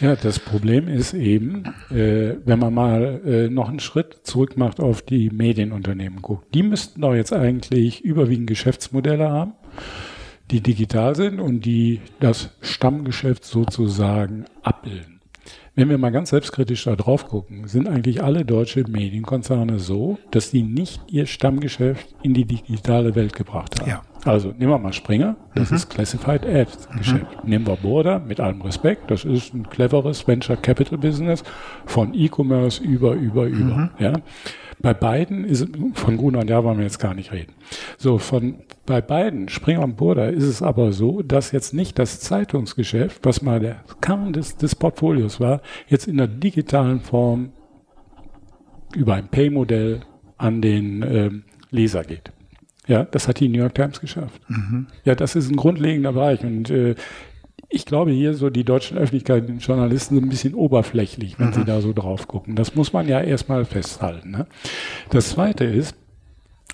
Ja, 0.00 0.16
das 0.16 0.38
Problem 0.38 0.88
ist 0.88 1.12
eben, 1.12 1.64
äh, 1.90 2.36
wenn 2.44 2.58
man 2.58 2.72
mal 2.72 3.20
äh, 3.24 3.48
noch 3.48 3.68
einen 3.68 3.80
Schritt 3.80 4.20
zurück 4.22 4.56
macht 4.56 4.80
auf 4.80 5.02
die 5.02 5.30
Medienunternehmen 5.30 6.22
guckt, 6.22 6.54
die 6.54 6.62
müssten 6.62 7.02
doch 7.02 7.14
jetzt 7.14 7.32
eigentlich 7.32 8.02
überwiegend 8.02 8.46
Geschäftsmodelle 8.46 9.28
haben, 9.28 9.52
die 10.50 10.60
digital 10.60 11.14
sind 11.14 11.38
und 11.38 11.66
die 11.66 12.00
das 12.20 12.50
Stammgeschäft 12.62 13.44
sozusagen 13.44 14.46
abbilden. 14.62 15.17
Wenn 15.78 15.90
wir 15.90 15.98
mal 15.98 16.10
ganz 16.10 16.30
selbstkritisch 16.30 16.84
da 16.84 16.96
drauf 16.96 17.28
gucken, 17.28 17.68
sind 17.68 17.88
eigentlich 17.88 18.20
alle 18.20 18.44
deutsche 18.44 18.82
Medienkonzerne 18.82 19.78
so, 19.78 20.18
dass 20.32 20.50
die 20.50 20.64
nicht 20.64 21.00
ihr 21.06 21.26
Stammgeschäft 21.26 22.16
in 22.20 22.34
die 22.34 22.44
digitale 22.44 23.14
Welt 23.14 23.32
gebracht 23.32 23.80
haben. 23.80 23.88
Ja. 23.88 24.02
Also 24.24 24.48
nehmen 24.48 24.72
wir 24.72 24.78
mal 24.78 24.92
Springer, 24.92 25.36
das 25.54 25.70
mhm. 25.70 25.76
ist 25.76 25.88
Classified 25.88 26.44
Ads 26.44 26.88
Geschäft. 26.98 27.44
Mhm. 27.44 27.48
Nehmen 27.48 27.66
wir 27.68 27.76
Border, 27.76 28.18
mit 28.18 28.40
allem 28.40 28.60
Respekt, 28.62 29.08
das 29.08 29.24
ist 29.24 29.54
ein 29.54 29.70
cleveres 29.70 30.26
Venture 30.26 30.56
Capital 30.56 30.98
Business 30.98 31.44
von 31.86 32.12
E-Commerce 32.12 32.82
über, 32.82 33.12
über, 33.12 33.46
über. 33.46 33.76
Mhm. 33.76 33.90
Ja. 34.00 34.14
Bei 34.80 34.94
beiden 34.94 35.44
ist 35.44 35.66
von 35.94 36.16
Gruner 36.16 36.40
und 36.40 36.50
Jahr 36.50 36.64
wollen 36.64 36.78
wir 36.78 36.84
jetzt 36.84 37.00
gar 37.00 37.14
nicht 37.14 37.32
reden. 37.32 37.54
So, 37.96 38.18
von 38.18 38.60
bei 38.86 39.00
beiden, 39.00 39.48
Springer 39.48 39.82
und 39.82 39.96
Burda, 39.96 40.26
ist 40.26 40.44
es 40.44 40.62
aber 40.62 40.92
so, 40.92 41.22
dass 41.22 41.52
jetzt 41.52 41.74
nicht 41.74 41.98
das 41.98 42.20
Zeitungsgeschäft, 42.20 43.24
was 43.24 43.42
mal 43.42 43.60
der 43.60 43.84
Kern 44.00 44.32
des, 44.32 44.56
des 44.56 44.74
Portfolios 44.74 45.40
war, 45.40 45.60
jetzt 45.88 46.06
in 46.06 46.16
der 46.16 46.28
digitalen 46.28 47.00
Form 47.00 47.50
über 48.94 49.14
ein 49.14 49.28
Pay-Modell 49.28 50.00
an 50.38 50.62
den 50.62 51.02
ähm, 51.02 51.44
Leser 51.70 52.04
geht. 52.04 52.32
Ja, 52.86 53.04
das 53.04 53.28
hat 53.28 53.38
die 53.40 53.48
New 53.48 53.58
York 53.58 53.74
Times 53.74 54.00
geschafft. 54.00 54.40
Mhm. 54.48 54.86
Ja, 55.04 55.14
das 55.14 55.36
ist 55.36 55.50
ein 55.50 55.56
grundlegender 55.56 56.12
Bereich 56.14 56.42
und 56.42 56.70
äh, 56.70 56.94
ich 57.68 57.84
glaube 57.84 58.10
hier 58.10 58.34
so 58.34 58.50
die 58.50 58.64
deutschen 58.64 58.96
Öffentlichkeit, 58.96 59.48
den 59.48 59.58
Journalisten 59.58 60.16
so 60.16 60.22
ein 60.22 60.28
bisschen 60.28 60.54
oberflächlich, 60.54 61.38
wenn 61.38 61.48
mhm. 61.48 61.54
sie 61.54 61.64
da 61.64 61.80
so 61.80 61.92
drauf 61.92 62.26
gucken. 62.26 62.56
Das 62.56 62.74
muss 62.74 62.92
man 62.92 63.06
ja 63.08 63.20
erstmal 63.20 63.64
festhalten. 63.64 64.30
Ne? 64.30 64.46
Das 65.10 65.30
zweite 65.30 65.64
ist, 65.64 65.94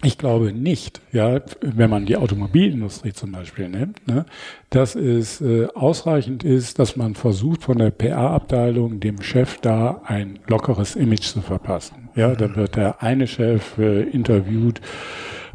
ich 0.02 0.18
glaube 0.18 0.52
nicht, 0.52 1.00
ja, 1.12 1.40
wenn 1.60 1.88
man 1.88 2.04
die 2.04 2.16
Automobilindustrie 2.16 3.12
zum 3.12 3.32
Beispiel 3.32 3.68
nimmt, 3.68 4.06
ne, 4.06 4.26
dass 4.68 4.96
es 4.96 5.40
äh, 5.40 5.66
ausreichend 5.74 6.44
ist, 6.44 6.78
dass 6.78 6.96
man 6.96 7.14
versucht, 7.14 7.62
von 7.62 7.78
der 7.78 7.90
PR-Abteilung 7.90 9.00
dem 9.00 9.22
Chef 9.22 9.58
da 9.60 10.02
ein 10.04 10.40
lockeres 10.46 10.94
Image 10.94 11.22
zu 11.22 11.40
verpassen. 11.40 12.10
Ja, 12.16 12.34
dann 12.34 12.54
wird 12.54 12.76
der 12.76 13.02
eine 13.02 13.26
Chef 13.26 13.78
äh, 13.78 14.02
interviewt 14.02 14.80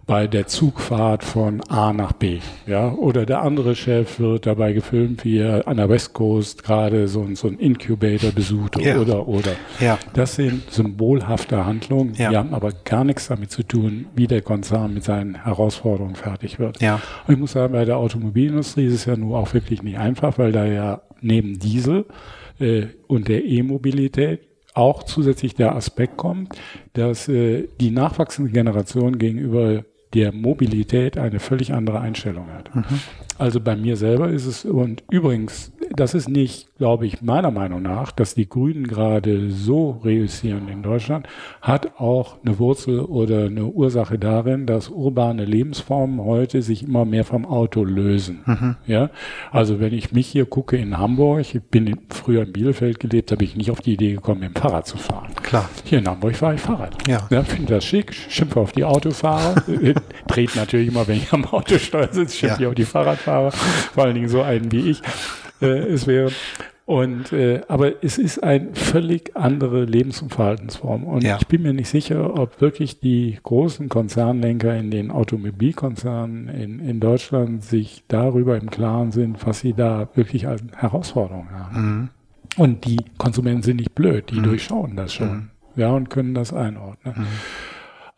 bei 0.09 0.25
der 0.25 0.47
Zugfahrt 0.47 1.23
von 1.23 1.61
A 1.69 1.93
nach 1.93 2.13
B. 2.13 2.39
Ja, 2.65 2.91
oder 2.93 3.27
der 3.27 3.43
andere 3.43 3.75
Chef 3.75 4.19
wird 4.19 4.47
dabei 4.47 4.73
gefilmt, 4.73 5.23
wie 5.23 5.37
er 5.37 5.67
an 5.67 5.77
der 5.77 5.87
West 5.87 6.13
Coast 6.13 6.63
gerade 6.63 7.07
so, 7.07 7.27
so 7.35 7.47
ein 7.47 7.59
Incubator 7.59 8.31
besucht 8.31 8.81
ja. 8.81 8.97
oder 8.97 9.27
oder. 9.27 9.51
Ja. 9.79 9.99
Das 10.15 10.33
sind 10.33 10.71
symbolhafte 10.71 11.63
Handlungen, 11.63 12.15
ja. 12.15 12.31
die 12.31 12.37
haben 12.37 12.55
aber 12.55 12.71
gar 12.85 13.03
nichts 13.03 13.27
damit 13.27 13.51
zu 13.51 13.61
tun, 13.61 14.07
wie 14.15 14.25
der 14.25 14.41
Konzern 14.41 14.95
mit 14.95 15.03
seinen 15.03 15.43
Herausforderungen 15.43 16.15
fertig 16.15 16.57
wird. 16.57 16.81
Ja. 16.81 16.99
Und 17.27 17.35
ich 17.35 17.39
muss 17.39 17.51
sagen, 17.51 17.73
bei 17.73 17.85
der 17.85 17.97
Automobilindustrie 17.97 18.87
ist 18.87 18.95
es 18.95 19.05
ja 19.05 19.15
nur 19.15 19.37
auch 19.37 19.53
wirklich 19.53 19.83
nicht 19.83 19.99
einfach, 19.99 20.39
weil 20.39 20.51
da 20.51 20.65
ja 20.65 21.03
neben 21.21 21.59
Diesel 21.59 22.05
äh, 22.59 22.87
und 23.05 23.27
der 23.27 23.45
E-Mobilität 23.45 24.39
auch 24.73 25.03
zusätzlich 25.03 25.53
der 25.53 25.75
Aspekt 25.75 26.17
kommt, 26.17 26.59
dass 26.93 27.27
äh, 27.27 27.67
die 27.79 27.91
nachwachsende 27.91 28.49
Generation 28.49 29.19
gegenüber 29.19 29.83
der 30.13 30.31
Mobilität 30.31 31.17
eine 31.17 31.39
völlig 31.39 31.73
andere 31.73 31.99
Einstellung 31.99 32.47
hat. 32.51 32.73
Mhm. 32.75 32.83
Also 33.37 33.59
bei 33.59 33.75
mir 33.75 33.95
selber 33.95 34.29
ist 34.29 34.45
es, 34.45 34.65
und 34.65 35.03
übrigens, 35.09 35.71
das 35.95 36.13
ist 36.13 36.29
nicht 36.29 36.69
glaube 36.79 37.05
ich, 37.05 37.21
meiner 37.21 37.51
Meinung 37.51 37.81
nach, 37.81 38.11
dass 38.11 38.35
die 38.35 38.47
Grünen 38.47 38.87
gerade 38.87 39.51
so 39.51 39.99
reüssieren 40.03 40.69
in 40.69 40.81
Deutschland, 40.81 41.27
hat 41.61 41.99
auch 41.99 42.37
eine 42.43 42.57
Wurzel 42.57 43.01
oder 43.01 43.45
eine 43.45 43.65
Ursache 43.65 44.17
darin, 44.17 44.65
dass 44.65 44.87
urbane 44.87 45.43
Lebensformen 45.43 46.23
heute 46.23 46.61
sich 46.61 46.83
immer 46.83 47.03
mehr 47.03 47.25
vom 47.25 47.45
Auto 47.45 47.83
lösen. 47.83 48.39
Mhm. 48.45 48.75
Ja, 48.87 49.09
also 49.51 49.81
wenn 49.81 49.93
ich 49.93 50.13
mich 50.13 50.27
hier 50.27 50.45
gucke 50.45 50.77
in 50.77 50.97
Hamburg, 50.97 51.41
ich 51.41 51.61
bin 51.61 51.99
früher 52.09 52.43
in 52.43 52.53
Bielefeld 52.53 52.99
gelebt, 53.01 53.31
habe 53.33 53.43
ich 53.43 53.57
nicht 53.57 53.71
auf 53.71 53.81
die 53.81 53.93
Idee 53.93 54.13
gekommen, 54.13 54.39
mit 54.39 54.55
dem 54.55 54.61
Fahrrad 54.61 54.87
zu 54.87 54.97
fahren. 54.97 55.33
Klar. 55.43 55.69
Hier 55.83 55.99
in 55.99 56.07
Hamburg 56.07 56.37
fahre 56.37 56.55
ich 56.55 56.61
Fahrrad. 56.61 56.95
Ja. 57.09 57.27
ja 57.29 57.43
finde 57.43 57.73
das 57.73 57.83
schick, 57.83 58.13
schimpfe 58.13 58.61
auf 58.61 58.71
die 58.71 58.85
Autofahrer, 58.85 59.61
trete 60.29 60.57
natürlich 60.57 60.87
immer, 60.87 61.05
wenn 61.09 61.17
ich 61.17 61.33
am 61.33 61.43
Autosteuer 61.43 62.07
sitze, 62.09 62.37
schimpfe 62.37 62.55
ja. 62.55 62.61
ich 62.61 62.67
auf 62.67 62.75
die 62.75 62.85
Fahrradfahrer, 62.85 63.51
vor 63.51 64.05
allen 64.05 64.15
Dingen 64.15 64.29
so 64.29 64.41
einen 64.41 64.71
wie 64.71 64.91
ich 64.91 65.01
äh, 65.01 65.48
es 65.65 66.07
wäre. 66.07 66.31
Und 66.89 67.33
äh, 67.33 67.61
aber 67.67 68.03
es 68.03 68.17
ist 68.17 68.41
eine 68.41 68.73
völlig 68.73 69.37
andere 69.37 69.85
Lebens- 69.85 70.23
und 70.23 70.33
Verhaltensform. 70.33 71.03
Und 71.03 71.23
ja. 71.23 71.37
ich 71.39 71.45
bin 71.45 71.61
mir 71.61 71.71
nicht 71.71 71.89
sicher, 71.89 72.39
ob 72.39 72.61
wirklich 72.61 72.99
die 72.99 73.37
großen 73.43 73.89
Konzernlenker 73.89 74.75
in 74.75 74.89
den 74.89 75.11
Automobilkonzernen 75.11 76.49
in, 76.49 76.79
in 76.79 76.99
Deutschland 76.99 77.63
sich 77.63 78.03
darüber 78.07 78.57
im 78.57 78.71
Klaren 78.71 79.11
sind, 79.11 79.45
was 79.45 79.59
sie 79.59 79.73
da 79.73 80.09
wirklich 80.15 80.47
als 80.47 80.63
Herausforderung 80.75 81.51
haben. 81.51 81.77
Mhm. 81.77 82.09
Und 82.57 82.85
die 82.85 82.97
Konsumenten 83.19 83.61
sind 83.61 83.77
nicht 83.77 83.93
blöd, 83.93 84.31
die 84.31 84.39
mhm. 84.39 84.45
durchschauen 84.45 84.95
das 84.95 85.13
schon. 85.13 85.29
Mhm. 85.29 85.49
Ja, 85.75 85.91
und 85.91 86.09
können 86.09 86.33
das 86.33 86.51
einordnen. 86.51 87.13
Mhm. 87.15 87.27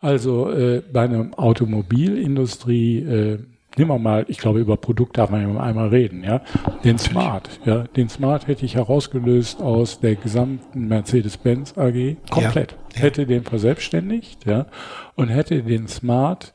Also 0.00 0.50
äh, 0.50 0.82
bei 0.90 1.02
einer 1.02 1.28
Automobilindustrie 1.36 2.98
äh, 3.00 3.38
nehmen 3.76 3.90
wir 3.90 3.98
mal, 3.98 4.24
ich 4.28 4.38
glaube, 4.38 4.60
über 4.60 4.76
Produkt 4.76 5.18
darf 5.18 5.30
man 5.30 5.42
ja 5.42 5.60
einmal 5.60 5.88
reden, 5.88 6.24
ja. 6.24 6.40
Den 6.84 6.98
Smart, 6.98 7.60
ja. 7.64 7.84
Den 7.84 8.08
Smart 8.08 8.46
hätte 8.46 8.64
ich 8.64 8.76
herausgelöst 8.76 9.60
aus 9.60 10.00
der 10.00 10.16
gesamten 10.16 10.88
Mercedes-Benz 10.88 11.76
AG 11.76 12.16
komplett. 12.30 12.72
Ja, 12.72 12.78
ja. 12.94 13.00
Hätte 13.02 13.26
den 13.26 13.44
verselbstständigt, 13.44 14.46
ja. 14.46 14.66
Und 15.14 15.28
hätte 15.28 15.62
den 15.62 15.88
Smart 15.88 16.52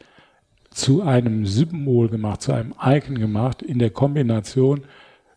zu 0.69 1.01
einem 1.01 1.45
Symbol 1.45 2.09
gemacht, 2.09 2.41
zu 2.41 2.53
einem 2.53 2.73
Icon 2.83 3.17
gemacht 3.17 3.61
in 3.61 3.79
der 3.79 3.89
Kombination 3.89 4.81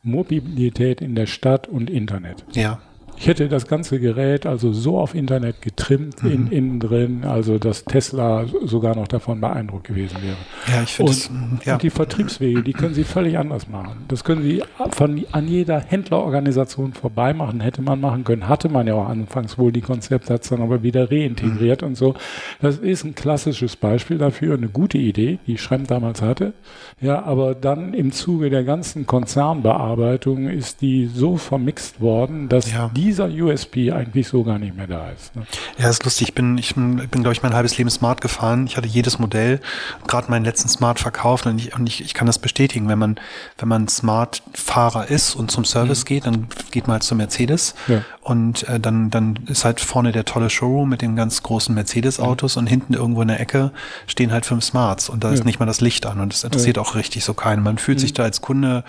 Mobilität 0.02 1.00
in 1.00 1.14
der 1.14 1.26
Stadt 1.26 1.68
und 1.68 1.90
Internet. 1.90 2.44
Ja. 2.52 2.80
Ich 3.20 3.26
hätte 3.26 3.50
das 3.50 3.66
ganze 3.66 4.00
Gerät 4.00 4.46
also 4.46 4.72
so 4.72 4.98
auf 4.98 5.14
Internet 5.14 5.60
getrimmt, 5.60 6.22
mhm. 6.22 6.30
in, 6.30 6.46
innen 6.46 6.80
drin, 6.80 7.24
also 7.24 7.58
dass 7.58 7.84
Tesla 7.84 8.46
sogar 8.64 8.96
noch 8.96 9.08
davon 9.08 9.42
beeindruckt 9.42 9.88
gewesen 9.88 10.16
wäre. 10.22 10.36
Ja, 10.66 10.82
ich 10.84 10.94
finde 10.94 11.12
und, 11.12 11.66
ja. 11.66 11.74
und 11.74 11.82
die 11.82 11.90
Vertriebswege, 11.90 12.62
die 12.62 12.72
können 12.72 12.94
Sie 12.94 13.04
völlig 13.04 13.36
anders 13.36 13.68
machen. 13.68 14.06
Das 14.08 14.24
können 14.24 14.42
Sie 14.42 14.62
von, 14.92 15.22
an 15.32 15.48
jeder 15.48 15.80
Händlerorganisation 15.80 16.94
vorbei 16.94 17.34
machen, 17.34 17.60
hätte 17.60 17.82
man 17.82 18.00
machen 18.00 18.24
können. 18.24 18.48
Hatte 18.48 18.70
man 18.70 18.86
ja 18.86 18.94
auch 18.94 19.10
anfangs 19.10 19.58
wohl 19.58 19.70
die 19.70 19.82
Konzepte, 19.82 20.32
hat 20.32 20.44
es 20.44 20.48
dann 20.48 20.62
aber 20.62 20.82
wieder 20.82 21.10
reintegriert 21.10 21.82
mhm. 21.82 21.88
und 21.88 21.94
so. 21.96 22.14
Das 22.62 22.78
ist 22.78 23.04
ein 23.04 23.14
klassisches 23.14 23.76
Beispiel 23.76 24.16
dafür, 24.16 24.54
eine 24.54 24.68
gute 24.68 24.96
Idee, 24.96 25.38
die 25.46 25.58
Schremm 25.58 25.86
damals 25.86 26.22
hatte. 26.22 26.54
Ja, 27.02 27.22
aber 27.22 27.54
dann 27.54 27.92
im 27.92 28.12
Zuge 28.12 28.48
der 28.48 28.64
ganzen 28.64 29.06
Konzernbearbeitung 29.06 30.48
ist 30.48 30.80
die 30.80 31.04
so 31.04 31.36
vermixt 31.36 32.00
worden, 32.00 32.48
dass 32.48 32.72
ja. 32.72 32.90
die 32.96 33.09
dieser 33.10 33.28
USP 33.28 33.90
eigentlich 33.90 34.28
so 34.28 34.44
gar 34.44 34.60
nicht 34.60 34.76
mehr 34.76 34.86
da 34.86 35.10
ist. 35.10 35.34
Ne? 35.34 35.44
Ja, 35.78 35.90
ist 35.90 36.04
lustig. 36.04 36.28
Ich 36.28 36.34
bin, 36.34 36.58
ich 36.58 36.76
bin, 36.76 36.96
bin 36.96 37.22
glaube 37.22 37.32
ich, 37.32 37.42
mein 37.42 37.54
halbes 37.54 37.76
Leben 37.76 37.90
Smart 37.90 38.20
gefahren. 38.20 38.66
Ich 38.66 38.76
hatte 38.76 38.86
jedes 38.86 39.18
Modell, 39.18 39.60
gerade 40.06 40.30
meinen 40.30 40.44
letzten 40.44 40.68
Smart 40.68 41.00
verkauft 41.00 41.46
und 41.46 41.58
ich, 41.58 41.74
und 41.74 41.88
ich, 41.88 42.02
ich 42.02 42.14
kann 42.14 42.28
das 42.28 42.38
bestätigen. 42.38 42.88
Wenn 42.88 43.00
man, 43.00 43.16
wenn 43.58 43.68
man 43.68 43.88
Smart-Fahrer 43.88 45.08
ist 45.10 45.34
und 45.34 45.50
zum 45.50 45.64
Service 45.64 46.04
mhm. 46.04 46.06
geht, 46.06 46.26
dann 46.26 46.46
geht 46.70 46.86
man 46.86 46.94
halt 46.94 47.02
zu 47.02 47.16
Mercedes 47.16 47.74
ja. 47.88 48.04
und 48.20 48.68
äh, 48.68 48.78
dann, 48.78 49.10
dann 49.10 49.40
ist 49.46 49.64
halt 49.64 49.80
vorne 49.80 50.12
der 50.12 50.24
tolle 50.24 50.48
Showroom 50.48 50.88
mit 50.88 51.02
den 51.02 51.16
ganz 51.16 51.42
großen 51.42 51.74
Mercedes-Autos 51.74 52.54
mhm. 52.54 52.60
und 52.60 52.66
hinten 52.68 52.94
irgendwo 52.94 53.22
in 53.22 53.28
der 53.28 53.40
Ecke 53.40 53.72
stehen 54.06 54.30
halt 54.30 54.46
fünf 54.46 54.62
Smarts 54.62 55.08
und 55.08 55.24
da 55.24 55.28
ja. 55.28 55.34
ist 55.34 55.44
nicht 55.44 55.58
mal 55.58 55.66
das 55.66 55.80
Licht 55.80 56.06
an 56.06 56.20
und 56.20 56.32
das 56.32 56.44
interessiert 56.44 56.76
ja. 56.76 56.82
auch 56.82 56.94
richtig 56.94 57.24
so 57.24 57.34
keinen. 57.34 57.64
Man 57.64 57.78
fühlt 57.78 57.98
mhm. 57.98 58.02
sich 58.02 58.12
da 58.12 58.22
als 58.22 58.40
Kunde 58.40 58.84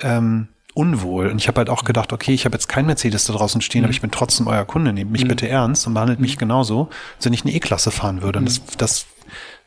ähm, 0.00 0.48
unwohl. 0.74 1.28
Und 1.28 1.38
ich 1.38 1.48
habe 1.48 1.58
halt 1.58 1.70
auch 1.70 1.84
gedacht, 1.84 2.12
okay, 2.12 2.34
ich 2.34 2.44
habe 2.44 2.54
jetzt 2.54 2.68
kein 2.68 2.86
Mercedes 2.86 3.24
da 3.24 3.32
draußen 3.32 3.60
stehen, 3.60 3.80
mhm. 3.80 3.84
aber 3.86 3.92
ich 3.92 4.00
bin 4.00 4.10
trotzdem 4.10 4.46
euer 4.48 4.64
Kunde. 4.64 4.92
Nehmt 4.92 5.12
mich 5.12 5.24
mhm. 5.24 5.28
bitte 5.28 5.48
ernst 5.48 5.86
und 5.86 5.94
behandelt 5.94 6.18
mhm. 6.18 6.24
mich 6.24 6.36
genauso, 6.36 6.88
als 7.16 7.26
wenn 7.26 7.32
ich 7.32 7.44
eine 7.44 7.54
E-Klasse 7.54 7.90
fahren 7.90 8.22
würde. 8.22 8.40
Und 8.40 8.46
das, 8.46 8.58
mhm. 8.60 8.64
das 8.78 9.06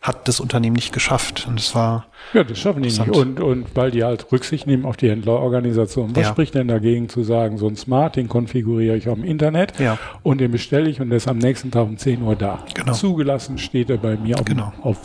hat 0.01 0.27
das 0.27 0.39
Unternehmen 0.39 0.75
nicht 0.75 0.93
geschafft. 0.93 1.45
Und 1.47 1.59
das 1.59 1.73
war. 1.73 2.05
Ja, 2.33 2.43
das 2.43 2.59
schaffen 2.59 2.83
die 2.83 2.89
nicht. 2.89 2.99
Und, 3.09 3.39
und 3.39 3.75
weil 3.75 3.91
die 3.91 4.03
halt 4.03 4.31
Rücksicht 4.31 4.67
nehmen 4.67 4.85
auf 4.85 4.97
die 4.97 5.09
Händlerorganisation. 5.09 6.15
Was 6.15 6.23
ja. 6.23 6.29
spricht 6.29 6.55
denn 6.55 6.67
dagegen 6.67 7.09
zu 7.09 7.23
sagen, 7.23 7.57
so 7.57 7.67
ein 7.67 7.75
Smart, 7.75 8.15
den 8.15 8.27
konfiguriere 8.27 8.95
ich 8.95 9.09
auf 9.09 9.15
dem 9.15 9.23
Internet 9.23 9.79
ja. 9.79 9.97
und 10.23 10.39
den 10.39 10.51
bestelle 10.51 10.89
ich 10.89 11.01
und 11.01 11.09
der 11.09 11.17
ist 11.17 11.27
am 11.27 11.37
nächsten 11.37 11.71
Tag 11.71 11.87
um 11.87 11.97
10 11.97 12.21
Uhr 12.21 12.35
da. 12.35 12.63
Genau. 12.73 12.93
Zugelassen 12.93 13.57
steht 13.57 13.89
er 13.89 13.97
bei 13.97 14.17
mir 14.17 14.37
auf, 14.39 14.45
genau. 14.45 14.73
auf, 14.81 14.97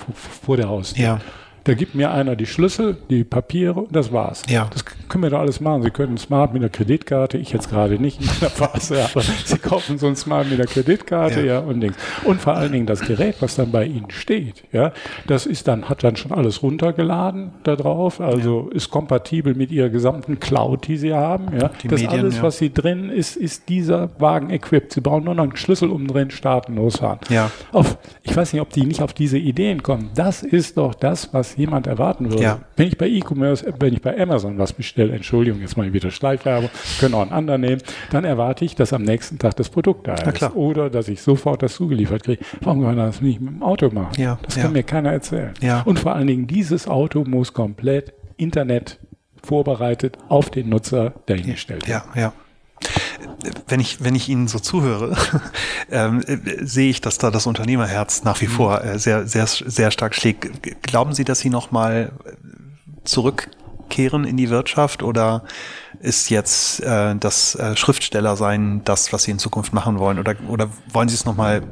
vor 0.43 0.57
der 0.57 0.69
Haustür. 0.69 1.05
Ja. 1.05 1.21
Da 1.65 1.75
gibt 1.75 1.95
mir 1.95 2.11
einer 2.11 2.37
die 2.37 2.47
Schlüssel, 2.47 2.97
die 3.09 3.25
Papiere 3.25 3.81
und 3.81 3.95
das 3.95 4.13
war's. 4.13 4.43
Ja. 4.49 4.69
Das 4.73 4.85
können 4.85 5.23
wir 5.23 5.31
da 5.31 5.41
alles 5.41 5.61
machen. 5.61 5.83
Sie 5.83 5.91
können 5.91 6.17
Smart 6.17 6.53
mit 6.53 6.63
der 6.63 6.71
Kreditkarte, 6.71 7.39
ich 7.39 7.53
jetzt 7.53 7.71
gerade 7.71 8.01
nicht 8.01 8.21
in 8.21 8.27
meiner 8.27 8.51
Phase, 8.51 9.05
aber 9.05 9.23
Sie 9.23 9.59
kaufen 9.59 9.99
so 9.99 10.07
ein 10.07 10.17
Smart 10.17 10.49
mit 10.49 10.59
der 10.59 10.67
Kreditkarte, 10.67 11.41
ja. 11.41 11.55
ja, 11.55 11.59
und 11.61 11.81
Dings. 11.81 11.97
Und 12.25 12.41
vor 12.41 12.55
allen 12.55 12.73
Dingen 12.73 12.87
das 12.87 13.01
Gerät, 13.01 13.37
was 13.41 13.55
dann 13.55 13.71
bei 13.71 13.85
Ihnen 13.85 14.11
steht, 14.11 14.65
ja, 14.73 14.93
das 15.27 15.47
ist 15.47 15.69
dann, 15.69 15.89
hat 15.89 16.03
dann 16.03 16.17
schon 16.17 16.33
alles 16.33 16.63
runtergeladen 16.63 17.53
da 17.63 17.77
drauf, 17.77 18.21
also 18.21 18.69
ja. 18.71 18.77
ist 18.77 18.91
kompatibel 18.91 19.55
mit 19.55 19.71
Ihrer 19.71 19.89
gesamten 19.91 20.41
Cloud, 20.41 20.89
die 20.89 20.97
Sie 20.97 21.13
haben, 21.13 21.59
ja. 21.59 21.71
Die 21.83 21.89
das 21.89 22.01
Medien, 22.01 22.21
alles, 22.21 22.37
ja. 22.37 22.43
was 22.43 22.59
Sie 22.59 22.73
drin 22.73 23.11
ist, 23.11 23.37
ist 23.37 23.69
dieser 23.69 24.11
Wagen 24.19 24.51
equipped. 24.51 24.93
Sie 24.93 25.01
brauchen 25.01 25.25
nur 25.25 25.35
noch 25.35 25.45
einen 25.45 25.57
Schlüssel 25.57 25.91
umdrehen, 25.91 26.31
starten, 26.31 26.77
losfahren. 26.77 27.19
Ja. 27.29 27.51
Auf, 27.73 27.99
ich 28.23 28.37
weiß 28.37 28.53
nicht, 28.53 28.63
ob 28.63 28.71
die 28.71 28.85
nicht 28.85 29.03
auf 29.03 29.13
diese 29.13 29.39
Ideen 29.39 29.83
kommen. 29.83 30.11
Das 30.15 30.43
ist 30.43 30.77
doch 30.77 30.95
das, 30.95 31.33
was 31.33 31.52
jemand 31.57 31.87
erwarten 31.87 32.31
würde. 32.31 32.43
Ja. 32.43 32.59
Wenn 32.77 32.89
ich 32.89 32.99
bei 32.99 33.09
E-Commerce, 33.09 33.73
wenn 33.79 33.95
ich 33.95 34.03
bei 34.03 34.19
Amazon 34.19 34.59
was 34.59 34.73
bestelle, 34.73 35.13
Entschuldigung, 35.13 35.61
jetzt 35.61 35.77
mal 35.77 35.93
wieder 35.93 36.11
Schleifwerbung, 36.11 36.71
können 37.01 37.15
auch 37.15 37.23
einen 37.23 37.33
anderen 37.33 37.61
nehmen, 37.61 37.83
dann 38.11 38.25
erwarte 38.25 38.65
ich, 38.65 38.75
dass 38.75 38.93
am 38.93 39.03
nächsten 39.03 39.39
Tag 39.39 39.57
das 39.57 39.69
Produkt 39.69 40.09
da 40.09 40.15
ist. 40.15 40.55
Oder 40.55 40.91
dass 40.91 41.09
ich 41.09 41.23
sofort 41.23 41.63
das 41.63 41.75
zugeliefert 41.75 42.25
kriege. 42.25 42.45
Warum 42.61 42.83
kann 42.83 42.97
man 42.97 43.07
das 43.07 43.21
nicht 43.21 43.41
mit 43.41 43.55
dem 43.55 43.63
Auto 43.63 43.91
machen? 43.91 44.21
Ja. 44.21 44.39
Das 44.43 44.55
kann 44.55 44.65
ja. 44.65 44.71
mir 44.71 44.83
keiner 44.83 45.13
erzählen. 45.13 45.53
Und 45.85 45.99
vor 45.99 46.15
allen 46.15 46.27
Dingen, 46.27 46.47
dieses 46.47 46.89
Auto 46.89 47.25
muss 47.25 47.53
komplett 47.53 48.13
Internet 48.37 48.99
vorbereitet 49.43 50.19
auf 50.29 50.51
den 50.51 50.69
Nutzer 50.69 51.15
dahingestellt 51.27 51.89
werden. 51.89 52.05
Ja, 52.15 52.21
ja 52.21 52.33
wenn 53.69 53.81
ich, 53.81 54.03
wenn 54.03 54.15
ich 54.15 54.29
Ihnen 54.29 54.49
so 54.49 54.59
zuhöre, 54.59 55.17
ähm, 55.91 56.23
sehe 56.61 56.91
ich, 56.91 57.01
dass 57.01 57.19
da 57.19 57.31
das 57.31 57.47
Unternehmerherz 57.47 58.25
nach 58.25 58.41
wie 58.41 58.47
vor 58.47 58.83
äh, 58.83 58.99
sehr, 58.99 59.27
sehr, 59.27 59.47
sehr 59.47 59.91
stark 59.91 60.15
schlägt. 60.15 60.83
Glauben 60.83 61.13
Sie, 61.15 61.25
dass 61.25 61.41
Sie 61.41 61.51
nochmal 61.51 62.13
zurückkehren 63.05 64.25
in 64.25 64.37
die 64.37 64.51
Wirtschaft 64.51 65.03
oder 65.03 65.45
ist 66.01 66.31
jetzt 66.31 66.81
äh, 66.81 67.15
das 67.17 67.55
äh, 67.55 67.77
Schriftstellersein 67.77 68.83
das, 68.85 69.13
was 69.13 69.25
Sie 69.25 69.31
in 69.31 69.39
Zukunft 69.39 69.73
machen 69.73 69.99
wollen? 69.99 70.19
Oder, 70.19 70.37
oder 70.49 70.69
wollen 70.93 71.09
Sie 71.09 71.15
es 71.15 71.25
nochmal 71.25 71.63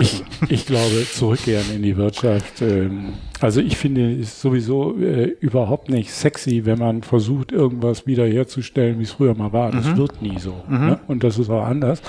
ich, 0.00 0.24
ich, 0.48 0.66
glaube, 0.66 1.06
zurückkehren 1.12 1.70
in 1.70 1.82
die 1.82 1.96
Wirtschaft 1.96 2.62
ähm, 2.62 3.14
Also 3.40 3.60
ich 3.60 3.76
finde 3.76 4.12
es 4.18 4.40
sowieso 4.40 4.98
äh, 4.98 5.36
überhaupt 5.40 5.88
nicht 5.88 6.12
sexy, 6.12 6.64
wenn 6.64 6.78
man 6.78 7.02
versucht, 7.02 7.52
irgendwas 7.52 8.06
wiederherzustellen, 8.06 8.98
wie 8.98 9.04
es 9.04 9.12
früher 9.12 9.34
mal 9.34 9.52
war. 9.52 9.70
Das 9.70 9.86
mhm. 9.86 9.96
wird 9.96 10.22
nie 10.22 10.38
so. 10.38 10.54
Mhm. 10.68 10.86
Ne? 10.86 11.00
Und 11.06 11.22
das 11.22 11.38
ist 11.38 11.48
auch 11.48 11.64
anders. 11.64 12.02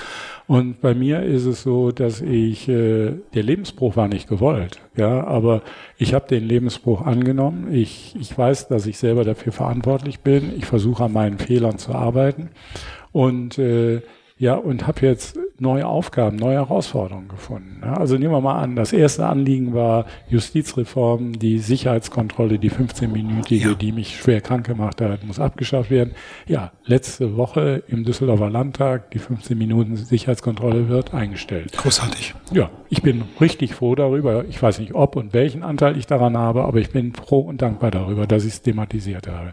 Und 0.48 0.80
bei 0.80 0.94
mir 0.94 1.22
ist 1.22 1.44
es 1.44 1.62
so, 1.62 1.92
dass 1.92 2.20
ich, 2.20 2.68
äh, 2.68 3.12
der 3.34 3.42
Lebensbruch 3.44 3.94
war 3.96 4.08
nicht 4.08 4.28
gewollt, 4.28 4.80
ja, 4.96 5.24
aber 5.24 5.62
ich 5.96 6.12
habe 6.12 6.26
den 6.26 6.44
Lebensbruch 6.44 7.02
angenommen. 7.02 7.72
Ich, 7.72 8.16
ich 8.18 8.36
weiß, 8.36 8.66
dass 8.66 8.86
ich 8.86 8.98
selber 8.98 9.22
dafür 9.22 9.52
verantwortlich 9.52 10.20
bin. 10.20 10.52
Ich 10.58 10.66
versuche 10.66 11.04
an 11.04 11.12
meinen 11.12 11.38
Fehlern 11.38 11.78
zu 11.78 11.94
arbeiten. 11.94 12.48
Und 13.12 13.58
äh, 13.58 14.02
ja, 14.40 14.54
und 14.54 14.86
habe 14.86 15.02
jetzt 15.02 15.38
neue 15.58 15.86
Aufgaben, 15.86 16.36
neue 16.36 16.56
Herausforderungen 16.56 17.28
gefunden. 17.28 17.84
Also 17.84 18.16
nehmen 18.16 18.32
wir 18.32 18.40
mal 18.40 18.58
an, 18.58 18.74
das 18.74 18.94
erste 18.94 19.26
Anliegen 19.26 19.74
war 19.74 20.06
Justizreform, 20.30 21.38
die 21.38 21.58
Sicherheitskontrolle, 21.58 22.58
die 22.58 22.70
15-minütige, 22.70 23.68
ja. 23.68 23.74
die 23.74 23.92
mich 23.92 24.16
schwer 24.16 24.40
krank 24.40 24.66
gemacht 24.66 25.02
hat, 25.02 25.24
muss 25.24 25.38
abgeschafft 25.38 25.90
werden. 25.90 26.14
Ja, 26.46 26.72
letzte 26.86 27.36
Woche 27.36 27.82
im 27.86 28.04
Düsseldorfer 28.04 28.48
Landtag, 28.48 29.10
die 29.10 29.18
15 29.18 29.58
Minuten 29.58 29.96
Sicherheitskontrolle 29.96 30.88
wird 30.88 31.12
eingestellt. 31.12 31.72
Großartig. 31.72 32.34
Ja, 32.50 32.70
ich 32.88 33.02
bin 33.02 33.24
richtig 33.42 33.74
froh 33.74 33.94
darüber. 33.94 34.46
Ich 34.48 34.62
weiß 34.62 34.78
nicht, 34.78 34.94
ob 34.94 35.16
und 35.16 35.34
welchen 35.34 35.62
Anteil 35.62 35.98
ich 35.98 36.06
daran 36.06 36.38
habe, 36.38 36.64
aber 36.64 36.78
ich 36.78 36.88
bin 36.88 37.12
froh 37.12 37.40
und 37.40 37.60
dankbar 37.60 37.90
darüber, 37.90 38.26
dass 38.26 38.46
ich 38.46 38.54
es 38.54 38.62
thematisiert 38.62 39.28
habe. 39.28 39.52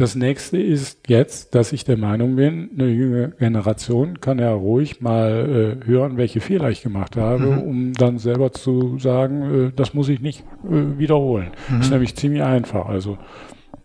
Das 0.00 0.14
nächste 0.14 0.56
ist 0.56 1.08
jetzt, 1.08 1.54
dass 1.54 1.74
ich 1.74 1.84
der 1.84 1.98
Meinung 1.98 2.36
bin, 2.36 2.70
eine 2.72 2.88
junge 2.88 3.32
Generation 3.38 4.18
kann 4.18 4.38
ja 4.38 4.50
ruhig 4.50 5.02
mal 5.02 5.76
äh, 5.84 5.86
hören, 5.86 6.16
welche 6.16 6.40
Fehler 6.40 6.70
ich 6.70 6.82
gemacht 6.82 7.18
habe, 7.18 7.44
mhm. 7.44 7.58
um 7.58 7.92
dann 7.92 8.16
selber 8.16 8.50
zu 8.50 8.98
sagen, 8.98 9.66
äh, 9.66 9.72
das 9.76 9.92
muss 9.92 10.08
ich 10.08 10.20
nicht 10.20 10.40
äh, 10.64 10.98
wiederholen. 10.98 11.50
Mhm. 11.68 11.76
Das 11.76 11.86
ist 11.86 11.90
nämlich 11.90 12.16
ziemlich 12.16 12.42
einfach. 12.42 12.86
Also 12.86 13.18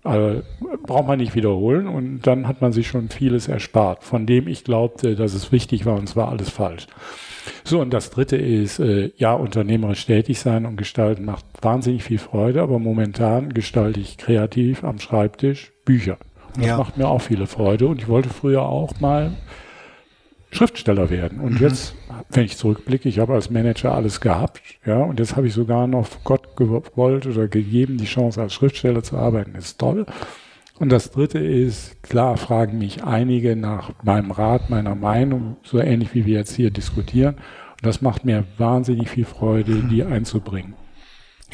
äh, 0.06 0.36
braucht 0.84 1.06
man 1.06 1.20
nicht 1.20 1.36
wiederholen 1.36 1.86
und 1.86 2.22
dann 2.26 2.48
hat 2.48 2.62
man 2.62 2.72
sich 2.72 2.88
schon 2.88 3.10
vieles 3.10 3.50
erspart, 3.50 4.06
von 4.06 4.26
dem 4.26 4.48
ich 4.48 4.64
glaubte, 4.64 5.18
dass 5.18 5.34
es 5.34 5.52
wichtig 5.52 5.86
war 5.86 5.96
und 6.00 6.08
es 6.08 6.16
war 6.16 6.30
alles 6.30 6.50
falsch. 6.50 6.88
So, 7.64 7.80
und 7.82 7.94
das 7.94 8.10
dritte 8.10 8.38
ist, 8.38 8.80
äh, 8.80 9.12
ja, 9.18 9.34
unternehmerisch 9.34 10.06
tätig 10.06 10.40
sein 10.40 10.66
und 10.66 10.78
gestalten 10.78 11.26
macht 11.26 11.46
wahnsinnig 11.62 12.04
viel 12.04 12.18
Freude, 12.18 12.62
aber 12.62 12.80
momentan 12.80 13.54
gestalte 13.54 14.00
ich 14.00 14.18
kreativ 14.18 14.84
am 14.84 15.00
Schreibtisch 15.00 15.72
Bücher. 15.86 16.18
Das 16.56 16.66
ja. 16.66 16.78
macht 16.78 16.98
mir 16.98 17.08
auch 17.08 17.22
viele 17.22 17.48
Freude 17.48 17.88
und 17.88 18.02
ich 18.02 18.08
wollte 18.08 18.30
früher 18.30 18.64
auch 18.64 19.00
mal 19.00 19.32
Schriftsteller 20.52 21.10
werden. 21.10 21.40
Und 21.40 21.56
mhm. 21.56 21.68
jetzt, 21.68 21.96
wenn 22.30 22.46
ich 22.46 22.58
zurückblicke, 22.58 23.10
ich 23.10 23.20
habe 23.20 23.34
als 23.34 23.50
Manager 23.50 23.94
alles 23.94 24.22
gehabt, 24.22 24.62
ja, 24.86 24.98
und 24.98 25.20
jetzt 25.20 25.36
habe 25.36 25.48
ich 25.48 25.54
sogar 25.54 25.86
noch 25.88 26.08
Gott 26.24 26.56
gewollt 26.56 27.28
oder 27.28 27.48
gegeben, 27.48 27.98
die 27.98 28.06
Chance 28.06 28.42
als 28.42 28.54
Schriftsteller 28.54 29.04
zu 29.04 29.18
arbeiten. 29.18 29.54
Das 29.54 29.66
ist 29.66 29.80
toll. 29.80 30.06
Und 30.78 30.92
das 30.92 31.12
dritte 31.12 31.40
ist, 31.40 32.04
klar 32.04 32.36
fragen 32.36 32.78
mich 32.78 33.04
einige 33.04 33.56
nach 33.56 33.92
meinem 34.04 34.32
Rat, 34.32 34.70
meiner 34.70 34.96
Meinung, 34.96 35.56
so 35.64 35.80
ähnlich 35.80 36.14
wie 36.14 36.26
wir 36.26 36.38
jetzt 36.38 36.56
hier 36.56 36.70
diskutieren. 36.70 37.36
Und 37.36 37.86
das 37.86 38.02
macht 38.02 38.26
mir 38.26 38.44
wahnsinnig 38.58 39.10
viel 39.10 39.26
Freude, 39.26 39.84
die 39.90 40.04
einzubringen. 40.04 40.74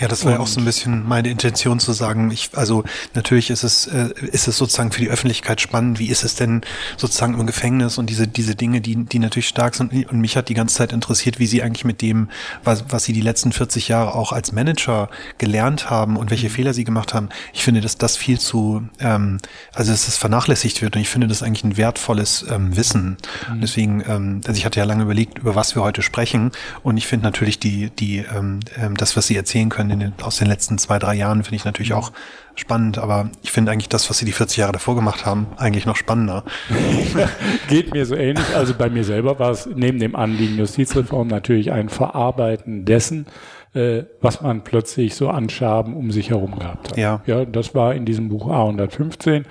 Ja, 0.02 0.08
das 0.08 0.26
war 0.26 0.32
ja 0.32 0.40
auch 0.40 0.48
so 0.48 0.60
ein 0.60 0.66
bisschen 0.66 1.08
meine 1.08 1.30
Intention 1.30 1.80
zu 1.80 1.94
sagen, 1.94 2.32
ich, 2.32 2.50
also 2.56 2.84
natürlich 3.14 3.52
ist 3.52 3.62
es, 3.62 3.86
äh, 3.86 4.10
ist 4.32 4.48
es 4.48 4.58
sozusagen 4.58 4.92
für 4.92 5.00
die 5.00 5.10
Öffentlichkeit 5.10 5.62
spannend, 5.62 6.00
wie 6.00 6.08
ist 6.08 6.24
es 6.24 6.34
denn 6.34 6.62
sozusagen 6.98 7.40
im 7.40 7.46
Gefängnis 7.46 8.00
und 8.00 8.10
diese, 8.10 8.28
diese 8.28 8.56
Dinge, 8.56 8.82
die, 8.82 9.06
die 9.06 9.20
natürlich 9.20 9.48
stark 9.48 9.76
sind. 9.76 9.94
Und 9.94 10.20
mich 10.20 10.38
hat 10.38 10.50
die 10.50 10.56
ganze 10.56 10.76
Zeit 10.76 10.92
interessiert, 10.92 11.38
wie 11.38 11.46
sie 11.46 11.62
eigentlich 11.62 11.86
mit 11.86 12.02
dem, 12.02 12.30
was, 12.64 12.86
was 12.90 13.04
sie 13.04 13.14
die 13.14 13.22
letzten 13.22 13.52
40 13.52 13.90
Jahre 13.90 14.16
auch 14.16 14.32
als 14.32 14.52
Manager 14.52 15.08
gelernt 15.38 15.92
haben 15.92 16.18
und 16.18 16.32
welche 16.32 16.48
mhm. 16.48 16.54
Fehler 16.54 16.74
sie 16.74 16.84
gemacht 16.84 17.14
haben. 17.14 17.30
Ich 17.54 17.64
finde, 17.64 17.82
dass 17.82 18.00
das 18.00 18.18
viel 18.18 18.40
zu, 18.40 18.82
ähm, 19.00 19.38
also 19.72 19.92
dass 19.92 20.08
das 20.08 20.18
vernachlässigt 20.18 20.82
wird 20.82 20.96
und 20.96 21.04
ich 21.04 21.10
finde 21.10 21.28
das 21.28 21.44
eigentlich 21.44 21.64
ein 21.64 21.78
wertvolles 21.78 22.44
ähm, 22.50 22.76
Wissen. 22.76 23.18
Mhm. 23.54 23.62
Deswegen, 23.62 24.04
ähm, 24.08 24.42
also 24.48 24.58
ich 24.58 24.66
hatte 24.66 24.80
ja 24.80 24.86
lange 24.86 25.04
überlegt, 25.04 25.38
über 25.38 25.54
was 25.54 25.76
wir 25.76 25.84
heute 25.84 26.02
sprechen 26.02 26.52
und 26.82 26.98
ich 26.98 27.06
finde 27.06 27.24
natürlich 27.26 27.60
die, 27.60 27.92
die, 27.92 28.18
ähm, 28.18 28.62
ähm 28.78 28.98
das, 28.98 29.16
was 29.16 29.28
sie 29.28 29.36
erzählen 29.36 29.70
können, 29.70 29.91
können 29.92 30.14
den, 30.18 30.26
aus 30.26 30.38
den 30.38 30.48
letzten 30.48 30.78
zwei, 30.78 31.00
drei 31.00 31.16
Jahren, 31.16 31.44
finde 31.44 31.58
ich 31.58 31.66
natürlich 31.66 31.94
auch 31.94 32.12
spannend, 32.56 32.98
aber 32.98 33.30
ich 33.44 33.52
finde 33.52 33.72
eigentlich 33.72 33.90
das, 33.90 34.10
was 34.10 34.18
sie 34.18 34.26
die 34.26 34.32
40 34.32 34.58
Jahre 34.58 34.72
davor 34.74 34.96
gemacht 34.96 35.26
haben, 35.26 35.48
eigentlich 35.58 35.86
noch 35.86 35.96
spannender. 35.96 36.44
Geht 37.68 37.94
mir 37.94 38.06
so 38.06 38.16
ähnlich. 38.16 38.56
Also 38.56 38.74
bei 38.74 38.90
mir 38.90 39.04
selber 39.04 39.40
war 39.40 39.52
es 39.52 39.68
neben 39.74 40.00
dem 40.00 40.16
Anliegen 40.16 40.58
Justizreform 40.58 41.28
natürlich 41.28 41.72
ein 41.72 41.90
Verarbeiten 41.90 42.86
dessen, 42.86 43.26
äh, 43.74 44.04
was 44.20 44.42
man 44.42 44.64
plötzlich 44.64 45.16
so 45.16 45.30
an 45.30 45.50
Schaben 45.50 45.96
um 45.96 46.12
sich 46.12 46.30
herum 46.30 46.58
gehabt 46.60 46.92
hat. 46.92 46.98
Ja. 46.98 47.22
ja, 47.26 47.46
das 47.46 47.74
war 47.74 47.96
in 47.96 48.06
diesem 48.06 48.30
Buch 48.30 48.48
A115 48.48 49.44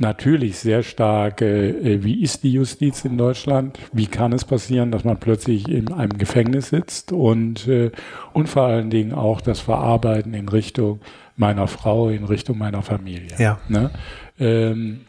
natürlich 0.00 0.58
sehr 0.58 0.82
stark, 0.82 1.42
äh, 1.42 2.02
wie 2.02 2.22
ist 2.22 2.42
die 2.42 2.52
Justiz 2.52 3.04
in 3.04 3.18
Deutschland? 3.18 3.78
Wie 3.92 4.06
kann 4.06 4.32
es 4.32 4.44
passieren, 4.44 4.90
dass 4.90 5.04
man 5.04 5.18
plötzlich 5.18 5.68
in 5.68 5.92
einem 5.92 6.18
Gefängnis 6.18 6.70
sitzt? 6.70 7.12
Und, 7.12 7.68
äh, 7.68 7.90
und 8.32 8.48
vor 8.48 8.62
allen 8.64 8.90
Dingen 8.90 9.12
auch 9.12 9.40
das 9.40 9.60
Verarbeiten 9.60 10.34
in 10.34 10.48
Richtung 10.48 11.00
meiner 11.36 11.66
Frau, 11.68 12.08
in 12.08 12.24
Richtung 12.24 12.58
meiner 12.58 12.82
Familie. 12.82 13.36
Ja. 13.38 13.58
Ne? 13.68 13.90
Ähm, 14.38 15.00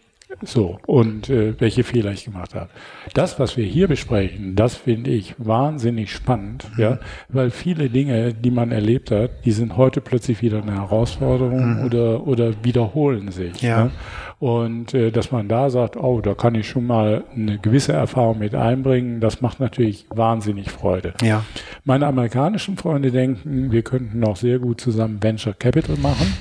so, 0.43 0.79
und 0.88 1.29
äh, 1.29 1.59
welche 1.59 1.84
Fehler 1.84 2.11
ich 2.11 2.25
gemacht 2.25 2.55
habe. 2.55 2.69
Das, 3.13 3.39
was 3.39 3.57
wir 3.57 3.65
hier 3.65 3.88
besprechen, 3.88 4.55
das 4.55 4.75
finde 4.75 5.11
ich 5.11 5.36
wahnsinnig 5.38 6.11
spannend, 6.11 6.65
mhm. 6.75 6.82
ja, 6.82 6.99
weil 7.29 7.49
viele 7.51 7.89
Dinge, 7.89 8.34
die 8.34 8.51
man 8.51 8.71
erlebt 8.71 9.11
hat, 9.11 9.45
die 9.45 9.51
sind 9.51 9.77
heute 9.77 10.01
plötzlich 10.01 10.41
wieder 10.41 10.61
eine 10.61 10.73
Herausforderung 10.73 11.79
mhm. 11.79 11.86
oder, 11.86 12.27
oder 12.27 12.63
wiederholen 12.63 13.32
sich. 13.32 13.61
Ja. 13.61 13.86
Ne? 13.86 13.91
Und 14.39 14.95
äh, 14.95 15.11
dass 15.11 15.32
man 15.32 15.47
da 15.47 15.69
sagt, 15.69 15.95
oh, 15.97 16.19
da 16.19 16.34
kann 16.34 16.55
ich 16.55 16.67
schon 16.67 16.88
mal 16.88 17.23
eine 17.36 17.59
gewisse 17.59 17.93
Erfahrung 17.93 18.39
mit 18.39 18.55
einbringen, 18.55 19.19
das 19.19 19.41
macht 19.41 19.59
natürlich 19.59 20.07
wahnsinnig 20.09 20.71
Freude. 20.71 21.13
Ja. 21.21 21.43
Meine 21.84 22.07
amerikanischen 22.07 22.75
Freunde 22.75 23.11
denken, 23.11 23.71
wir 23.71 23.84
könnten 23.84 24.23
auch 24.23 24.38
sehr 24.38 24.57
gut 24.57 24.82
zusammen 24.82 25.21
Venture 25.21 25.53
Capital 25.53 25.97
machen. 25.97 26.34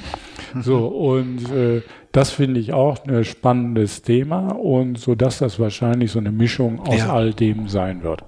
Mhm. 0.54 0.62
So, 0.62 0.86
und 0.86 1.52
äh, 1.52 1.82
das 2.12 2.30
finde 2.30 2.60
ich 2.60 2.72
auch 2.72 3.04
ein 3.06 3.24
spannendes 3.24 4.02
Thema 4.02 4.48
und 4.48 4.98
so 4.98 5.14
dass 5.14 5.38
das 5.38 5.58
wahrscheinlich 5.58 6.12
so 6.12 6.18
eine 6.18 6.32
Mischung 6.32 6.80
aus 6.80 6.98
ja. 6.98 7.12
all 7.12 7.32
dem 7.32 7.68
sein 7.68 8.02
wird. 8.02 8.24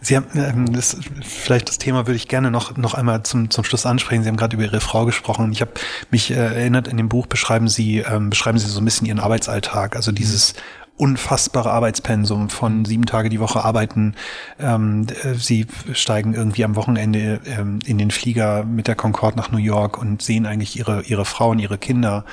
Sie 0.00 0.16
haben 0.16 0.26
ähm, 0.34 0.72
das, 0.72 0.98
vielleicht 1.22 1.68
das 1.68 1.78
Thema 1.78 2.06
würde 2.06 2.16
ich 2.16 2.28
gerne 2.28 2.50
noch 2.50 2.76
noch 2.76 2.94
einmal 2.94 3.22
zum 3.22 3.50
zum 3.50 3.64
Schluss 3.64 3.86
ansprechen. 3.86 4.22
Sie 4.22 4.28
haben 4.28 4.36
gerade 4.36 4.56
über 4.56 4.64
Ihre 4.64 4.80
Frau 4.80 5.04
gesprochen. 5.04 5.50
Ich 5.52 5.60
habe 5.60 5.72
mich 6.10 6.30
äh, 6.30 6.34
erinnert 6.34 6.88
in 6.88 6.96
dem 6.96 7.08
Buch 7.08 7.26
beschreiben 7.26 7.68
Sie 7.68 7.98
ähm, 7.98 8.30
beschreiben 8.30 8.58
Sie 8.58 8.66
so 8.68 8.80
ein 8.80 8.84
bisschen 8.84 9.06
Ihren 9.06 9.18
Arbeitsalltag, 9.18 9.96
also 9.96 10.12
dieses 10.12 10.54
unfassbare 10.96 11.70
Arbeitspensum 11.70 12.48
von 12.48 12.84
sieben 12.84 13.04
Tage 13.04 13.28
die 13.28 13.40
Woche 13.40 13.64
arbeiten. 13.64 14.14
Ähm, 14.58 15.06
äh, 15.22 15.34
sie 15.34 15.66
steigen 15.92 16.34
irgendwie 16.34 16.64
am 16.64 16.76
Wochenende 16.76 17.40
ähm, 17.44 17.80
in 17.84 17.98
den 17.98 18.10
Flieger 18.10 18.64
mit 18.64 18.88
der 18.88 18.94
Concorde 18.94 19.36
nach 19.36 19.50
New 19.50 19.58
York 19.58 19.98
und 19.98 20.22
sehen 20.22 20.46
eigentlich 20.46 20.78
ihre 20.78 21.02
ihre 21.02 21.24
Frauen, 21.24 21.58
ihre 21.58 21.78
Kinder 21.78 22.24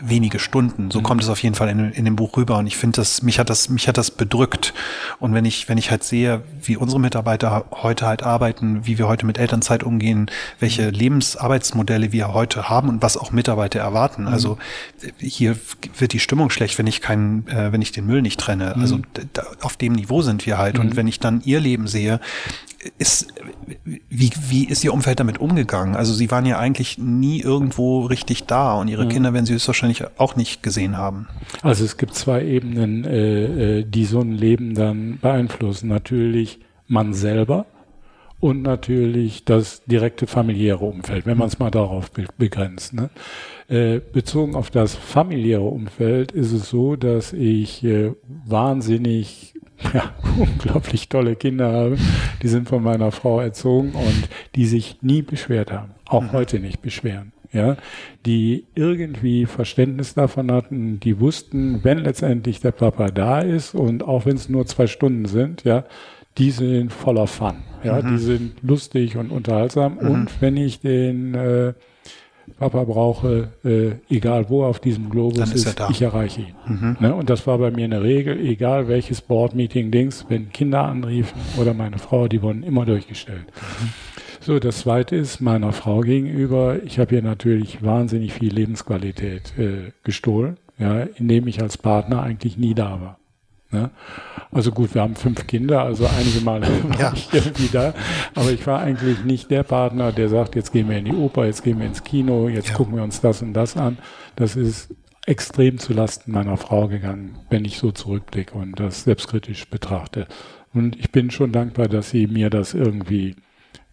wenige 0.00 0.38
Stunden. 0.38 0.90
So 0.90 1.00
mhm. 1.00 1.04
kommt 1.04 1.22
es 1.22 1.28
auf 1.28 1.42
jeden 1.42 1.54
Fall 1.54 1.68
in, 1.68 1.92
in 1.92 2.04
dem 2.04 2.16
Buch 2.16 2.36
rüber. 2.36 2.58
Und 2.58 2.66
ich 2.66 2.76
finde 2.76 2.96
das, 2.96 3.22
mich 3.22 3.38
hat 3.38 3.50
das, 3.50 3.68
mich 3.68 3.88
hat 3.88 3.98
das 3.98 4.10
bedrückt. 4.10 4.74
Und 5.18 5.34
wenn 5.34 5.44
ich, 5.44 5.68
wenn 5.68 5.78
ich 5.78 5.90
halt 5.90 6.04
sehe, 6.04 6.42
wie 6.62 6.76
unsere 6.76 7.00
Mitarbeiter 7.00 7.66
heute 7.70 8.06
halt 8.06 8.22
arbeiten, 8.22 8.86
wie 8.86 8.98
wir 8.98 9.08
heute 9.08 9.26
mit 9.26 9.38
Elternzeit 9.38 9.82
umgehen, 9.82 10.30
welche 10.60 10.86
mhm. 10.86 10.92
Lebensarbeitsmodelle 10.92 12.12
wir 12.12 12.32
heute 12.32 12.68
haben 12.68 12.88
und 12.88 13.02
was 13.02 13.16
auch 13.16 13.32
Mitarbeiter 13.32 13.80
erwarten. 13.80 14.22
Mhm. 14.22 14.28
Also 14.28 14.58
hier 15.18 15.56
wird 15.98 16.12
die 16.12 16.20
Stimmung 16.20 16.50
schlecht, 16.50 16.78
wenn 16.78 16.86
ich 16.86 17.00
keinen, 17.00 17.46
äh, 17.48 17.72
wenn 17.72 17.82
ich 17.82 17.92
den 17.92 18.06
Müll 18.06 18.22
nicht 18.22 18.40
trenne. 18.40 18.76
Also 18.76 18.96
mhm. 18.96 19.04
auf 19.60 19.76
dem 19.76 19.92
Niveau 19.92 20.22
sind 20.22 20.46
wir 20.46 20.58
halt. 20.58 20.78
Und 20.78 20.90
mhm. 20.90 20.96
wenn 20.96 21.06
ich 21.06 21.20
dann 21.20 21.42
ihr 21.44 21.60
Leben 21.60 21.86
sehe, 21.86 22.20
ist, 22.98 23.28
wie, 23.84 24.30
wie 24.48 24.64
ist 24.64 24.82
Ihr 24.84 24.92
Umfeld 24.92 25.20
damit 25.20 25.38
umgegangen? 25.38 25.94
Also 25.94 26.12
Sie 26.14 26.30
waren 26.30 26.46
ja 26.46 26.58
eigentlich 26.58 26.98
nie 26.98 27.40
irgendwo 27.40 28.06
richtig 28.06 28.44
da 28.44 28.74
und 28.74 28.88
Ihre 28.88 29.04
ja. 29.04 29.08
Kinder 29.08 29.32
werden 29.32 29.46
Sie 29.46 29.54
höchstwahrscheinlich 29.54 30.04
auch 30.18 30.36
nicht 30.36 30.62
gesehen 30.62 30.96
haben. 30.96 31.28
Also 31.62 31.84
es 31.84 31.96
gibt 31.96 32.14
zwei 32.14 32.44
Ebenen, 32.44 33.04
äh, 33.04 33.78
äh 33.78 33.84
die 33.84 34.04
so 34.04 34.20
ein 34.20 34.32
Leben 34.32 34.74
dann 34.74 35.18
beeinflussen. 35.20 35.88
Natürlich 35.88 36.60
man 36.88 37.14
selber 37.14 37.66
und 38.42 38.62
natürlich 38.62 39.44
das 39.44 39.84
direkte 39.84 40.26
familiäre 40.26 40.84
Umfeld, 40.84 41.26
wenn 41.26 41.38
man 41.38 41.46
es 41.46 41.60
mal 41.60 41.70
darauf 41.70 42.10
begrenzt. 42.10 42.92
Ne? 42.92 43.08
Äh, 43.68 44.00
bezogen 44.00 44.56
auf 44.56 44.70
das 44.70 44.96
familiäre 44.96 45.62
Umfeld 45.62 46.32
ist 46.32 46.50
es 46.52 46.68
so, 46.68 46.96
dass 46.96 47.32
ich 47.32 47.84
äh, 47.84 48.12
wahnsinnig 48.44 49.54
ja, 49.92 50.12
unglaublich 50.38 51.08
tolle 51.08 51.36
Kinder 51.36 51.72
habe. 51.72 51.98
Die 52.42 52.48
sind 52.48 52.68
von 52.68 52.82
meiner 52.82 53.12
Frau 53.12 53.40
erzogen 53.40 53.92
und 53.92 54.28
die 54.54 54.66
sich 54.66 54.98
nie 55.02 55.22
beschwert 55.22 55.72
haben. 55.72 55.90
Auch 56.06 56.22
mhm. 56.22 56.32
heute 56.32 56.58
nicht 56.58 56.82
beschweren. 56.82 57.32
Ja, 57.52 57.76
die 58.24 58.64
irgendwie 58.74 59.44
Verständnis 59.44 60.14
davon 60.14 60.50
hatten, 60.50 61.00
die 61.00 61.20
wussten, 61.20 61.84
wenn 61.84 61.98
letztendlich 61.98 62.60
der 62.60 62.72
Papa 62.72 63.10
da 63.10 63.40
ist 63.40 63.74
und 63.74 64.02
auch 64.04 64.24
wenn 64.24 64.36
es 64.36 64.48
nur 64.48 64.64
zwei 64.64 64.86
Stunden 64.86 65.26
sind, 65.26 65.62
ja, 65.64 65.84
die 66.38 66.50
sind 66.50 66.94
voller 66.94 67.26
Fun. 67.26 67.56
Ja, 67.84 68.00
mhm. 68.00 68.08
die 68.08 68.18
sind 68.22 68.62
lustig 68.62 69.18
und 69.18 69.30
unterhaltsam. 69.30 69.98
Mhm. 70.00 70.10
Und 70.10 70.40
wenn 70.40 70.56
ich 70.56 70.80
den 70.80 71.34
äh, 71.34 71.74
Papa 72.58 72.84
brauche, 72.84 73.48
äh, 73.64 74.14
egal 74.14 74.48
wo 74.48 74.64
auf 74.64 74.78
diesem 74.80 75.10
Globus 75.10 75.52
ist, 75.52 75.66
ist 75.66 75.82
ich 75.90 76.02
erreiche 76.02 76.42
ihn. 76.42 76.54
Mhm. 76.66 76.96
Ne? 77.00 77.14
Und 77.14 77.30
das 77.30 77.46
war 77.46 77.58
bei 77.58 77.70
mir 77.70 77.84
eine 77.84 78.02
Regel, 78.02 78.38
egal 78.40 78.88
welches 78.88 79.20
Board-Meeting-Dings, 79.20 80.26
wenn 80.28 80.50
Kinder 80.52 80.84
anriefen 80.84 81.40
oder 81.58 81.74
meine 81.74 81.98
Frau, 81.98 82.28
die 82.28 82.42
wurden 82.42 82.62
immer 82.62 82.84
durchgestellt. 82.84 83.46
Mhm. 83.46 83.88
So, 84.40 84.58
das 84.58 84.80
zweite 84.80 85.14
ist 85.14 85.40
meiner 85.40 85.72
Frau 85.72 86.00
gegenüber. 86.00 86.82
Ich 86.84 86.98
habe 86.98 87.14
ihr 87.14 87.22
natürlich 87.22 87.84
wahnsinnig 87.84 88.32
viel 88.32 88.52
Lebensqualität 88.52 89.56
äh, 89.56 89.92
gestohlen, 90.02 90.56
ja, 90.78 91.02
indem 91.02 91.46
ich 91.46 91.62
als 91.62 91.78
Partner 91.78 92.22
eigentlich 92.22 92.58
nie 92.58 92.74
da 92.74 93.00
war. 93.00 93.18
Ne? 93.70 93.90
Also 94.52 94.70
gut, 94.70 94.94
wir 94.94 95.00
haben 95.00 95.16
fünf 95.16 95.46
Kinder, 95.46 95.82
also 95.82 96.06
einige 96.06 96.42
Male 96.42 96.66
war 96.88 97.00
ja. 97.00 97.12
ich 97.14 97.32
irgendwie 97.32 97.68
da, 97.72 97.94
aber 98.34 98.50
ich 98.50 98.66
war 98.66 98.80
eigentlich 98.80 99.24
nicht 99.24 99.50
der 99.50 99.62
Partner, 99.62 100.12
der 100.12 100.28
sagt, 100.28 100.54
jetzt 100.56 100.72
gehen 100.72 100.90
wir 100.90 100.98
in 100.98 101.06
die 101.06 101.14
Oper, 101.14 101.46
jetzt 101.46 101.64
gehen 101.64 101.78
wir 101.78 101.86
ins 101.86 102.04
Kino, 102.04 102.48
jetzt 102.48 102.68
ja. 102.68 102.74
gucken 102.74 102.96
wir 102.96 103.02
uns 103.02 103.22
das 103.22 103.40
und 103.40 103.54
das 103.54 103.78
an. 103.78 103.96
Das 104.36 104.54
ist 104.54 104.94
extrem 105.26 105.78
zu 105.78 105.94
Lasten 105.94 106.32
meiner 106.32 106.58
Frau 106.58 106.86
gegangen, 106.88 107.38
wenn 107.48 107.64
ich 107.64 107.78
so 107.78 107.92
zurückblicke 107.92 108.56
und 108.56 108.78
das 108.78 109.04
selbstkritisch 109.04 109.68
betrachte. 109.68 110.26
Und 110.74 110.96
ich 110.98 111.10
bin 111.10 111.30
schon 111.30 111.52
dankbar, 111.52 111.88
dass 111.88 112.10
sie 112.10 112.26
mir 112.26 112.50
das 112.50 112.74
irgendwie 112.74 113.36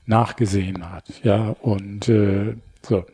nachgesehen 0.06 0.92
hat. 0.92 1.06
Ja, 1.24 1.56
und 1.62 2.10
äh, 2.10 2.56
so. 2.82 3.06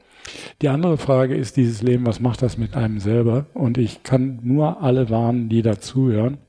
Die 0.61 0.69
andere 0.69 0.97
Frage 0.97 1.35
ist 1.35 1.57
dieses 1.57 1.83
Leben, 1.83 2.07
was 2.07 2.19
macht 2.19 2.41
das 2.41 2.57
mit 2.57 2.75
einem 2.75 2.99
selber? 2.99 3.45
Und 3.53 3.77
ich 3.77 4.01
kann 4.01 4.39
nur 4.41 4.81
alle 4.81 5.11
warnen, 5.11 5.49
die 5.49 5.61
dazuhören. 5.61 6.39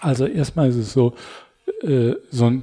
Also 0.00 0.26
erstmal 0.26 0.68
ist 0.68 0.76
es 0.76 0.92
so, 0.92 1.14
äh, 1.82 2.14
so 2.30 2.46
ein 2.46 2.62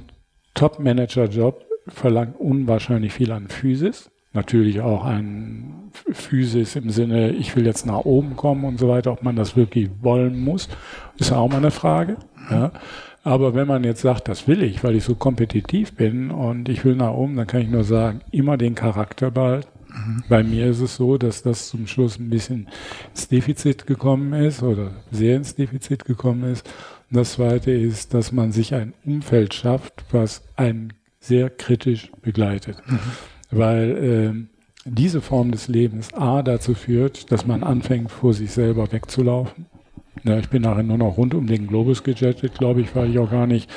Top-Manager-Job 0.54 1.64
verlangt 1.88 2.38
unwahrscheinlich 2.38 3.12
viel 3.12 3.30
an 3.32 3.48
Physis. 3.48 4.10
Natürlich 4.32 4.80
auch 4.80 5.04
ein 5.04 5.90
Physis 6.12 6.76
im 6.76 6.90
Sinne, 6.90 7.30
ich 7.30 7.56
will 7.56 7.64
jetzt 7.64 7.86
nach 7.86 8.04
oben 8.04 8.36
kommen 8.36 8.64
und 8.64 8.78
so 8.78 8.88
weiter, 8.88 9.12
ob 9.12 9.22
man 9.22 9.36
das 9.36 9.56
wirklich 9.56 9.88
wollen 10.02 10.44
muss, 10.44 10.68
ist 11.16 11.32
auch 11.32 11.48
mal 11.48 11.56
eine 11.56 11.70
Frage. 11.70 12.16
Ja. 12.50 12.72
Aber 13.24 13.54
wenn 13.54 13.66
man 13.66 13.82
jetzt 13.82 14.02
sagt, 14.02 14.28
das 14.28 14.46
will 14.46 14.62
ich, 14.62 14.84
weil 14.84 14.94
ich 14.94 15.04
so 15.04 15.14
kompetitiv 15.14 15.94
bin 15.94 16.30
und 16.30 16.68
ich 16.68 16.84
will 16.84 16.94
nach 16.94 17.12
oben, 17.12 17.34
dann 17.34 17.46
kann 17.46 17.62
ich 17.62 17.68
nur 17.68 17.82
sagen, 17.82 18.20
immer 18.30 18.56
den 18.56 18.74
Charakter 18.74 19.30
behalten. 19.30 19.68
Mhm. 19.88 20.24
Bei 20.28 20.42
mir 20.42 20.66
ist 20.66 20.80
es 20.80 20.96
so, 20.96 21.16
dass 21.18 21.42
das 21.42 21.68
zum 21.68 21.86
Schluss 21.86 22.18
ein 22.18 22.30
bisschen 22.30 22.68
ins 23.10 23.28
Defizit 23.28 23.86
gekommen 23.86 24.32
ist 24.32 24.62
oder 24.62 24.90
sehr 25.10 25.36
ins 25.36 25.54
Defizit 25.54 26.04
gekommen 26.04 26.44
ist. 26.44 26.68
Und 27.10 27.18
das 27.18 27.34
zweite 27.34 27.70
ist, 27.70 28.14
dass 28.14 28.32
man 28.32 28.52
sich 28.52 28.74
ein 28.74 28.92
Umfeld 29.04 29.54
schafft, 29.54 30.04
was 30.10 30.42
einen 30.56 30.92
sehr 31.20 31.50
kritisch 31.50 32.10
begleitet. 32.22 32.78
Mhm. 32.86 32.98
Weil 33.50 34.46
äh, 34.46 34.56
diese 34.84 35.20
Form 35.20 35.50
des 35.50 35.68
Lebens 35.68 36.14
A 36.14 36.42
dazu 36.42 36.74
führt, 36.74 37.30
dass 37.32 37.46
man 37.46 37.62
anfängt, 37.62 38.10
vor 38.10 38.34
sich 38.34 38.52
selber 38.52 38.90
wegzulaufen. 38.92 39.66
Ja, 40.24 40.38
ich 40.38 40.48
bin 40.48 40.62
nachher 40.62 40.82
nur 40.82 40.98
noch 40.98 41.16
rund 41.16 41.34
um 41.34 41.46
den 41.46 41.66
Globus 41.66 42.02
gejettet, 42.02 42.58
glaube 42.58 42.80
ich, 42.80 42.94
weil 42.96 43.10
ich 43.10 43.18
auch 43.18 43.30
gar 43.30 43.46
nicht 43.46 43.70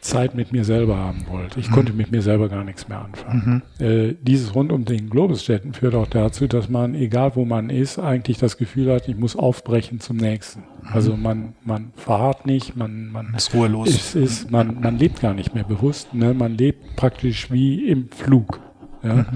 Zeit 0.00 0.34
mit 0.34 0.52
mir 0.52 0.64
selber 0.64 0.96
haben 0.96 1.26
wollte. 1.28 1.58
Ich 1.60 1.70
mhm. 1.70 1.74
konnte 1.74 1.92
mit 1.92 2.10
mir 2.10 2.22
selber 2.22 2.48
gar 2.48 2.64
nichts 2.64 2.88
mehr 2.88 3.00
anfangen. 3.00 3.62
Mhm. 3.78 3.84
Äh, 3.84 4.14
dieses 4.20 4.54
rund 4.54 4.72
um 4.72 4.84
den 4.84 5.10
Globusstätten 5.10 5.72
führt 5.74 5.94
auch 5.94 6.06
dazu, 6.06 6.46
dass 6.46 6.68
man, 6.68 6.94
egal 6.94 7.34
wo 7.34 7.44
man 7.44 7.70
ist, 7.70 7.98
eigentlich 7.98 8.38
das 8.38 8.56
Gefühl 8.56 8.92
hat, 8.92 9.08
ich 9.08 9.16
muss 9.16 9.36
aufbrechen 9.36 10.00
zum 10.00 10.16
nächsten. 10.16 10.60
Mhm. 10.60 10.88
Also 10.92 11.16
man, 11.16 11.54
man 11.64 11.92
verharrt 11.96 12.46
nicht, 12.46 12.76
man, 12.76 13.08
man 13.08 13.34
ist 13.34 13.52
ruhelos. 13.54 13.88
Ist, 13.88 14.14
ist, 14.14 14.50
man, 14.50 14.80
man 14.80 14.98
lebt 14.98 15.20
gar 15.20 15.34
nicht 15.34 15.54
mehr 15.54 15.64
bewusst. 15.64 16.14
Ne? 16.14 16.34
Man 16.34 16.56
lebt 16.56 16.96
praktisch 16.96 17.50
wie 17.50 17.88
im 17.88 18.08
Flug. 18.10 18.60
Ja? 19.02 19.14
Mhm. 19.14 19.26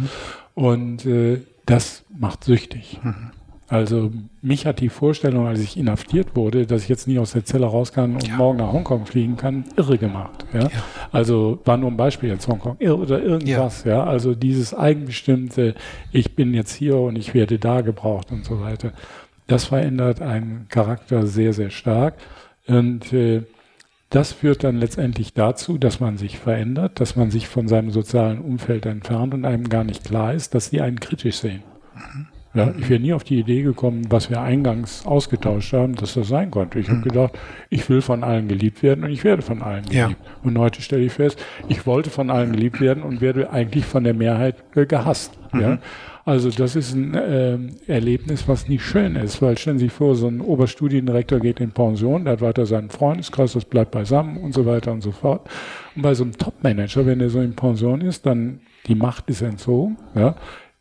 Und 0.55 1.07
äh, 1.07 1.41
das 1.67 2.05
macht 2.17 2.45
süchtig. 2.45 3.01
Also 3.71 4.11
mich 4.43 4.67
hat 4.67 4.81
die 4.81 4.89
Vorstellung, 4.89 5.47
als 5.47 5.61
ich 5.61 5.77
inhaftiert 5.77 6.35
wurde, 6.35 6.67
dass 6.67 6.83
ich 6.83 6.89
jetzt 6.89 7.07
nie 7.07 7.21
aus 7.21 7.33
der 7.33 7.45
Zelle 7.45 7.67
raus 7.67 7.93
kann 7.93 8.15
und 8.15 8.27
ja. 8.27 8.35
morgen 8.35 8.59
nach 8.59 8.73
Hongkong 8.73 9.07
fliegen 9.07 9.37
kann, 9.37 9.65
irre 9.77 9.97
gemacht. 9.97 10.45
Ja? 10.53 10.63
ja. 10.63 10.71
Also 11.13 11.61
war 11.65 11.77
nur 11.77 11.89
ein 11.89 11.97
Beispiel 11.97 12.31
jetzt 12.31 12.49
Hongkong 12.49 12.79
oder 12.79 13.23
irgendwas. 13.23 13.85
Ja. 13.85 13.91
ja. 13.93 14.05
Also 14.05 14.35
dieses 14.35 14.75
eigenbestimmte, 14.75 15.77
ich 16.11 16.35
bin 16.35 16.53
jetzt 16.53 16.75
hier 16.75 16.97
und 16.97 17.15
ich 17.15 17.33
werde 17.33 17.61
da 17.61 17.83
gebraucht 17.83 18.33
und 18.33 18.45
so 18.45 18.61
weiter. 18.61 18.93
Das 19.47 19.67
verändert 19.67 20.21
einen 20.21 20.67
Charakter 20.69 21.29
sehr, 21.29 21.53
sehr 21.53 21.71
stark. 21.71 22.15
Und 22.67 23.13
äh, 23.13 23.43
das 24.09 24.33
führt 24.33 24.65
dann 24.65 24.79
letztendlich 24.79 25.33
dazu, 25.33 25.79
dass 25.79 26.01
man 26.01 26.19
sich 26.19 26.41
verändert, 26.41 26.99
dass 26.99 27.15
man 27.15 27.31
sich 27.31 27.47
von 27.47 27.69
seinem 27.69 27.93
sozialen 27.93 28.41
Umfeld 28.41 28.85
entfernt 28.85 29.33
und 29.33 29.45
einem 29.45 29.69
gar 29.69 29.85
nicht 29.85 30.03
klar 30.03 30.35
ist, 30.35 30.57
dass 30.57 30.71
sie 30.71 30.81
einen 30.81 30.99
kritisch 30.99 31.37
sehen. 31.37 31.63
Mhm. 31.95 32.27
Ja, 32.53 32.75
ich 32.77 32.89
wäre 32.89 32.99
nie 32.99 33.13
auf 33.13 33.23
die 33.23 33.39
Idee 33.39 33.63
gekommen, 33.63 34.07
was 34.11 34.29
wir 34.29 34.41
eingangs 34.41 35.07
ausgetauscht 35.07 35.73
haben, 35.73 35.95
dass 35.95 36.15
das 36.15 36.27
sein 36.27 36.51
konnte. 36.51 36.81
Ich 36.81 36.89
habe 36.89 36.97
hm. 36.97 37.05
gedacht, 37.05 37.39
ich 37.69 37.89
will 37.89 38.03
von 38.03 38.25
allen 38.25 38.49
geliebt 38.49 38.83
werden 38.83 39.05
und 39.05 39.11
ich 39.11 39.23
werde 39.23 39.43
von 39.43 39.63
allen 39.63 39.85
geliebt. 39.85 40.17
Ja. 40.21 40.33
Und 40.43 40.59
heute 40.59 40.83
stelle 40.83 41.05
ich 41.05 41.13
fest, 41.13 41.41
ich 41.69 41.87
wollte 41.87 42.11
von 42.11 42.29
allen 42.29 42.53
geliebt 42.53 42.81
werden 42.81 43.05
und 43.05 43.21
werde 43.21 43.53
eigentlich 43.53 43.85
von 43.85 44.03
der 44.03 44.15
Mehrheit 44.15 44.57
äh, 44.75 44.85
gehasst. 44.85 45.39
Mhm. 45.53 45.61
Ja? 45.61 45.79
Also 46.25 46.51
das 46.51 46.77
ist 46.77 46.93
ein 46.93 47.15
äh, 47.15 47.59
Erlebnis, 47.87 48.47
was 48.47 48.69
nicht 48.69 48.85
schön 48.85 49.17
ist, 49.17 49.41
weil 49.43 49.57
stellen 49.57 49.79
Sie 49.79 49.87
sich 49.87 49.93
vor, 49.93 50.17
so 50.17 50.27
ein 50.27 50.41
Oberstudiendirektor 50.41 51.39
geht 51.39 51.61
in 51.61 51.71
Pension, 51.71 52.25
der 52.25 52.35
hat 52.35 52.41
weiter 52.41 52.67
seinen 52.67 52.91
Freundeskreis, 52.91 53.53
das 53.53 53.65
bleibt 53.65 53.93
beisammen 53.93 54.37
und 54.37 54.55
so 54.55 54.67
weiter 54.67 54.93
und 54.93 55.03
so 55.03 55.13
fort. 55.13 55.49
Und 55.95 56.03
bei 56.03 56.15
so 56.15 56.25
einem 56.25 56.37
Topmanager, 56.37 57.07
wenn 57.07 57.21
der 57.21 57.31
so 57.31 57.41
in 57.41 57.55
Pension 57.55 58.01
ist, 58.01 58.27
dann 58.27 58.61
die 58.87 58.95
Macht 58.95 59.31
ist 59.31 59.43
entzogen, 59.43 59.97
ja, 60.15 60.35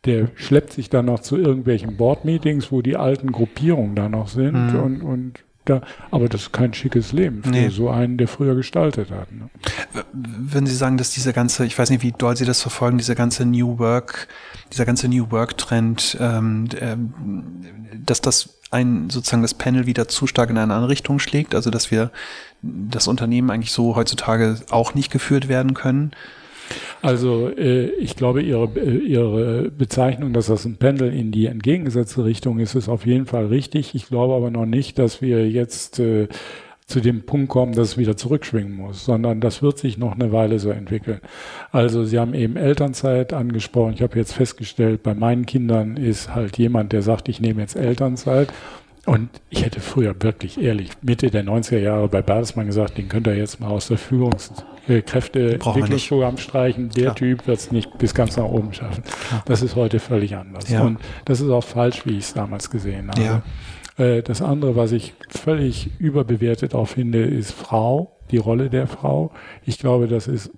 der 0.04 0.28
schleppt 0.34 0.72
sich 0.72 0.88
dann 0.88 1.06
noch 1.06 1.20
zu 1.20 1.36
irgendwelchen 1.36 1.96
Board-Meetings, 1.96 2.72
wo 2.72 2.82
die 2.82 2.96
alten 2.96 3.32
Gruppierungen 3.32 3.94
da 3.94 4.08
noch 4.08 4.28
sind 4.28 4.72
mhm. 4.72 4.80
und, 4.80 5.02
und 5.02 5.44
da, 5.66 5.82
aber 6.10 6.28
das 6.28 6.42
ist 6.42 6.52
kein 6.52 6.72
schickes 6.72 7.12
Leben 7.12 7.42
für 7.42 7.50
nee. 7.50 7.68
so 7.68 7.90
einen, 7.90 8.16
der 8.16 8.28
früher 8.28 8.54
gestaltet 8.54 9.10
hat. 9.10 9.30
Ne? 9.30 9.50
Wenn 10.12 10.66
Sie 10.66 10.74
sagen, 10.74 10.96
dass 10.96 11.10
diese 11.10 11.34
ganze, 11.34 11.66
ich 11.66 11.78
weiß 11.78 11.90
nicht, 11.90 12.02
wie 12.02 12.12
doll 12.12 12.34
Sie 12.36 12.46
das 12.46 12.62
verfolgen, 12.62 12.96
dieser 12.96 13.14
ganze 13.14 13.44
New 13.44 13.78
Work, 13.78 14.28
dieser 14.72 14.86
ganze 14.86 15.08
New 15.08 15.30
Work-Trend, 15.30 16.16
ähm, 16.18 16.68
ähm, 16.80 17.12
dass 18.04 18.22
das 18.22 18.60
ein 18.70 19.10
sozusagen 19.10 19.42
das 19.42 19.54
Panel 19.54 19.86
wieder 19.86 20.08
zu 20.08 20.26
stark 20.26 20.48
in 20.48 20.56
eine 20.56 20.72
andere 20.72 20.90
Richtung 20.90 21.18
schlägt, 21.18 21.54
also 21.54 21.70
dass 21.70 21.90
wir 21.90 22.10
das 22.62 23.06
Unternehmen 23.06 23.50
eigentlich 23.50 23.72
so 23.72 23.96
heutzutage 23.96 24.60
auch 24.70 24.94
nicht 24.94 25.10
geführt 25.10 25.48
werden 25.48 25.74
können. 25.74 26.12
Also 27.02 27.48
äh, 27.48 27.90
ich 27.92 28.16
glaube, 28.16 28.42
ihre, 28.42 28.68
äh, 28.76 28.98
ihre 28.98 29.70
Bezeichnung, 29.70 30.32
dass 30.32 30.46
das 30.46 30.64
ein 30.64 30.76
Pendel 30.76 31.12
in 31.12 31.32
die 31.32 31.46
entgegengesetzte 31.46 32.24
Richtung 32.24 32.58
ist, 32.58 32.74
ist 32.74 32.88
auf 32.88 33.06
jeden 33.06 33.26
Fall 33.26 33.46
richtig. 33.46 33.94
Ich 33.94 34.06
glaube 34.06 34.34
aber 34.34 34.50
noch 34.50 34.66
nicht, 34.66 34.98
dass 34.98 35.22
wir 35.22 35.48
jetzt 35.48 35.98
äh, 35.98 36.28
zu 36.90 37.00
dem 37.00 37.22
Punkt 37.22 37.48
kommen, 37.48 37.72
dass 37.72 37.90
es 37.90 37.98
wieder 37.98 38.16
zurückschwingen 38.16 38.74
muss, 38.74 39.04
sondern 39.04 39.40
das 39.40 39.62
wird 39.62 39.78
sich 39.78 39.96
noch 39.96 40.12
eine 40.12 40.32
Weile 40.32 40.58
so 40.58 40.70
entwickeln. 40.70 41.20
Also 41.70 42.04
Sie 42.04 42.18
haben 42.18 42.34
eben 42.34 42.56
Elternzeit 42.56 43.32
angesprochen. 43.32 43.94
Ich 43.94 44.02
habe 44.02 44.18
jetzt 44.18 44.32
festgestellt, 44.32 45.02
bei 45.02 45.14
meinen 45.14 45.46
Kindern 45.46 45.96
ist 45.96 46.34
halt 46.34 46.58
jemand, 46.58 46.92
der 46.92 47.02
sagt, 47.02 47.28
ich 47.28 47.40
nehme 47.40 47.62
jetzt 47.62 47.76
Elternzeit. 47.76 48.52
Und 49.10 49.28
ich 49.48 49.64
hätte 49.64 49.80
früher 49.80 50.14
wirklich 50.22 50.62
ehrlich 50.62 50.90
Mitte 51.02 51.32
der 51.32 51.44
90er 51.44 51.78
Jahre 51.78 52.06
bei 52.06 52.22
Bertelsmann 52.22 52.66
gesagt, 52.66 52.96
den 52.96 53.08
könnt 53.08 53.26
ihr 53.26 53.34
jetzt 53.34 53.58
mal 53.58 53.66
aus 53.66 53.88
der 53.88 53.98
Führungs 53.98 54.52
äh, 54.86 55.02
streichen. 56.36 56.90
Der 56.90 57.02
Klar. 57.02 57.14
Typ 57.16 57.46
wird 57.48 57.58
es 57.58 57.72
nicht 57.72 57.98
bis 57.98 58.14
ganz 58.14 58.36
nach 58.36 58.44
oben 58.44 58.72
schaffen. 58.72 59.02
Klar. 59.02 59.42
Das 59.46 59.62
ist 59.62 59.74
heute 59.74 59.98
völlig 59.98 60.36
anders. 60.36 60.70
Ja. 60.70 60.82
Und 60.82 61.00
das 61.24 61.40
ist 61.40 61.50
auch 61.50 61.64
falsch, 61.64 62.06
wie 62.06 62.18
ich 62.18 62.26
es 62.26 62.34
damals 62.34 62.70
gesehen 62.70 63.10
habe. 63.10 63.20
Ja. 63.20 63.42
Äh, 63.98 64.22
das 64.22 64.42
andere, 64.42 64.76
was 64.76 64.92
ich 64.92 65.14
völlig 65.28 65.90
überbewertet 65.98 66.76
auch 66.76 66.86
finde, 66.86 67.24
ist 67.24 67.50
Frau, 67.50 68.16
die 68.30 68.38
Rolle 68.38 68.70
der 68.70 68.86
Frau. 68.86 69.32
Ich 69.66 69.80
glaube, 69.80 70.06
das 70.06 70.28
ist 70.28 70.52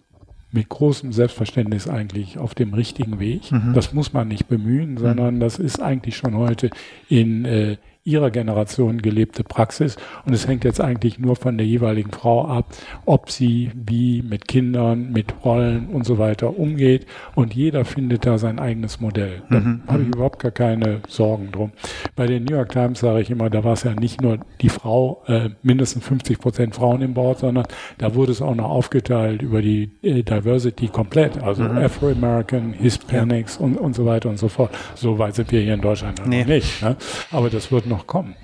mit 0.50 0.68
großem 0.68 1.14
Selbstverständnis 1.14 1.88
eigentlich 1.88 2.36
auf 2.36 2.54
dem 2.54 2.74
richtigen 2.74 3.18
Weg. 3.18 3.50
Mhm. 3.50 3.72
Das 3.72 3.94
muss 3.94 4.12
man 4.12 4.28
nicht 4.28 4.48
bemühen, 4.48 4.98
sondern 4.98 5.36
mhm. 5.36 5.40
das 5.40 5.58
ist 5.58 5.80
eigentlich 5.80 6.18
schon 6.18 6.36
heute 6.36 6.68
in 7.08 7.46
äh, 7.46 7.78
ihrer 8.04 8.30
Generation 8.30 9.00
gelebte 9.00 9.44
Praxis. 9.44 9.96
Und 10.26 10.32
es 10.32 10.48
hängt 10.48 10.64
jetzt 10.64 10.80
eigentlich 10.80 11.18
nur 11.18 11.36
von 11.36 11.56
der 11.56 11.66
jeweiligen 11.66 12.10
Frau 12.10 12.46
ab, 12.46 12.66
ob 13.04 13.30
sie 13.30 13.70
wie 13.74 14.22
mit 14.22 14.48
Kindern, 14.48 15.12
mit 15.12 15.44
Rollen 15.44 15.88
und 15.88 16.04
so 16.04 16.18
weiter 16.18 16.58
umgeht. 16.58 17.06
Und 17.34 17.54
jeder 17.54 17.84
findet 17.84 18.26
da 18.26 18.38
sein 18.38 18.58
eigenes 18.58 19.00
Modell. 19.00 19.42
Da 19.50 19.60
mhm. 19.60 19.82
habe 19.86 20.02
ich 20.02 20.08
mhm. 20.08 20.14
überhaupt 20.14 20.40
gar 20.40 20.50
keine 20.50 21.00
Sorgen 21.08 21.52
drum. 21.52 21.72
Bei 22.16 22.26
den 22.26 22.44
New 22.44 22.56
York 22.56 22.70
Times 22.72 23.00
sage 23.00 23.20
ich 23.20 23.30
immer, 23.30 23.50
da 23.50 23.62
war 23.62 23.74
es 23.74 23.84
ja 23.84 23.94
nicht 23.94 24.20
nur 24.20 24.38
die 24.60 24.68
Frau, 24.68 25.22
äh, 25.26 25.50
mindestens 25.62 26.04
50 26.04 26.38
Prozent 26.38 26.74
Frauen 26.74 27.02
im 27.02 27.14
Board, 27.14 27.38
sondern 27.38 27.66
da 27.98 28.14
wurde 28.14 28.32
es 28.32 28.42
auch 28.42 28.54
noch 28.54 28.70
aufgeteilt 28.70 29.42
über 29.42 29.62
die 29.62 29.90
äh, 30.02 30.22
Diversity 30.22 30.88
komplett. 30.88 31.40
Also 31.40 31.62
mhm. 31.62 31.78
Afro-American, 31.78 32.72
Hispanics 32.72 33.58
ja. 33.58 33.64
und, 33.64 33.76
und 33.76 33.94
so 33.94 34.06
weiter 34.06 34.28
und 34.28 34.38
so 34.38 34.48
fort. 34.48 34.70
So 34.96 35.18
weit 35.18 35.36
sind 35.36 35.52
wir 35.52 35.60
hier 35.60 35.74
in 35.74 35.80
Deutschland 35.80 36.26
nee. 36.26 36.40
noch 36.40 36.48
nicht. 36.48 36.82
Ne? 36.82 36.96
Aber 37.30 37.48
das 37.48 37.70
wird 37.70 37.86
noch 37.92 38.06
kommen. 38.06 38.34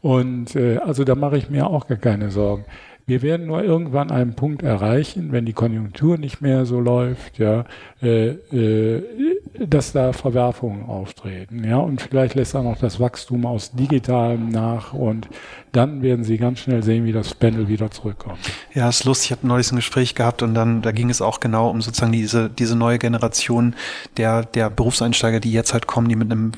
Und 0.00 0.56
äh, 0.56 0.78
also 0.78 1.04
da 1.04 1.14
mache 1.14 1.38
ich 1.38 1.50
mir 1.50 1.66
auch 1.66 1.86
gar 1.86 1.98
keine 1.98 2.30
Sorgen. 2.30 2.64
Wir 3.04 3.22
werden 3.22 3.48
nur 3.48 3.62
irgendwann 3.64 4.12
einen 4.12 4.34
Punkt 4.34 4.62
erreichen, 4.62 5.32
wenn 5.32 5.44
die 5.44 5.52
Konjunktur 5.52 6.18
nicht 6.18 6.40
mehr 6.40 6.64
so 6.66 6.78
läuft, 6.78 7.38
ja, 7.38 7.64
äh, 8.00 8.28
äh, 8.28 9.02
dass 9.58 9.92
da 9.92 10.12
Verwerfungen 10.12 10.86
auftreten, 10.86 11.64
ja, 11.64 11.78
und 11.78 12.00
vielleicht 12.00 12.36
lässt 12.36 12.54
auch 12.54 12.62
noch 12.62 12.78
das 12.78 13.00
Wachstum 13.00 13.44
aus 13.44 13.72
Digitalem 13.72 14.48
nach 14.48 14.92
und 14.92 15.28
dann 15.72 16.02
werden 16.02 16.24
Sie 16.24 16.38
ganz 16.38 16.60
schnell 16.60 16.82
sehen, 16.82 17.04
wie 17.04 17.12
das 17.12 17.34
Pendel 17.34 17.66
wieder 17.66 17.90
zurückkommt. 17.90 18.38
Ja, 18.74 18.88
ist 18.88 19.04
lustig. 19.04 19.30
Ich 19.30 19.38
habe 19.38 19.46
neulich 19.46 19.72
ein 19.72 19.76
Gespräch 19.76 20.14
gehabt 20.14 20.42
und 20.42 20.54
dann, 20.54 20.82
da 20.82 20.92
ging 20.92 21.10
es 21.10 21.22
auch 21.22 21.40
genau 21.40 21.70
um 21.70 21.80
sozusagen 21.82 22.12
diese, 22.12 22.50
diese 22.50 22.76
neue 22.76 22.98
Generation 22.98 23.74
der, 24.16 24.44
der 24.44 24.70
Berufseinsteiger, 24.70 25.40
die 25.40 25.52
jetzt 25.52 25.72
halt 25.72 25.86
kommen, 25.86 26.08
die 26.08 26.16
mit 26.16 26.30
einem 26.30 26.52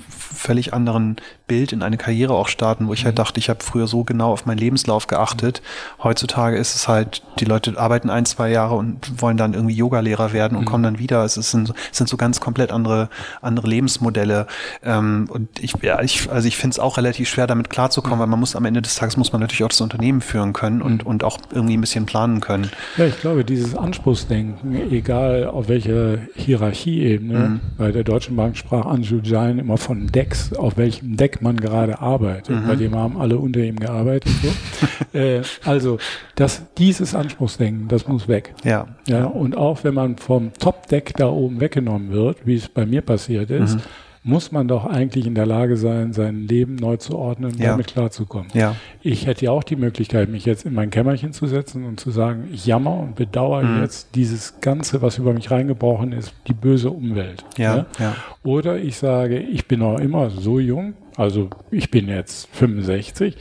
völlig 0.44 0.74
anderen 0.74 1.16
Bild 1.46 1.72
in 1.72 1.82
eine 1.82 1.96
Karriere 1.96 2.34
auch 2.34 2.48
starten, 2.48 2.86
wo 2.86 2.92
ich 2.92 3.04
halt 3.04 3.14
mhm. 3.14 3.22
dachte, 3.22 3.40
ich 3.40 3.48
habe 3.48 3.64
früher 3.64 3.86
so 3.86 4.04
genau 4.04 4.32
auf 4.32 4.46
meinen 4.46 4.58
Lebenslauf 4.58 5.06
geachtet. 5.06 5.62
Heutzutage 6.02 6.56
ist 6.56 6.74
es 6.74 6.86
halt, 6.86 7.22
die 7.40 7.44
Leute 7.44 7.78
arbeiten 7.78 8.10
ein, 8.10 8.26
zwei 8.26 8.50
Jahre 8.50 8.74
und 8.74 9.22
wollen 9.22 9.36
dann 9.36 9.54
irgendwie 9.54 9.74
Yogalehrer 9.74 10.32
werden 10.32 10.56
und 10.56 10.64
mhm. 10.64 10.68
kommen 10.68 10.84
dann 10.84 10.98
wieder. 10.98 11.24
Es, 11.24 11.34
sind, 11.34 11.72
es 11.90 11.98
sind 11.98 12.08
so 12.08 12.16
ganz 12.16 12.40
komplett 12.40 12.72
andere, 12.72 13.08
andere 13.40 13.68
Lebensmodelle. 13.68 14.46
Ähm, 14.82 15.26
und 15.30 15.48
ich, 15.60 15.74
ja, 15.82 16.02
ich, 16.02 16.30
also 16.30 16.46
ich 16.46 16.56
finde 16.56 16.74
es 16.74 16.78
auch 16.78 16.98
relativ 16.98 17.28
schwer, 17.28 17.46
damit 17.46 17.70
klarzukommen, 17.70 18.18
mhm. 18.18 18.20
weil 18.20 18.28
man 18.28 18.40
muss 18.40 18.54
am 18.54 18.64
Ende 18.64 18.82
des 18.82 18.96
Tages 18.96 19.16
muss 19.16 19.32
man 19.32 19.40
natürlich 19.40 19.64
auch 19.64 19.68
das 19.68 19.80
Unternehmen 19.80 20.20
führen 20.20 20.52
können 20.52 20.82
und, 20.82 21.04
mhm. 21.04 21.10
und 21.10 21.24
auch 21.24 21.38
irgendwie 21.52 21.76
ein 21.76 21.80
bisschen 21.80 22.06
planen 22.06 22.40
können. 22.40 22.70
Ja, 22.96 23.06
ich 23.06 23.18
glaube, 23.20 23.44
dieses 23.44 23.74
Anspruchsdenken, 23.74 24.92
egal 24.92 25.46
auf 25.46 25.68
welcher 25.68 26.18
Hierarchieebene, 26.34 27.38
mhm. 27.38 27.60
bei 27.78 27.92
der 27.92 28.04
Deutschen 28.04 28.36
Bank 28.36 28.56
sprach 28.56 28.86
Anju 28.86 29.20
Jain 29.22 29.58
immer 29.58 29.78
von 29.78 30.06
Decks, 30.34 30.52
auf 30.52 30.76
welchem 30.76 31.16
Deck 31.16 31.42
man 31.42 31.56
gerade 31.56 32.00
arbeitet. 32.00 32.56
Mhm. 32.56 32.66
Bei 32.66 32.76
dem 32.76 32.94
haben 32.94 33.20
alle 33.20 33.38
unter 33.38 33.60
ihm 33.60 33.76
gearbeitet. 33.76 34.32
So. 34.42 35.18
äh, 35.18 35.42
also 35.64 35.98
das, 36.34 36.62
dieses 36.76 37.14
Anspruchsdenken, 37.14 37.88
das 37.88 38.08
muss 38.08 38.26
weg. 38.28 38.54
Ja. 38.64 38.88
ja. 39.06 39.26
Und 39.26 39.56
auch 39.56 39.84
wenn 39.84 39.94
man 39.94 40.16
vom 40.16 40.52
Top-Deck 40.58 41.14
da 41.16 41.28
oben 41.28 41.60
weggenommen 41.60 42.10
wird, 42.10 42.46
wie 42.46 42.56
es 42.56 42.68
bei 42.68 42.84
mir 42.84 43.02
passiert 43.02 43.50
ist, 43.50 43.76
mhm. 43.76 43.82
Muss 44.26 44.52
man 44.52 44.66
doch 44.66 44.86
eigentlich 44.86 45.26
in 45.26 45.34
der 45.34 45.44
Lage 45.44 45.76
sein, 45.76 46.14
sein 46.14 46.48
Leben 46.48 46.76
neu 46.76 46.96
zu 46.96 47.16
ordnen 47.16 47.52
und 47.52 47.60
ja. 47.60 47.72
damit 47.72 47.88
klarzukommen. 47.88 48.48
Ja. 48.54 48.74
Ich 49.02 49.26
hätte 49.26 49.44
ja 49.44 49.50
auch 49.50 49.62
die 49.62 49.76
Möglichkeit, 49.76 50.30
mich 50.30 50.46
jetzt 50.46 50.64
in 50.64 50.72
mein 50.72 50.88
Kämmerchen 50.88 51.34
zu 51.34 51.46
setzen 51.46 51.84
und 51.84 52.00
zu 52.00 52.10
sagen, 52.10 52.48
ich 52.50 52.64
jammer 52.64 52.98
und 52.98 53.16
bedauere 53.16 53.62
mhm. 53.62 53.82
jetzt 53.82 54.14
dieses 54.14 54.62
Ganze, 54.62 55.02
was 55.02 55.18
über 55.18 55.34
mich 55.34 55.50
reingebrochen 55.50 56.12
ist, 56.12 56.32
die 56.46 56.54
böse 56.54 56.90
Umwelt. 56.90 57.44
Ja. 57.58 57.76
ja. 57.76 57.86
ja. 57.98 58.16
Oder 58.42 58.78
ich 58.78 58.96
sage, 58.96 59.38
ich 59.38 59.68
bin 59.68 59.80
noch 59.80 59.98
immer 59.98 60.30
so 60.30 60.58
jung, 60.58 60.94
also 61.16 61.50
ich 61.70 61.90
bin 61.90 62.08
jetzt 62.08 62.48
65. 62.56 63.36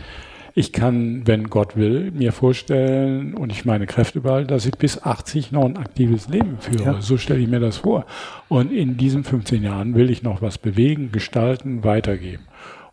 Ich 0.56 0.72
kann, 0.72 1.26
wenn 1.26 1.50
Gott 1.50 1.76
will, 1.76 2.12
mir 2.12 2.32
vorstellen 2.32 3.34
und 3.34 3.52
ich 3.52 3.66
meine 3.66 3.88
Kräfte 3.88 4.22
behalte, 4.22 4.54
dass 4.54 4.68
ich 4.68 4.78
bis 4.78 5.02
80 5.02 5.52
noch 5.52 5.66
ein 5.66 5.78
aktives 5.78 6.28
Leben 6.28 6.58
führe. 6.60 6.84
Ja. 6.84 7.02
So 7.02 7.18
stelle 7.18 7.40
ich 7.40 7.48
mir 7.48 7.60
das 7.60 7.78
vor. 7.78 8.06
Und 8.50 8.72
in 8.72 8.96
diesen 8.96 9.24
15 9.24 9.64
Jahren 9.64 9.96
will 9.96 10.12
ich 10.12 10.22
noch 10.22 10.44
was 10.44 10.60
bewegen, 10.60 11.12
gestalten, 11.12 11.84
weitergeben. 11.84 12.44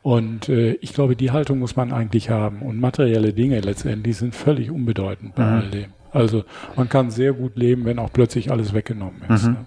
Und 0.02 0.48
äh, 0.48 0.72
ich 0.74 0.94
glaube, 0.94 1.16
die 1.16 1.30
Haltung 1.30 1.58
muss 1.58 1.76
man 1.76 1.92
eigentlich 1.92 2.30
haben. 2.30 2.62
Und 2.62 2.80
materielle 2.80 3.34
Dinge 3.34 3.60
letztendlich 3.60 4.16
sind 4.16 4.34
völlig 4.34 4.70
unbedeutend 4.70 5.34
bei 5.34 5.44
mhm. 5.44 5.52
all 5.52 5.70
dem. 5.70 5.92
Also 6.12 6.44
man 6.76 6.88
kann 6.88 7.10
sehr 7.10 7.34
gut 7.34 7.56
leben, 7.56 7.84
wenn 7.84 7.98
auch 7.98 8.12
plötzlich 8.12 8.50
alles 8.50 8.72
weggenommen 8.72 9.22
ist. 9.28 9.46
Mhm. 9.46 9.52
Ne? 9.52 9.66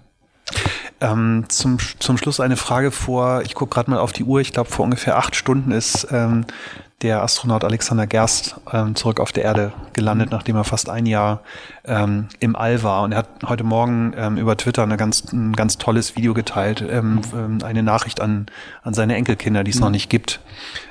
Ähm, 1.00 1.44
zum, 1.48 1.78
zum 1.98 2.18
Schluss 2.18 2.40
eine 2.40 2.56
Frage 2.56 2.90
vor, 2.90 3.42
ich 3.42 3.54
gucke 3.54 3.74
gerade 3.74 3.90
mal 3.90 3.98
auf 3.98 4.12
die 4.12 4.24
Uhr, 4.24 4.40
ich 4.40 4.52
glaube 4.52 4.70
vor 4.70 4.84
ungefähr 4.84 5.16
acht 5.16 5.36
Stunden 5.36 5.70
ist 5.70 6.06
ähm, 6.10 6.46
der 7.04 7.22
Astronaut 7.22 7.64
Alexander 7.64 8.06
Gerst 8.06 8.56
ähm, 8.72 8.94
zurück 8.94 9.20
auf 9.20 9.30
der 9.30 9.44
Erde 9.44 9.72
gelandet, 9.92 10.30
mhm. 10.30 10.36
nachdem 10.36 10.56
er 10.56 10.64
fast 10.64 10.88
ein 10.88 11.04
Jahr 11.04 11.42
ähm, 11.84 12.28
im 12.40 12.56
All 12.56 12.82
war. 12.82 13.02
Und 13.02 13.12
er 13.12 13.18
hat 13.18 13.28
heute 13.46 13.62
Morgen 13.62 14.14
ähm, 14.16 14.38
über 14.38 14.56
Twitter 14.56 14.82
eine 14.82 14.96
ganz, 14.96 15.30
ein 15.30 15.52
ganz 15.52 15.76
tolles 15.76 16.16
Video 16.16 16.32
geteilt, 16.32 16.82
ähm, 16.88 17.20
ähm, 17.34 17.58
eine 17.62 17.82
Nachricht 17.82 18.22
an, 18.22 18.46
an 18.82 18.94
seine 18.94 19.16
Enkelkinder, 19.16 19.64
die 19.64 19.70
es 19.70 19.76
mhm. 19.76 19.82
noch 19.82 19.90
nicht 19.90 20.08
gibt. 20.08 20.40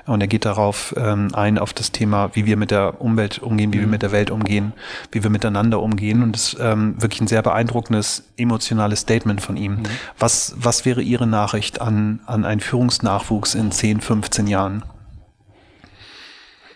Und 0.06 0.22
er 0.22 0.28
geht 0.28 0.46
darauf 0.46 0.94
ähm, 0.98 1.30
ein, 1.34 1.58
auf 1.58 1.74
das 1.74 1.92
Thema, 1.92 2.30
wie 2.34 2.46
wir 2.46 2.58
mit 2.58 2.70
der 2.70 3.02
Umwelt 3.02 3.40
umgehen, 3.40 3.74
wie 3.74 3.78
mhm. 3.78 3.82
wir 3.82 3.88
mit 3.88 4.04
der 4.04 4.12
Welt 4.12 4.30
umgehen, 4.30 4.74
wie 5.12 5.24
wir 5.24 5.32
miteinander 5.32 5.82
umgehen. 5.82 6.22
Und 6.22 6.36
es 6.36 6.54
ist 6.54 6.60
ähm, 6.62 7.02
wirklich 7.02 7.22
ein 7.22 7.28
sehr 7.28 7.42
beeindruckendes, 7.42 8.24
emotionales 8.38 9.00
Statement 9.00 9.42
von 9.42 9.58
ihm. 9.58 9.78
Mhm. 9.78 9.84
Was, 10.20 10.54
was 10.58 10.86
wäre 10.86 11.02
Ihre 11.02 11.26
Nachricht 11.26 11.82
an, 11.82 12.20
an 12.28 12.46
einen 12.46 12.62
Führungsnachwuchs 12.62 13.56
in 13.56 13.72
10, 13.72 14.00
15 14.00 14.46
Jahren? 14.46 14.84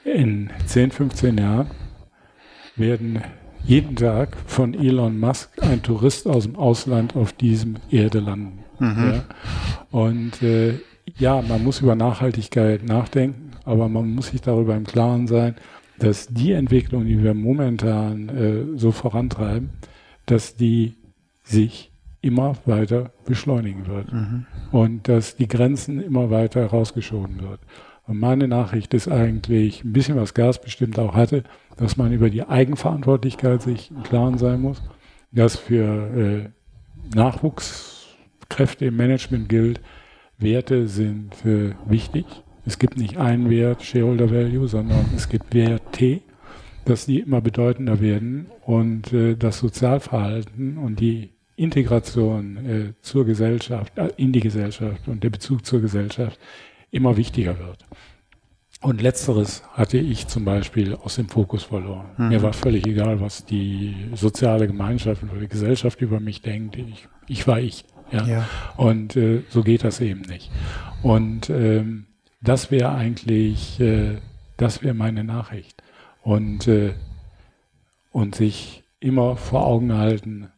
In 0.08 0.50
10, 0.66 0.92
15 0.92 1.38
Jahren 1.38 1.68
werden 2.78 3.22
jeden 3.66 3.98
Tag 3.98 4.38
von 4.46 4.74
Elon 4.74 5.20
Musk 5.20 5.62
ein 5.62 5.84
Tourist 5.84 6.28
aus 6.28 6.46
dem 6.46 6.56
Ausland 6.56 7.18
auf 7.18 7.34
diesem 7.34 7.76
Erde 7.92 8.22
landen. 8.22 8.64
Mhm. 8.80 9.04
Ja. 9.04 9.24
Und 9.92 10.42
äh, 10.42 10.76
ja, 11.18 11.42
man 11.42 11.62
muss 11.62 11.82
über 11.82 11.96
Nachhaltigkeit 11.96 12.86
nachdenken, 12.86 13.52
aber 13.66 13.90
man 13.90 14.16
muss 14.16 14.28
sich 14.28 14.40
darüber 14.40 14.78
im 14.78 14.86
Klaren 14.86 15.28
sein, 15.28 15.56
dass 16.00 16.28
die 16.28 16.54
Entwicklung, 16.54 17.06
die 17.06 17.22
wir 17.22 17.34
momentan 17.34 18.30
äh, 18.30 18.78
so 18.78 18.94
vorantreiben, 18.94 19.72
dass 20.26 20.56
die 20.56 20.96
sich 21.44 21.92
immer 22.22 22.56
weiter 22.66 23.12
beschleunigen 23.26 23.88
wird 23.88 24.14
mhm. 24.14 24.46
und 24.72 25.10
dass 25.10 25.36
die 25.36 25.50
Grenzen 25.50 26.02
immer 26.02 26.30
weiter 26.30 26.66
rausgeschoben 26.66 27.42
wird. 27.42 27.60
Und 28.08 28.20
meine 28.20 28.48
Nachricht 28.48 28.94
ist 28.94 29.10
eigentlich 29.10 29.84
ein 29.84 29.92
bisschen, 29.92 30.16
was 30.16 30.34
Gas 30.34 30.62
bestimmt 30.62 30.98
auch 30.98 31.14
hatte, 31.14 31.44
dass 31.76 31.98
man 31.98 32.14
über 32.14 32.30
die 32.30 32.44
Eigenverantwortlichkeit 32.44 33.62
sich 33.62 33.92
im 33.92 34.04
Klaren 34.04 34.38
sein 34.38 34.62
muss, 34.62 34.82
dass 35.32 35.58
für 35.58 35.84
äh, 36.16 37.16
Nachwuchskräfte 37.16 38.86
im 38.86 38.96
Management 38.96 39.50
gilt, 39.50 39.82
Werte 40.38 40.88
sind 40.88 41.46
äh, 41.46 41.74
wichtig. 41.86 42.26
Es 42.66 42.80
gibt 42.80 42.98
nicht 42.98 43.18
einen 43.18 43.50
Wert, 43.50 43.84
Shareholder 43.84 44.32
Value, 44.32 44.68
sondern 44.68 45.06
es 45.16 45.28
gibt 45.28 45.54
Werte, 45.54 46.22
dass 46.86 47.06
die 47.06 47.20
immer 47.20 47.42
bedeutender 47.42 48.00
werden 48.00 48.48
und 48.66 49.12
äh, 49.12 49.36
das 49.36 49.60
Sozialverhalten 49.60 50.78
und 50.78 51.00
die 51.00 51.32
Integration 51.58 52.58
äh, 52.66 52.94
zur 53.02 53.26
Gesellschaft, 53.26 53.98
äh, 53.98 54.10
in 54.16 54.32
die 54.32 54.40
Gesellschaft 54.40 55.08
und 55.08 55.24
der 55.24 55.32
Bezug 55.32 55.66
zur 55.66 55.82
Gesellschaft 55.82 56.40
immer 56.92 57.18
wichtiger 57.18 57.60
wird. 57.60 57.86
Und 58.82 59.02
letzteres 59.02 59.64
hatte 59.74 59.98
ich 59.98 60.28
zum 60.28 60.46
Beispiel 60.46 60.94
aus 60.96 61.16
dem 61.16 61.30
Fokus 61.30 61.64
verloren. 61.64 62.06
Mhm. 62.18 62.30
Mir 62.30 62.44
war 62.44 62.54
völlig 62.54 62.86
egal, 62.86 63.20
was 63.20 63.44
die 63.44 63.96
soziale 64.14 64.68
Gemeinschaft 64.68 65.24
oder 65.24 65.40
die 65.40 65.48
Gesellschaft 65.48 66.02
über 66.02 66.20
mich 66.20 66.42
denkt. 66.42 66.76
Ich, 66.78 67.08
ich 67.28 67.48
war 67.48 67.60
ich. 67.60 67.86
Ja. 68.12 68.26
ja. 68.26 68.50
Und 68.78 69.16
äh, 69.16 69.44
so 69.50 69.64
geht 69.64 69.84
das 69.84 70.00
eben 70.00 70.22
nicht. 70.22 70.52
Und 71.02 71.50
ähm, 71.50 72.06
das 72.42 72.70
wäre 72.70 72.94
eigentlich, 72.94 73.80
äh, 73.80 74.18
das 74.58 74.84
wäre 74.84 74.94
meine 74.94 75.24
Nachricht. 75.24 75.82
Und, 76.22 76.68
äh, 76.68 76.94
und 78.12 78.36
sich 78.36 78.84
immer 79.00 79.38
vor 79.38 79.66
Augen 79.66 79.94
halten, 79.94 80.50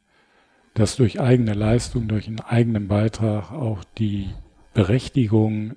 dass 0.73 0.97
durch 0.97 1.19
eigene 1.19 1.53
Leistung, 1.53 2.07
durch 2.07 2.27
einen 2.27 2.41
eigenen 2.41 2.87
Beitrag 2.87 3.51
auch 3.51 3.83
die 3.97 4.29
Berechtigung 4.73 5.75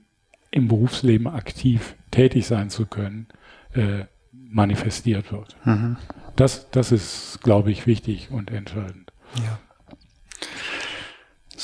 im 0.52 0.68
Berufsleben 0.68 1.26
aktiv 1.26 1.96
tätig 2.12 2.46
sein 2.46 2.70
zu 2.70 2.86
können, 2.86 3.26
äh, 3.72 4.04
manifestiert 4.30 5.32
wird. 5.32 5.56
Mhm. 5.64 5.96
Das, 6.36 6.70
das 6.70 6.92
ist, 6.92 7.40
glaube 7.42 7.72
ich, 7.72 7.86
wichtig 7.86 8.30
und 8.30 8.50
entscheidend. 8.50 9.12
Ja. 9.38 9.58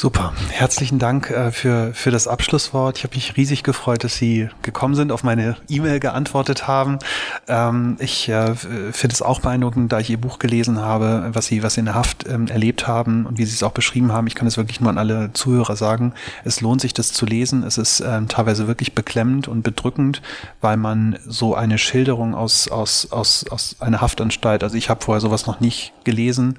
Super. 0.01 0.33
Herzlichen 0.51 1.01
Dank 1.01 1.29
äh, 1.29 1.51
für, 1.51 1.93
für 1.93 2.13
das 2.13 2.29
Abschlusswort. 2.29 2.99
Ich 2.99 3.03
habe 3.03 3.17
mich 3.17 3.37
riesig 3.37 3.65
gefreut, 3.65 4.05
dass 4.05 4.15
Sie 4.15 4.49
gekommen 4.63 4.95
sind, 4.95 5.11
auf 5.11 5.25
meine 5.25 5.57
E-Mail 5.69 5.99
geantwortet 5.99 6.69
haben. 6.69 7.01
Ähm, 7.49 7.97
ich 7.99 8.29
äh, 8.29 8.55
finde 8.55 9.13
es 9.13 9.23
auch 9.23 9.41
beeindruckend, 9.41 9.91
da 9.91 9.99
ich 9.99 10.09
Ihr 10.09 10.21
Buch 10.21 10.39
gelesen 10.39 10.81
habe, 10.81 11.31
was 11.33 11.47
Sie, 11.47 11.65
was 11.65 11.75
Sie 11.75 11.81
in 11.81 11.87
der 11.87 11.97
Haft 11.97 12.29
ähm, 12.29 12.47
erlebt 12.47 12.87
haben 12.87 13.27
und 13.27 13.39
wie 13.39 13.45
Sie 13.45 13.55
es 13.55 13.65
auch 13.65 13.73
beschrieben 13.73 14.13
haben. 14.13 14.29
Ich 14.29 14.37
kann 14.37 14.47
es 14.47 14.57
wirklich 14.57 14.81
nur 14.81 14.89
an 14.89 14.99
alle 14.99 15.33
Zuhörer 15.33 15.75
sagen. 15.75 16.15
Es 16.45 16.61
lohnt 16.61 16.81
sich, 16.81 16.95
das 16.95 17.13
zu 17.13 17.27
lesen. 17.27 17.65
Es 17.65 17.77
ist 17.77 17.99
ähm, 17.99 18.29
teilweise 18.29 18.69
wirklich 18.69 18.95
beklemmend 18.95 19.49
und 19.49 19.63
bedrückend, 19.63 20.23
weil 20.61 20.77
man 20.77 21.19
so 21.27 21.57
eine 21.57 21.77
Schilderung 21.77 22.37
aus, 22.37 22.69
aus, 22.69 23.11
aus, 23.11 23.47
aus 23.51 23.75
einer 23.81 24.01
Haftanstalt, 24.01 24.63
also 24.63 24.77
ich 24.77 24.91
habe 24.91 25.05
vorher 25.05 25.21
sowas 25.21 25.49
noch 25.49 25.59
nicht 25.59 25.93
gelesen, 26.05 26.57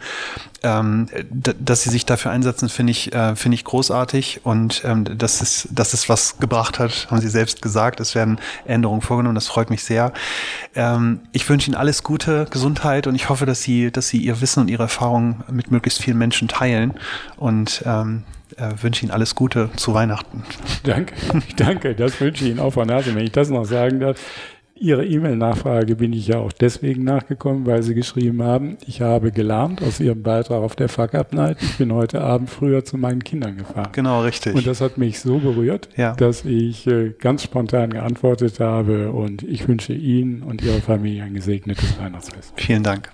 ähm, 0.64 1.08
dass 1.60 1.84
Sie 1.84 1.90
sich 1.90 2.06
dafür 2.06 2.32
einsetzen, 2.32 2.70
finde 2.70 2.92
ich, 2.92 3.14
äh, 3.14 3.36
finde 3.36 3.56
ich 3.56 3.64
großartig 3.64 4.42
und 4.44 4.82
ähm, 4.86 5.06
dass, 5.18 5.42
es, 5.42 5.68
dass 5.72 5.94
es 5.94 6.10
was 6.10 6.40
gebracht 6.40 6.80
hat, 6.80 7.08
haben 7.10 7.22
Sie 7.22 7.30
selbst 7.30 7.62
gesagt. 7.62 8.00
Es 8.00 8.16
werden 8.16 8.40
Änderungen 8.66 9.02
vorgenommen, 9.02 9.36
das 9.36 9.48
freut 9.48 9.70
mich 9.70 9.84
sehr. 9.84 10.14
Ähm, 10.76 11.22
ich 11.32 11.48
wünsche 11.50 11.68
Ihnen 11.68 11.76
alles 11.76 12.04
Gute, 12.04 12.48
Gesundheit 12.50 13.08
und 13.08 13.16
ich 13.16 13.30
hoffe, 13.30 13.46
dass 13.46 13.62
Sie, 13.62 13.92
dass 13.92 14.10
Sie 14.10 14.18
Ihr 14.18 14.42
Wissen 14.42 14.62
und 14.62 14.70
Ihre 14.70 14.84
Erfahrungen 14.84 15.44
mit 15.50 15.72
möglichst 15.72 16.02
vielen 16.02 16.18
Menschen 16.18 16.48
teilen 16.48 16.94
und 17.38 17.84
ähm, 17.86 18.24
äh, 18.58 18.72
wünsche 18.82 19.04
Ihnen 19.04 19.12
alles 19.12 19.36
Gute 19.36 19.70
zu 19.76 19.94
Weihnachten. 19.94 20.44
Danke, 20.84 21.14
danke, 21.56 21.96
das 21.96 22.20
wünsche 22.20 22.46
ich 22.46 22.52
Ihnen 22.52 22.60
auch 22.60 22.72
von 22.72 22.90
Herzen. 22.90 23.16
Wenn 23.16 23.26
ich 23.26 23.32
das 23.32 23.50
noch 23.50 23.66
sagen 23.66 24.00
darf, 24.00 24.18
Ihre 24.80 25.06
E-Mail-Nachfrage 25.06 25.98
bin 25.98 26.14
ich 26.14 26.28
ja 26.28 26.40
auch 26.40 26.54
deswegen 26.54 27.04
nachgekommen, 27.04 27.66
weil 27.66 27.84
Sie 27.84 27.94
geschrieben 27.94 28.42
haben, 28.42 28.78
ich 28.88 29.02
habe 29.02 29.32
gelernt 29.32 29.82
aus 29.82 30.00
Ihrem 30.00 30.24
Beitrag 30.24 30.62
auf 30.62 30.76
der 30.76 30.88
Fuck 30.88 31.16
Up 31.16 31.34
Night. 31.34 31.58
Ich 31.62 31.78
bin 31.78 31.94
heute 31.94 32.22
Abend 32.22 32.50
früher 32.50 32.86
zu 32.86 32.98
meinen 32.98 33.24
Kindern 33.24 33.58
gefahren. 33.58 33.90
Genau, 33.92 34.22
richtig. 34.22 34.56
Und 34.56 34.66
das 34.66 34.80
hat 34.80 34.98
mich 34.98 35.20
so 35.20 35.40
berührt, 35.40 35.90
ja. 35.98 36.14
dass 36.14 36.46
ich 36.46 36.88
äh, 36.88 37.10
ganz 37.20 37.44
spontan 37.44 37.90
geantwortet 37.90 38.60
habe 38.62 39.12
und 39.12 39.44
ich 39.44 39.68
wünsche 39.68 39.94
Ihnen 39.94 40.44
und 40.44 40.64
Ihrer 40.64 40.80
Familie 40.80 41.24
ein 41.24 41.34
gesegnetes 41.34 42.00
Weihnachtsfest. 42.00 42.54
Vielen 42.56 42.84
Dank. 42.84 43.12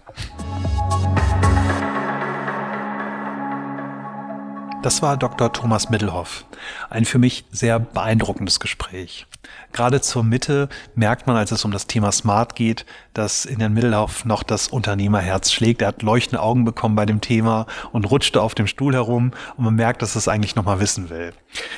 Das 4.86 5.02
war 5.02 5.18
Dr. 5.18 5.52
Thomas 5.52 5.90
Middelhoff. 5.90 6.46
Ein 6.92 7.06
für 7.06 7.18
mich 7.18 7.46
sehr 7.50 7.80
beeindruckendes 7.80 8.60
Gespräch. 8.60 9.26
Gerade 9.72 10.00
zur 10.00 10.24
Mitte 10.24 10.70
merkt 10.94 11.26
man, 11.26 11.36
als 11.36 11.52
es 11.52 11.66
um 11.66 11.72
das 11.72 11.88
Thema 11.88 12.12
Smart 12.12 12.56
geht, 12.56 12.86
dass 13.16 13.46
in 13.46 13.60
Herrn 13.60 13.74
Middelhoff 13.74 14.26
noch 14.26 14.44
das 14.44 14.68
Unternehmerherz 14.68 15.52
schlägt. 15.52 15.82
Er 15.82 15.88
hat 15.88 16.04
leuchtende 16.04 16.40
Augen 16.40 16.66
bekommen 16.66 16.96
bei 16.96 17.08
dem 17.08 17.20
Thema 17.20 17.66
und 17.94 18.06
rutschte 18.12 18.44
auf 18.44 18.54
dem 18.54 18.68
Stuhl 18.68 18.94
herum 18.94 19.32
und 19.58 19.66
man 19.66 19.74
merkt, 19.74 20.04
dass 20.04 20.16
er 20.16 20.20
es 20.20 20.28
eigentlich 20.28 20.56
nochmal 20.56 20.80
wissen 20.80 21.10
will. 21.10 21.34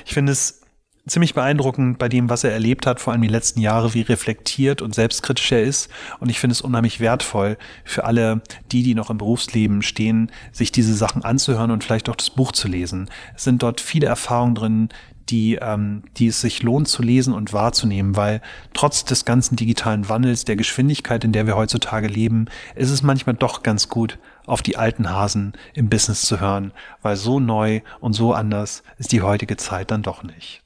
Ich 0.06 0.14
finde 0.14 0.34
es 0.34 0.64
ziemlich 1.08 1.34
beeindruckend 1.34 1.98
bei 1.98 2.10
dem, 2.10 2.30
was 2.30 2.44
er 2.44 2.52
erlebt 2.52 2.86
hat, 2.86 3.00
vor 3.00 3.14
allem 3.14 3.22
die 3.22 3.28
letzten 3.28 3.62
Jahre, 3.62 3.94
wie 3.94 4.02
reflektiert 4.02 4.82
und 4.82 4.94
selbstkritisch 4.94 5.52
er 5.52 5.64
ist. 5.64 5.90
Und 6.20 6.30
ich 6.30 6.40
finde 6.40 6.54
es 6.54 6.62
unheimlich 6.62 7.00
wertvoll 7.00 7.58
für 7.84 8.04
alle, 8.06 8.42
die, 8.72 8.84
die 8.84 8.96
noch 8.96 9.10
im 9.10 9.18
Berufsleben 9.18 9.82
stehen, 9.82 10.32
sich 10.52 10.72
diese 10.72 10.94
Sachen 10.94 11.24
anzuhören 11.24 11.72
und 11.72 11.84
vielleicht 11.84 12.10
auch 12.10 12.16
das 12.16 12.30
Buch 12.30 12.52
zu 12.52 12.68
lesen. 12.68 13.10
Es 13.36 13.44
sind 13.44 13.64
dort 13.64 13.82
viele 13.82 14.08
Erfahrungen 14.08 14.56
drin, 14.56 14.90
die, 15.30 15.56
ähm, 15.56 16.04
die 16.18 16.28
es 16.28 16.42
sich 16.42 16.64
lohnt 16.64 16.88
zu 16.88 17.02
lesen 17.04 17.34
und 17.34 17.54
wahrzunehmen, 17.54 18.16
weil 18.16 18.42
trotz 18.74 19.04
des 19.04 19.26
ganzen 19.26 19.56
digitalen 19.56 20.08
Wandels, 20.10 20.46
der 20.46 20.56
Geschwindigkeit, 20.56 21.24
in 21.24 21.32
der 21.32 21.46
wir 21.46 21.56
heutzutage 21.56 22.08
leben, 22.08 22.46
ist 22.76 22.92
es 22.92 23.04
manchmal 23.04 23.36
doch 23.36 23.64
ganz 23.64 23.90
gut, 23.90 24.20
auf 24.46 24.62
die 24.62 24.78
alten 24.78 25.10
Hasen 25.10 25.54
im 25.74 25.90
Business 25.90 26.22
zu 26.22 26.40
hören, 26.40 26.72
weil 27.02 27.18
so 27.18 27.40
neu 27.40 27.82
und 28.00 28.14
so 28.14 28.34
anders 28.34 28.84
ist 28.98 29.12
die 29.12 29.22
heutige 29.22 29.58
Zeit 29.58 29.92
dann 29.92 30.04
doch 30.04 30.24
nicht. 30.24 30.62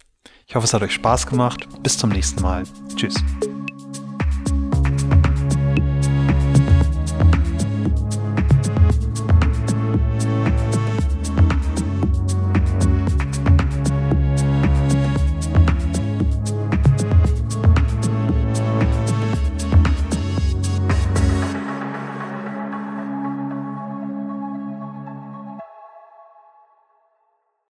Ich 0.52 0.56
hoffe, 0.56 0.66
es 0.66 0.74
hat 0.74 0.82
euch 0.82 0.92
Spaß 0.92 1.28
gemacht. 1.28 1.66
Bis 1.82 1.98
zum 1.98 2.10
nächsten 2.10 2.42
Mal. 2.42 2.64
Tschüss. 2.98 3.16